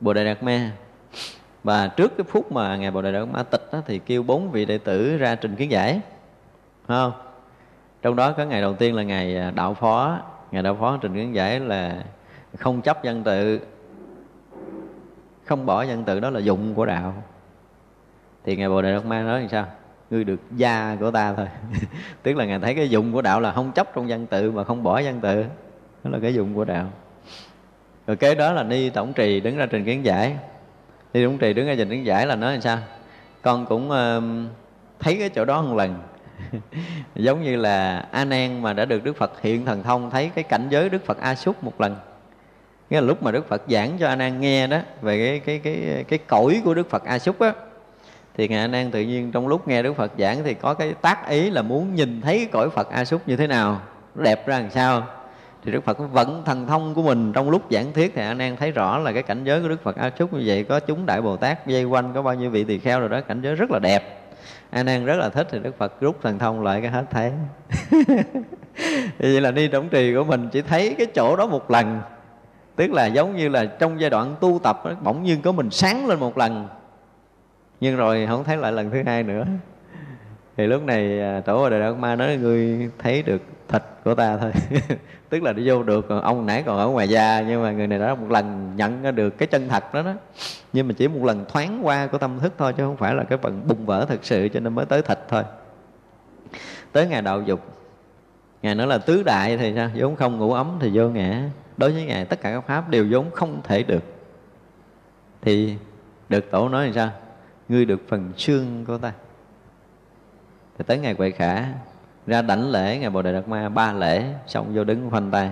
[0.00, 0.70] bồ đề đạt ma.
[1.64, 4.50] Và trước cái phút mà ngài bồ đề đạt ma tịch đó, thì kêu bốn
[4.50, 6.00] vị đệ tử ra trình kiến giải.
[6.88, 7.12] Không?
[8.02, 10.18] Trong đó có ngày đầu tiên là ngày à, đạo phó.
[10.50, 12.04] Ngày đạo phó trình kiến giải là
[12.58, 13.60] không chấp dân tự.
[15.44, 17.14] Không bỏ dân tự đó là dụng của đạo.
[18.44, 19.66] Thì ngài bồ đề đạt ma nói làm sao?
[20.10, 21.46] Ngươi được gia của ta thôi.
[22.22, 24.64] Tức là ngài thấy cái dụng của đạo là không chấp trong dân tự mà
[24.64, 25.44] không bỏ dân tự.
[26.04, 26.90] Đó là cái dụng của đạo
[28.06, 30.36] rồi kế đó là ni tổng trì đứng ra trình kiến giải.
[31.14, 32.78] Ni tổng trì đứng ra trình kiến giải là nói làm sao?
[33.42, 34.50] Con cũng uh,
[34.98, 35.94] thấy cái chỗ đó một lần.
[37.14, 40.44] Giống như là a nan mà đã được đức phật hiện thần thông thấy cái
[40.44, 41.96] cảnh giới đức phật a súc một lần.
[42.90, 45.58] Nghĩa là lúc mà đức phật giảng cho a nan nghe đó về cái cái
[45.58, 47.52] cái cái cõi của đức phật a súc á
[48.36, 50.94] thì ngài a nan tự nhiên trong lúc nghe đức phật giảng thì có cái
[51.02, 53.80] tác ý là muốn nhìn thấy cái cõi phật a súc như thế nào
[54.14, 55.06] đẹp ra làm sao?
[55.66, 58.56] Thì đức phật vận thần thông của mình trong lúc giảng thuyết thì anh nan
[58.56, 61.06] thấy rõ là cái cảnh giới của đức phật a súc như vậy có chúng
[61.06, 63.54] đại bồ tát dây quanh có bao nhiêu vị tỳ kheo rồi đó cảnh giới
[63.54, 64.22] rất là đẹp.
[64.70, 67.32] A nan rất là thích thì đức phật rút thần thông lại cái hết thấy.
[69.18, 72.00] Vậy là ni tổng trì của mình chỉ thấy cái chỗ đó một lần.
[72.76, 75.70] Tức là giống như là trong giai đoạn tu tập đó, bỗng nhiên có mình
[75.70, 76.68] sáng lên một lần.
[77.80, 79.44] Nhưng rồi không thấy lại lần thứ hai nữa
[80.56, 84.14] thì lúc này à, tổ và đại đạt ma nói người thấy được thịt của
[84.14, 84.52] ta thôi.
[85.28, 87.86] Tức là đi vô được, còn ông nãy còn ở ngoài da, nhưng mà người
[87.86, 90.14] này đã một lần nhận được cái chân thật đó đó.
[90.72, 93.24] Nhưng mà chỉ một lần thoáng qua của tâm thức thôi, chứ không phải là
[93.24, 95.42] cái phần bùng vỡ thực sự, cho nên mới tới thịt thôi.
[96.92, 97.60] Tới ngày đạo dục.
[98.62, 99.90] Ngài nói là tứ đại thì sao?
[99.94, 101.42] Vốn không ngủ ấm thì vô ngã.
[101.76, 104.04] Đối với ngài, tất cả các pháp đều vốn không thể được.
[105.42, 105.74] Thì
[106.28, 107.10] được tổ nói là sao?
[107.68, 109.12] Ngươi được phần xương của ta
[110.78, 111.64] thì tới ngày quậy khả,
[112.26, 115.50] ra đảnh lễ ngày bồ đề đạt ma, ba lễ, xong vô đứng khoanh tay.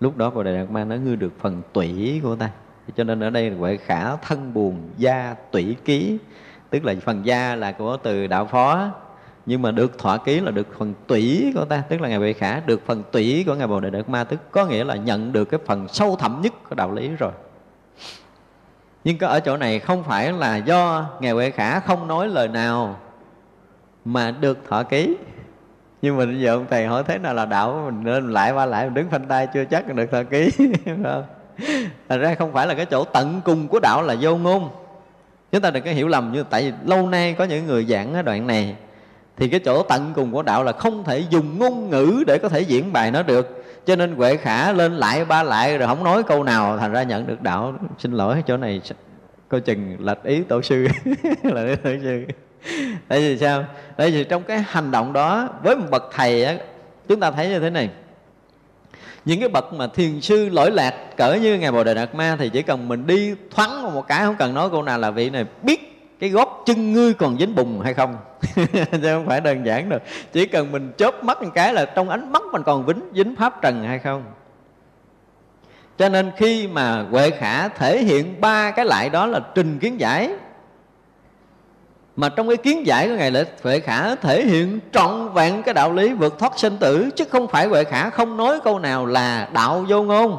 [0.00, 2.50] Lúc đó bồ đề đạt ma nó ngư được phần tủy của ta.
[2.96, 6.18] Cho nên ở đây quệ khả thân buồn da tủy ký.
[6.70, 8.90] Tức là phần da là của từ đạo phó.
[9.46, 11.82] Nhưng mà được thỏa ký là được phần tủy của ta.
[11.88, 14.24] Tức là ngài Huệ Khả được phần tủy của ngài Bồ Đề Đạt Ma.
[14.24, 17.32] Tức có nghĩa là nhận được cái phần sâu thẳm nhất của đạo lý rồi.
[19.04, 22.48] Nhưng có ở chỗ này không phải là do ngài Huệ Khả không nói lời
[22.48, 22.96] nào
[24.04, 25.16] mà được thọ ký.
[26.02, 27.82] Nhưng mình bây giờ ông thầy hỏi thế nào là đạo?
[27.86, 30.50] Mình nên lại qua lại, mình đứng phanh tay, chưa chắc được thọ ký
[30.86, 31.24] không?
[32.08, 34.68] Thật ra không phải là cái chỗ tận cùng của đạo là vô ngôn.
[35.52, 38.12] Chúng ta đừng có hiểu lầm như Tại vì lâu nay có những người giảng
[38.14, 38.76] cái đoạn này,
[39.36, 42.48] Thì cái chỗ tận cùng của đạo là không thể dùng ngôn ngữ để có
[42.48, 43.64] thể diễn bài nó được.
[43.86, 47.02] Cho nên Huệ Khả lên lại ba lại rồi không nói câu nào, Thành ra
[47.02, 47.74] nhận được đạo.
[47.98, 48.80] Xin lỗi, chỗ này
[49.48, 50.86] coi chừng lệch ý tổ sư.
[51.42, 52.24] Là tổ sư.
[53.08, 53.64] tại vì sao?
[53.96, 56.54] Tại vì trong cái hành động đó, với một bậc thầy á,
[57.08, 57.90] chúng ta thấy như thế này.
[59.24, 62.36] Những cái bậc mà thiền sư lỗi lạc, cỡ như ngài bồ đề đạt ma
[62.38, 65.30] thì chỉ cần mình đi thoáng một cái, không cần nói câu nào là vị
[65.30, 68.16] này biết cái gót chân ngươi còn dính bùn hay không.
[68.56, 68.66] Chứ
[69.02, 72.32] không phải đơn giản được chỉ cần mình chớp mắt một cái là trong ánh
[72.32, 74.24] mắt mình còn dính dính pháp trần hay không.
[75.98, 80.00] Cho nên khi mà huệ khả thể hiện ba cái lại đó là trình kiến
[80.00, 80.30] giải
[82.16, 85.74] mà trong cái kiến giải của ngài là huệ khả thể hiện trọn vẹn cái
[85.74, 89.06] đạo lý vượt thoát sinh tử, chứ không phải huệ khả không nói câu nào
[89.06, 90.38] là đạo vô ngôn.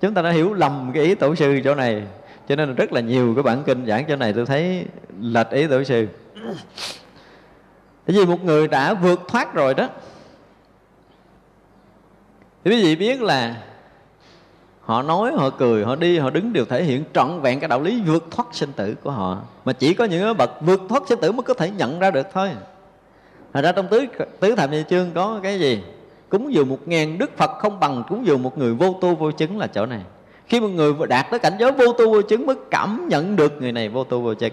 [0.00, 2.02] Chúng ta đã hiểu lầm cái ý tổ sư chỗ này,
[2.48, 4.86] cho nên rất là nhiều cái bản kinh giảng chỗ này tôi thấy
[5.20, 6.06] lệch ý tổ sư.
[8.06, 9.88] Tại vì một người đã vượt thoát rồi đó,
[12.64, 13.54] thì quý vị biết là
[14.84, 17.80] họ nói, họ cười, họ đi, họ đứng đều thể hiện trọn vẹn cái đạo
[17.80, 19.38] lý vượt thoát sinh tử của họ.
[19.64, 22.26] Mà chỉ có những bậc vượt thoát sinh tử mới có thể nhận ra được
[22.32, 22.50] thôi.
[23.52, 24.06] Thật ra trong tứ
[24.40, 25.82] tứ thập nhị chương có cái gì?
[26.28, 29.30] Cúng dường một ngàn đức phật không bằng cúng dường một người vô tu vô
[29.30, 30.00] chứng là chỗ này.
[30.46, 33.52] Khi một người đạt tới cảnh giới vô tu vô chứng mới cảm nhận được
[33.60, 34.52] người này vô tu vô chứng.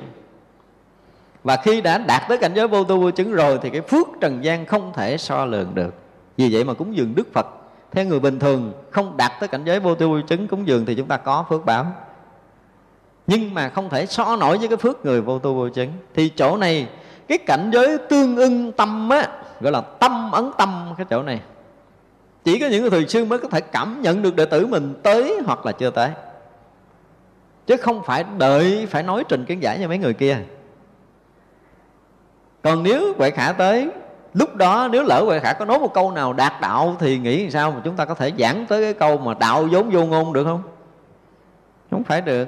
[1.44, 4.08] Và khi đã đạt tới cảnh giới vô tu vô chứng rồi thì cái phước
[4.22, 5.94] trần gian không thể so lường được.
[6.38, 7.48] Vì vậy mà cúng dường đức phật
[7.92, 10.86] theo người bình thường không đạt tới cảnh giới vô tu vô chứng cúng dường
[10.86, 11.86] thì chúng ta có phước báo.
[13.28, 15.92] Nhưng mà không thể so nổi với cái phước người vô tu vô chứng.
[16.14, 16.90] Thì chỗ này,
[17.28, 19.28] cái cảnh giới tương ưng tâm á,
[19.62, 21.42] gọi là tâm ấn tâm, cái chỗ này.
[22.44, 24.94] Chỉ có những người thường sư mới có thể cảm nhận được đệ tử mình
[25.04, 26.10] tới hoặc là chưa tới.
[27.68, 30.38] Chứ không phải đợi phải nói trình kiến giải cho mấy người kia.
[32.62, 33.90] Còn nếu quệ khả tới
[34.34, 37.52] lúc đó nếu lỡ huệ khả có nói một câu nào đạt đạo thì nghĩ
[37.52, 40.34] sao mà chúng ta có thể giảng tới cái câu mà đạo vốn vô ngôn
[40.34, 40.62] được không?
[41.92, 42.48] Không phải được.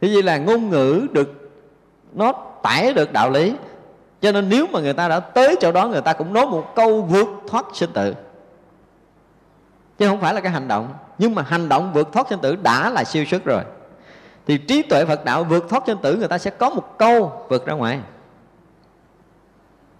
[0.00, 1.50] Thế vậy là ngôn ngữ được,
[2.12, 3.54] nó tải được đạo lý.
[4.20, 6.74] Cho nên nếu mà người ta đã tới chỗ đó, người ta cũng nói một
[6.74, 8.14] câu vượt thoát sinh tử.
[9.98, 10.88] Chứ không phải là cái hành động.
[11.18, 13.62] Nhưng mà hành động vượt thoát sinh tử đã là siêu xuất rồi.
[14.46, 17.32] Thì trí tuệ phật đạo vượt thoát sinh tử, người ta sẽ có một câu
[17.48, 18.00] vượt ra ngoài.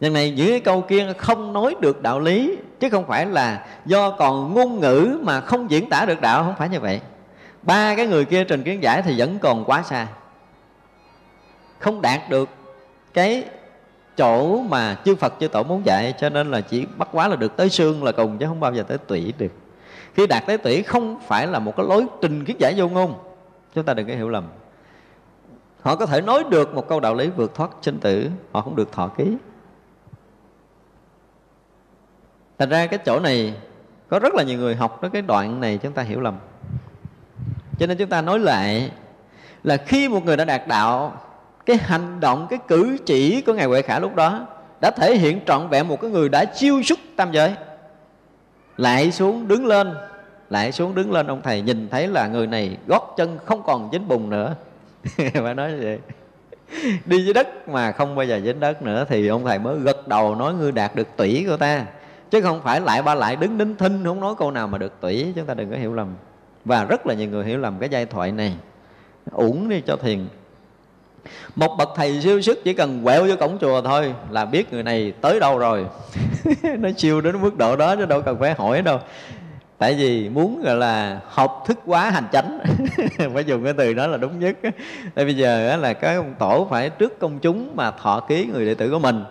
[0.00, 3.66] Nhân này những cái câu kia không nói được đạo lý, Chứ không phải là
[3.86, 7.00] do còn ngôn ngữ mà không diễn tả được đạo, Không phải như vậy.
[7.62, 10.06] Ba cái người kia trình kiến giải thì vẫn còn quá xa.
[11.78, 12.48] Không đạt được
[13.14, 13.44] cái
[14.16, 17.36] chỗ mà chư Phật, chư Tổ muốn dạy, Cho nên là chỉ bắt quá là
[17.36, 19.52] được tới xương là cùng, Chứ không bao giờ tới tủy được.
[20.14, 23.14] Khi đạt tới tủy không phải là một cái lối trình kiến giải vô ngôn.
[23.74, 24.44] Chúng ta đừng có hiểu lầm.
[25.82, 28.76] Họ có thể nói được một câu đạo lý vượt thoát sinh tử, Họ không
[28.76, 29.24] được thọ ký.
[32.58, 33.54] Thành ra cái chỗ này
[34.08, 36.38] có rất là nhiều người học đó cái đoạn này chúng ta hiểu lầm.
[37.78, 38.90] Cho nên chúng ta nói lại
[39.64, 41.20] là khi một người đã đạt đạo,
[41.66, 44.46] cái hành động, cái cử chỉ của Ngài Huệ Khả lúc đó
[44.80, 47.54] đã thể hiện trọn vẹn một cái người đã chiêu xuất tam giới.
[48.76, 49.94] Lại xuống đứng lên,
[50.50, 53.88] lại xuống đứng lên ông thầy nhìn thấy là người này gót chân không còn
[53.92, 54.54] dính bùn nữa.
[55.16, 55.98] Phải nói như vậy
[57.04, 60.08] đi dưới đất mà không bao giờ dính đất nữa thì ông thầy mới gật
[60.08, 61.86] đầu nói ngươi đạt được tủy của ta
[62.30, 65.00] chứ không phải lại ba lại đứng đính thinh, không nói câu nào mà được
[65.00, 66.14] tủy, chúng ta đừng có hiểu lầm.
[66.64, 68.56] Và rất là nhiều người hiểu lầm cái giai thoại này.
[69.32, 70.28] Uổng đi cho thiền.
[71.56, 74.82] Một bậc thầy siêu sức chỉ cần quẹo vô cổng chùa thôi là biết người
[74.82, 75.86] này tới đâu rồi.
[76.78, 78.98] Nó siêu đến mức độ đó chứ đâu cần phải hỏi đâu.
[79.78, 82.58] Tại vì muốn, gọi là học thức quá hành chánh.
[83.34, 84.56] Phải dùng cái từ đó là đúng nhất
[85.14, 88.66] tại bây giờ là cái ông tổ phải trước công chúng mà thọ ký người
[88.66, 89.24] đệ tử của mình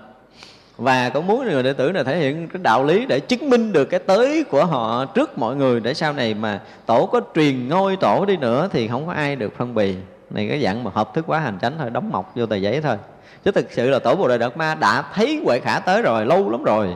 [0.78, 3.74] và cũng muốn người đệ tử này thể hiện cái đạo lý để chứng minh
[3.74, 7.68] được cái tới của họ trước mọi người để sau này mà tổ có truyền
[7.68, 9.96] ngôi tổ đi nữa thì không có ai được phân bì.
[10.30, 12.82] Này, cái dạng mà hợp thức quá hành chánh thôi, đóng mọc vô tờ giấy
[12.82, 12.98] thôi.
[13.44, 16.26] Chứ thực sự là tổ bồ đề đạt ma đã thấy huệ khả tới rồi,
[16.26, 16.96] lâu lắm rồi.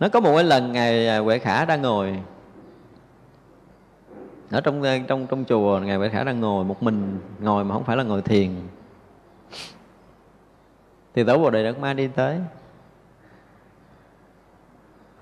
[0.00, 2.14] Nó có một cái lần ngày à, huệ khả đang ngồi.
[4.50, 7.74] Ở trong à, trong trong chùa, ngày huệ khả đang ngồi, một mình ngồi mà
[7.74, 8.50] không phải là ngồi thiền
[11.18, 12.38] thì tổ bồ đề đạt ma đi tới.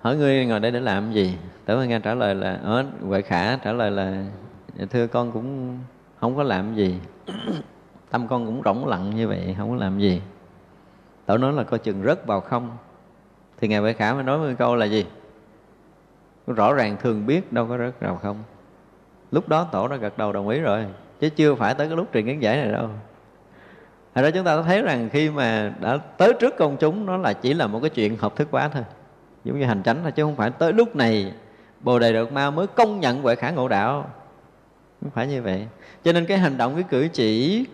[0.00, 1.38] Hỏi ngươi ngồi đây để làm gì?
[1.64, 4.24] Tổ nghe trả lời là ở huệ khả trả lời là,
[4.90, 5.78] thưa con cũng
[6.20, 6.98] không có làm gì.
[8.10, 10.22] Tâm con cũng rỗng lặng như vậy, không có làm gì.
[11.26, 12.76] Tổ nói là coi chừng rớt vào không.
[13.60, 15.06] Thì ngài huệ khả mới nói một câu là gì?
[16.46, 18.36] Rõ ràng thường biết đâu có rớt vào không.
[19.30, 20.86] Lúc đó tổ đã gật đầu đồng ý rồi,
[21.20, 22.90] chứ chưa phải tới cái lúc truyền kiến giải này đâu.
[24.16, 27.32] Thật ra chúng ta thấy rằng khi mà đã tới trước công chúng nó là
[27.32, 28.82] chỉ là một cái chuyện hợp thức quá thôi.
[29.44, 31.32] Giống như hành tránh thôi chứ không phải tới lúc này
[31.80, 34.10] Bồ Đề Đạt Ma mới công nhận huệ khả ngộ đạo.
[35.00, 35.66] Không phải như vậy.
[36.04, 37.64] Cho nên cái hành động, cái cử chỉ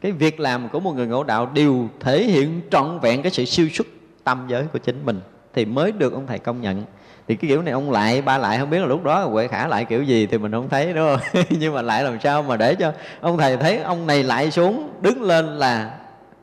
[0.00, 3.44] Cái việc làm của một người ngộ đạo đều thể hiện trọn vẹn cái sự
[3.44, 3.86] siêu xuất
[4.24, 5.20] tâm giới của chính mình
[5.54, 6.84] Thì mới được ông thầy công nhận
[7.28, 9.66] thì cái kiểu này ông lại ba lại không biết là lúc đó huệ khả
[9.66, 11.42] lại kiểu gì thì mình không thấy đúng không?
[11.50, 14.90] Nhưng mà lại làm sao mà để cho ông thầy thấy ông này lại xuống
[15.00, 15.90] đứng lên là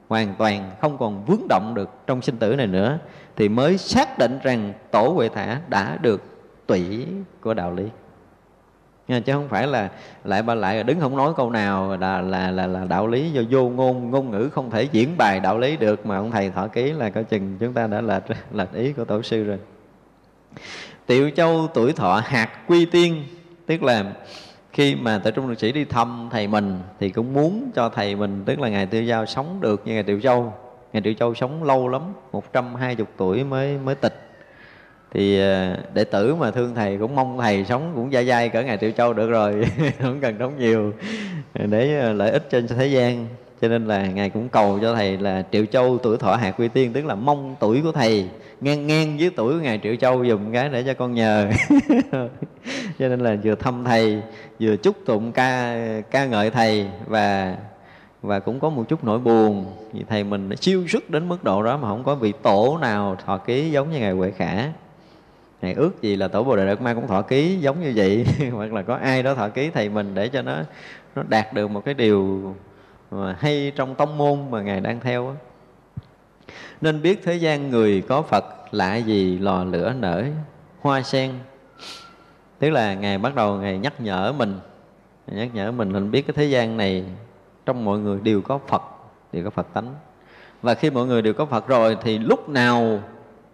[0.08, 2.98] hoàn toàn không còn vướng động được trong sinh tử này nữa
[3.36, 6.24] thì mới xác định rằng tổ huệ thả đã được
[6.68, 7.08] tủy
[7.42, 7.84] của đạo lý.
[9.08, 9.90] Nha, chứ không phải là
[10.24, 13.42] lại ba lại đứng không nói câu nào là là là, là đạo lý do
[13.50, 16.68] vô ngôn ngôn ngữ không thể diễn bài đạo lý được mà ông thầy thọ
[16.68, 19.58] ký là coi chừng chúng ta đã lệch lệch ý của tổ sư rồi.
[21.06, 23.24] Tiệu Châu tuổi thọ hạt quy tiên,
[23.66, 24.06] Tức là
[24.74, 28.16] khi mà tại trung lực sĩ đi thăm thầy mình Thì cũng muốn cho thầy
[28.16, 30.54] mình, Tức là Ngài Tiêu Giao sống được như Ngài Tiệu Châu.
[30.94, 32.02] Ngài Tiệu Châu sống lâu lắm
[32.32, 34.26] 120 tuổi mới mới tịch.
[35.16, 38.64] Thì à, đệ tử mà thương thầy cũng mong thầy sống cũng dai dai cỡ
[38.64, 39.66] ngày tiểu châu được rồi,
[40.00, 40.94] không cần sống nhiều,
[41.54, 43.28] để à, lợi ích trên thế gian.
[43.62, 46.68] Cho nên là ngài cũng cầu cho thầy là triệu châu tuổi thọ hạt quy
[46.68, 48.30] tiên, tức là mong tuổi của thầy
[48.62, 51.50] ngang ngang với tuổi của ngài triệu châu dùng cái để cho con nhờ.
[53.00, 54.22] Cho nên là vừa thăm thầy,
[54.60, 55.78] vừa chúc tụng ca
[56.12, 57.56] ca ngợi thầy và
[58.22, 61.64] và cũng có một chút nỗi buồn vì thầy mình siêu xuất đến mức độ
[61.64, 64.72] đó mà không có vị tổ nào thọ ký giống như ngài huệ khả.
[65.62, 68.26] Ngài ước gì là tổ bồ đề đạt ma cũng thọ ký giống như vậy,
[68.52, 70.56] hoặc là có ai đó thọ ký thầy mình để cho nó
[71.16, 72.56] nó đạt được một cái điều
[73.12, 75.55] mà hay trong tông môn mà ngài đang theo đó
[76.82, 80.24] nên biết thế gian người có phật lạ gì lò lửa nở,
[80.82, 81.32] hoa sen.
[82.60, 84.60] Tức là ngài bắt đầu ngài nhắc nhở mình.
[85.28, 87.06] Nhắc nhở mình mình biết cái thế gian này
[87.66, 88.82] trong mọi người đều có phật,
[89.34, 89.96] đều có phật tánh.
[90.62, 93.00] Và khi mọi người đều có phật rồi thì lúc nào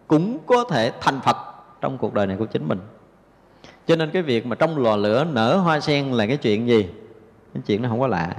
[0.08, 1.38] cũng có thể thành phật
[1.82, 2.80] trong cuộc đời này của chính mình.
[3.88, 6.88] Cho nên cái việc mà trong lò lửa nở hoa sen là cái chuyện gì?
[7.54, 8.36] Cái chuyện nó không có lạ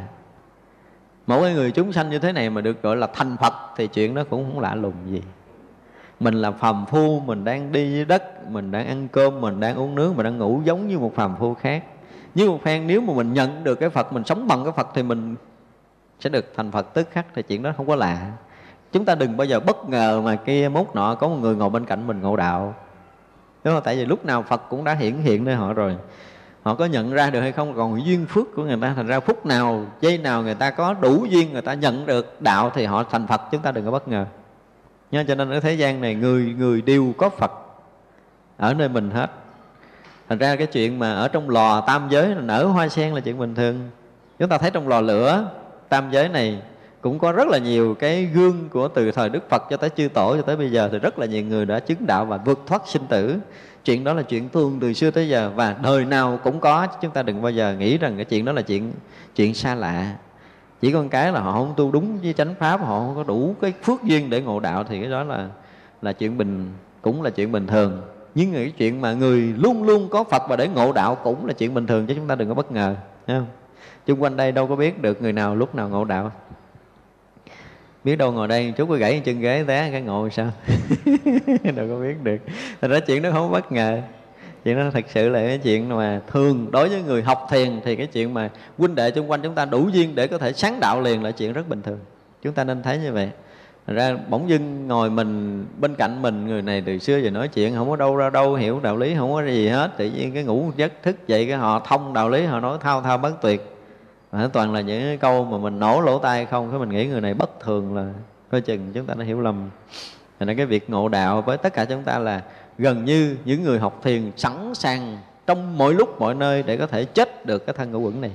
[1.27, 4.15] mỗi người chúng sanh như thế này mà được gọi là thành phật thì chuyện
[4.15, 5.23] đó cũng không lạ lùng gì.
[6.21, 9.77] Mình là phàm phu, mình đang đi dưới đất, mình đang ăn cơm, mình đang
[9.77, 11.85] uống nước, mình đang ngủ giống như một phàm phu khác.
[12.35, 14.89] Như một phen nếu mà mình nhận được cái phật, mình sống bằng cái phật
[14.95, 15.35] thì mình
[16.21, 18.33] sẽ được thành phật tức khắc, thì chuyện đó không có lạ.
[18.93, 21.71] Chúng ta đừng bao giờ bất ngờ mà kia mốt nọ có một người ngồi
[21.71, 22.75] bên cạnh mình ngộ đạo.
[23.65, 23.83] Đúng không?
[23.85, 25.97] Tại vì lúc nào phật cũng đã hiển hiện nơi họ rồi
[26.63, 27.75] họ có nhận ra được hay không?
[27.77, 30.95] Còn duyên phước của người ta thành ra phút nào giây nào người ta có
[30.95, 33.91] đủ duyên người ta nhận được đạo thì họ thành phật chúng ta đừng có
[33.91, 34.27] bất ngờ.
[35.11, 37.53] Nha, cho nên ở thế gian này người người đều có phật.
[38.57, 39.31] Ở nơi mình hết.
[40.29, 43.39] Thành ra cái chuyện mà ở trong lò tam giới nở hoa sen là chuyện
[43.39, 43.91] bình thường.
[44.39, 45.51] Chúng ta thấy trong lò lửa
[45.89, 46.63] tam giới này
[47.01, 50.09] cũng có rất là nhiều cái gương của từ thời Đức Phật cho tới chư
[50.09, 52.61] tổ cho tới bây giờ thì rất là nhiều người đã chứng đạo và vượt
[52.67, 53.37] thoát sinh tử
[53.85, 57.11] chuyện đó là chuyện thường từ xưa tới giờ và đời nào cũng có chúng
[57.11, 58.93] ta đừng bao giờ nghĩ rằng cái chuyện đó là chuyện
[59.37, 60.17] chuyện xa lạ.
[60.81, 63.55] Chỉ con cái là họ không tu đúng với chánh pháp, họ không có đủ
[63.61, 65.49] cái phước duyên để ngộ đạo thì cái đó là
[66.03, 66.73] là chuyện bình,
[67.03, 68.01] cũng là chuyện bình thường.
[68.35, 71.53] Nhưng cái chuyện mà người luôn luôn có Phật và để ngộ đạo cũng là
[71.53, 72.97] chuyện bình thường, chứ chúng ta đừng có bất ngờ
[73.27, 73.47] không?
[74.07, 76.33] Chung quanh đây đâu có biết được người nào lúc nào ngộ đạo
[78.05, 80.51] biết đâu ngồi đây chút có gãy chân ghế té cái ngồi sao?
[81.77, 82.39] Đâu có biết được.
[82.81, 84.01] Thành ra chuyện đó không bất ngờ.
[84.65, 87.97] Chuyện đó thật sự là cái chuyện mà thường đối với người học thiền thì
[87.97, 90.81] cái chuyện mà huynh đệ xung quanh chúng ta đủ duyên để có thể sáng
[90.81, 91.99] đạo liền là chuyện rất bình thường.
[92.43, 93.31] Chúng ta nên thấy như vậy.
[93.87, 97.49] Thật ra bỗng dưng ngồi mình, bên cạnh mình, người này từ xưa giờ nói
[97.49, 99.91] chuyện, không có đâu ra đâu, hiểu đạo lý không có gì hết.
[99.97, 103.03] Tự nhiên cái ngủ giấc thức dậy cái họ thông đạo lý, họ nói thao
[103.03, 103.72] thao bất tuyệt
[104.33, 107.07] mà toàn là những cái câu mà mình nổ lỗ tai không, cái mình nghĩ
[107.07, 108.13] người này bất thường là
[108.51, 109.71] coi chừng chúng ta đã hiểu lầm.
[110.39, 112.43] Thành ra cái việc ngộ đạo với tất cả chúng ta là
[112.79, 116.87] gần như những người học thiền sẵn sàng trong mọi lúc mọi nơi để có
[116.87, 118.31] thể chết được cái thân ngũ quẩn này.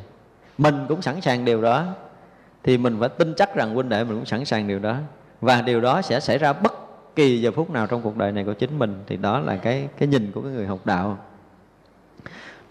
[0.58, 1.86] Mình cũng sẵn sàng điều đó.
[2.64, 4.96] Thì mình phải tin chắc rằng huynh đệ mình cũng sẵn sàng điều đó.
[5.42, 6.74] Và điều đó sẽ xảy ra bất
[7.16, 9.04] kỳ giờ phút nào trong cuộc đời này của chính mình.
[9.08, 11.18] Thì đó là cái cái nhìn của cái người học đạo.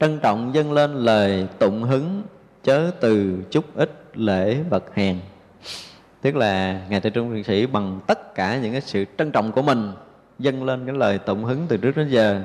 [0.00, 2.22] Trân trọng dâng lên lời tụng hứng
[2.66, 5.20] chớ từ chút ít lễ vật hèn.
[6.20, 9.52] Tức là ngài tây trung thượng sĩ bằng tất cả những cái sự trân trọng
[9.52, 9.92] của mình,
[10.38, 12.42] dâng lên cái lời tụng hứng từ trước đến giờ,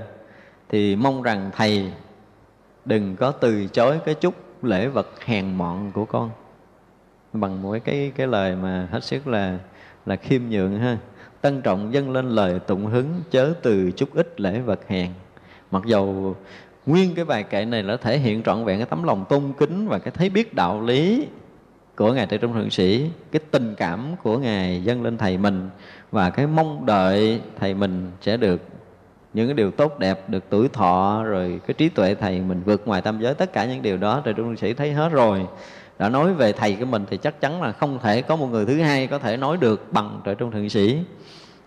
[0.70, 1.92] thì mong rằng thầy
[2.86, 6.30] đừng có từ chối cái chút lễ vật hèn mọn của con.
[7.34, 9.58] Bằng mỗi cái cái lời mà hết sức là
[10.06, 10.98] là khiêm nhượng ha.
[11.42, 15.12] Tân trọng dâng lên lời tụng hứng chớ từ chút ít lễ vật hèn.
[15.72, 16.36] Mặc dầu
[16.86, 19.88] nguyên cái bài kệ này nó thể hiện trọn vẹn cái tấm lòng tôn kính
[19.88, 21.28] và cái thấy biết đạo lý
[21.96, 25.70] của ngài Tây Trung Thượng Sĩ, cái tình cảm của ngài dâng lên thầy mình
[26.12, 28.62] và cái mong đợi thầy mình sẽ được
[29.34, 32.88] những cái điều tốt đẹp, được tuổi thọ, rồi cái trí tuệ thầy mình vượt
[32.88, 33.34] ngoài tam giới.
[33.34, 35.46] Tất cả những điều đó Tây Trung Thượng Sĩ thấy hết rồi.
[36.00, 38.66] Đã nói về thầy của mình thì chắc chắn là không thể có một người
[38.66, 41.00] thứ hai có thể nói được bằng Trời Trung Thượng Sĩ.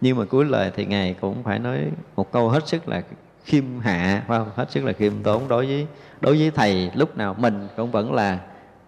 [0.01, 1.79] Nhưng mà cuối lời thì ngài cũng phải nói
[2.17, 3.03] một câu hết sức là
[3.45, 4.49] khiêm hạ, phải không?
[4.55, 5.49] hết sức là khiêm tốn.
[5.49, 5.87] Đối với
[6.21, 8.39] đối với thầy, lúc nào mình cũng vẫn là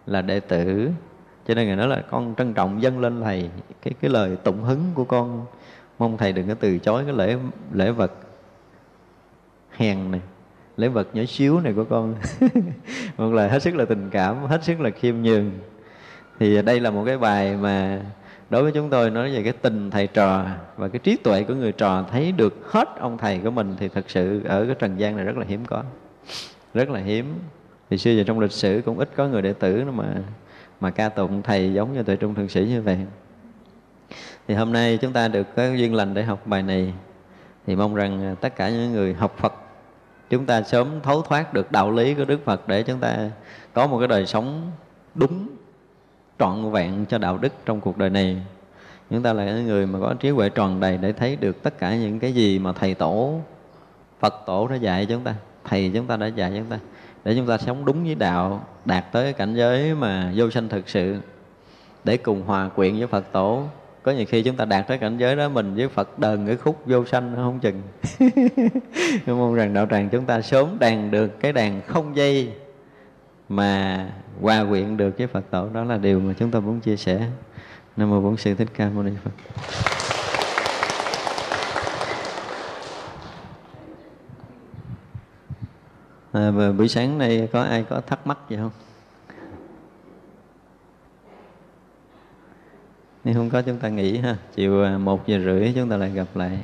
[0.07, 0.91] là đệ tử.
[1.49, 3.51] Cho nên người nói là con trân trọng dâng lên thầy
[3.83, 5.47] cái cái lời tụng hứng của con.
[5.99, 7.37] Mong thầy đừng có từ chối cái lễ
[7.73, 8.13] lễ vật
[9.71, 10.21] hèn này,
[10.77, 12.15] lễ vật nhỏ xíu này của con.
[13.17, 15.51] Một lời hết sức là tình cảm, hết sức là khiêm nhường.
[16.39, 18.01] Thì đây là một cái bài mà
[18.51, 20.45] đối với chúng tôi nói về cái tình thầy trò
[20.77, 23.89] và cái trí tuệ của người trò thấy được hết ông thầy của mình thì
[23.89, 25.83] thật sự ở cái trần gian này rất là hiếm có.
[26.75, 27.35] Rất là hiếm.
[27.91, 30.05] Thì xưa giờ trong lịch sử cũng ít có người đệ tử mà
[30.81, 32.99] mà ca tụng thầy giống như tuệ trung thượng sĩ như vậy.
[34.49, 36.95] Thì hôm nay chúng ta được có duyên lành để học bài này.
[37.67, 39.55] Thì mong rằng tất cả những người học Phật,
[40.31, 43.31] chúng ta sớm thấu thoát được đạo lý của Đức Phật để chúng ta
[43.73, 44.71] có một cái đời sống
[45.15, 45.49] đúng
[46.39, 48.37] trọn vẹn cho đạo đức trong cuộc đời này.
[49.11, 51.79] Chúng ta là những người mà có trí huệ tròn đầy để thấy được tất
[51.79, 53.41] cả những cái gì mà thầy tổ,
[54.21, 55.35] Phật tổ đã dạy chúng ta,
[55.65, 56.79] thầy chúng ta đã dạy chúng ta,
[57.25, 60.89] để chúng ta sống đúng với đạo, đạt tới cảnh giới mà vô sanh thực
[60.89, 61.17] sự,
[62.05, 63.63] để cùng hòa quyện với Phật tổ.
[64.03, 66.57] Có nhiều khi chúng ta đạt tới cảnh giới đó mình với Phật đờn cái
[66.57, 67.83] khúc vô sanh nó không chừng.
[69.39, 72.53] Mong rằng đạo tràng chúng ta sớm đàn được cái đàn không dây
[73.49, 74.09] mà
[74.41, 77.31] hòa quyện được với Phật tổ đó là điều mà chúng ta muốn chia sẻ
[77.97, 79.31] Nam mô Bổn Sư Thích Ca Mâu Ni Phật.
[86.33, 88.71] À, và buổi sáng nay có ai có thắc mắc gì không?
[93.25, 96.11] Nếu không có chúng ta nghỉ ha, chiều à, một giờ rưỡi chúng ta lại
[96.11, 96.59] gặp lại.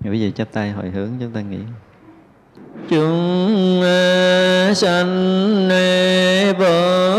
[0.00, 1.60] Bây giờ chắp tay hồi hướng chúng ta nghỉ
[2.90, 3.82] chúng
[4.74, 5.68] sanh
[6.58, 7.18] vô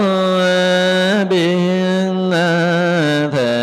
[1.29, 2.31] biên
[3.31, 3.56] thể.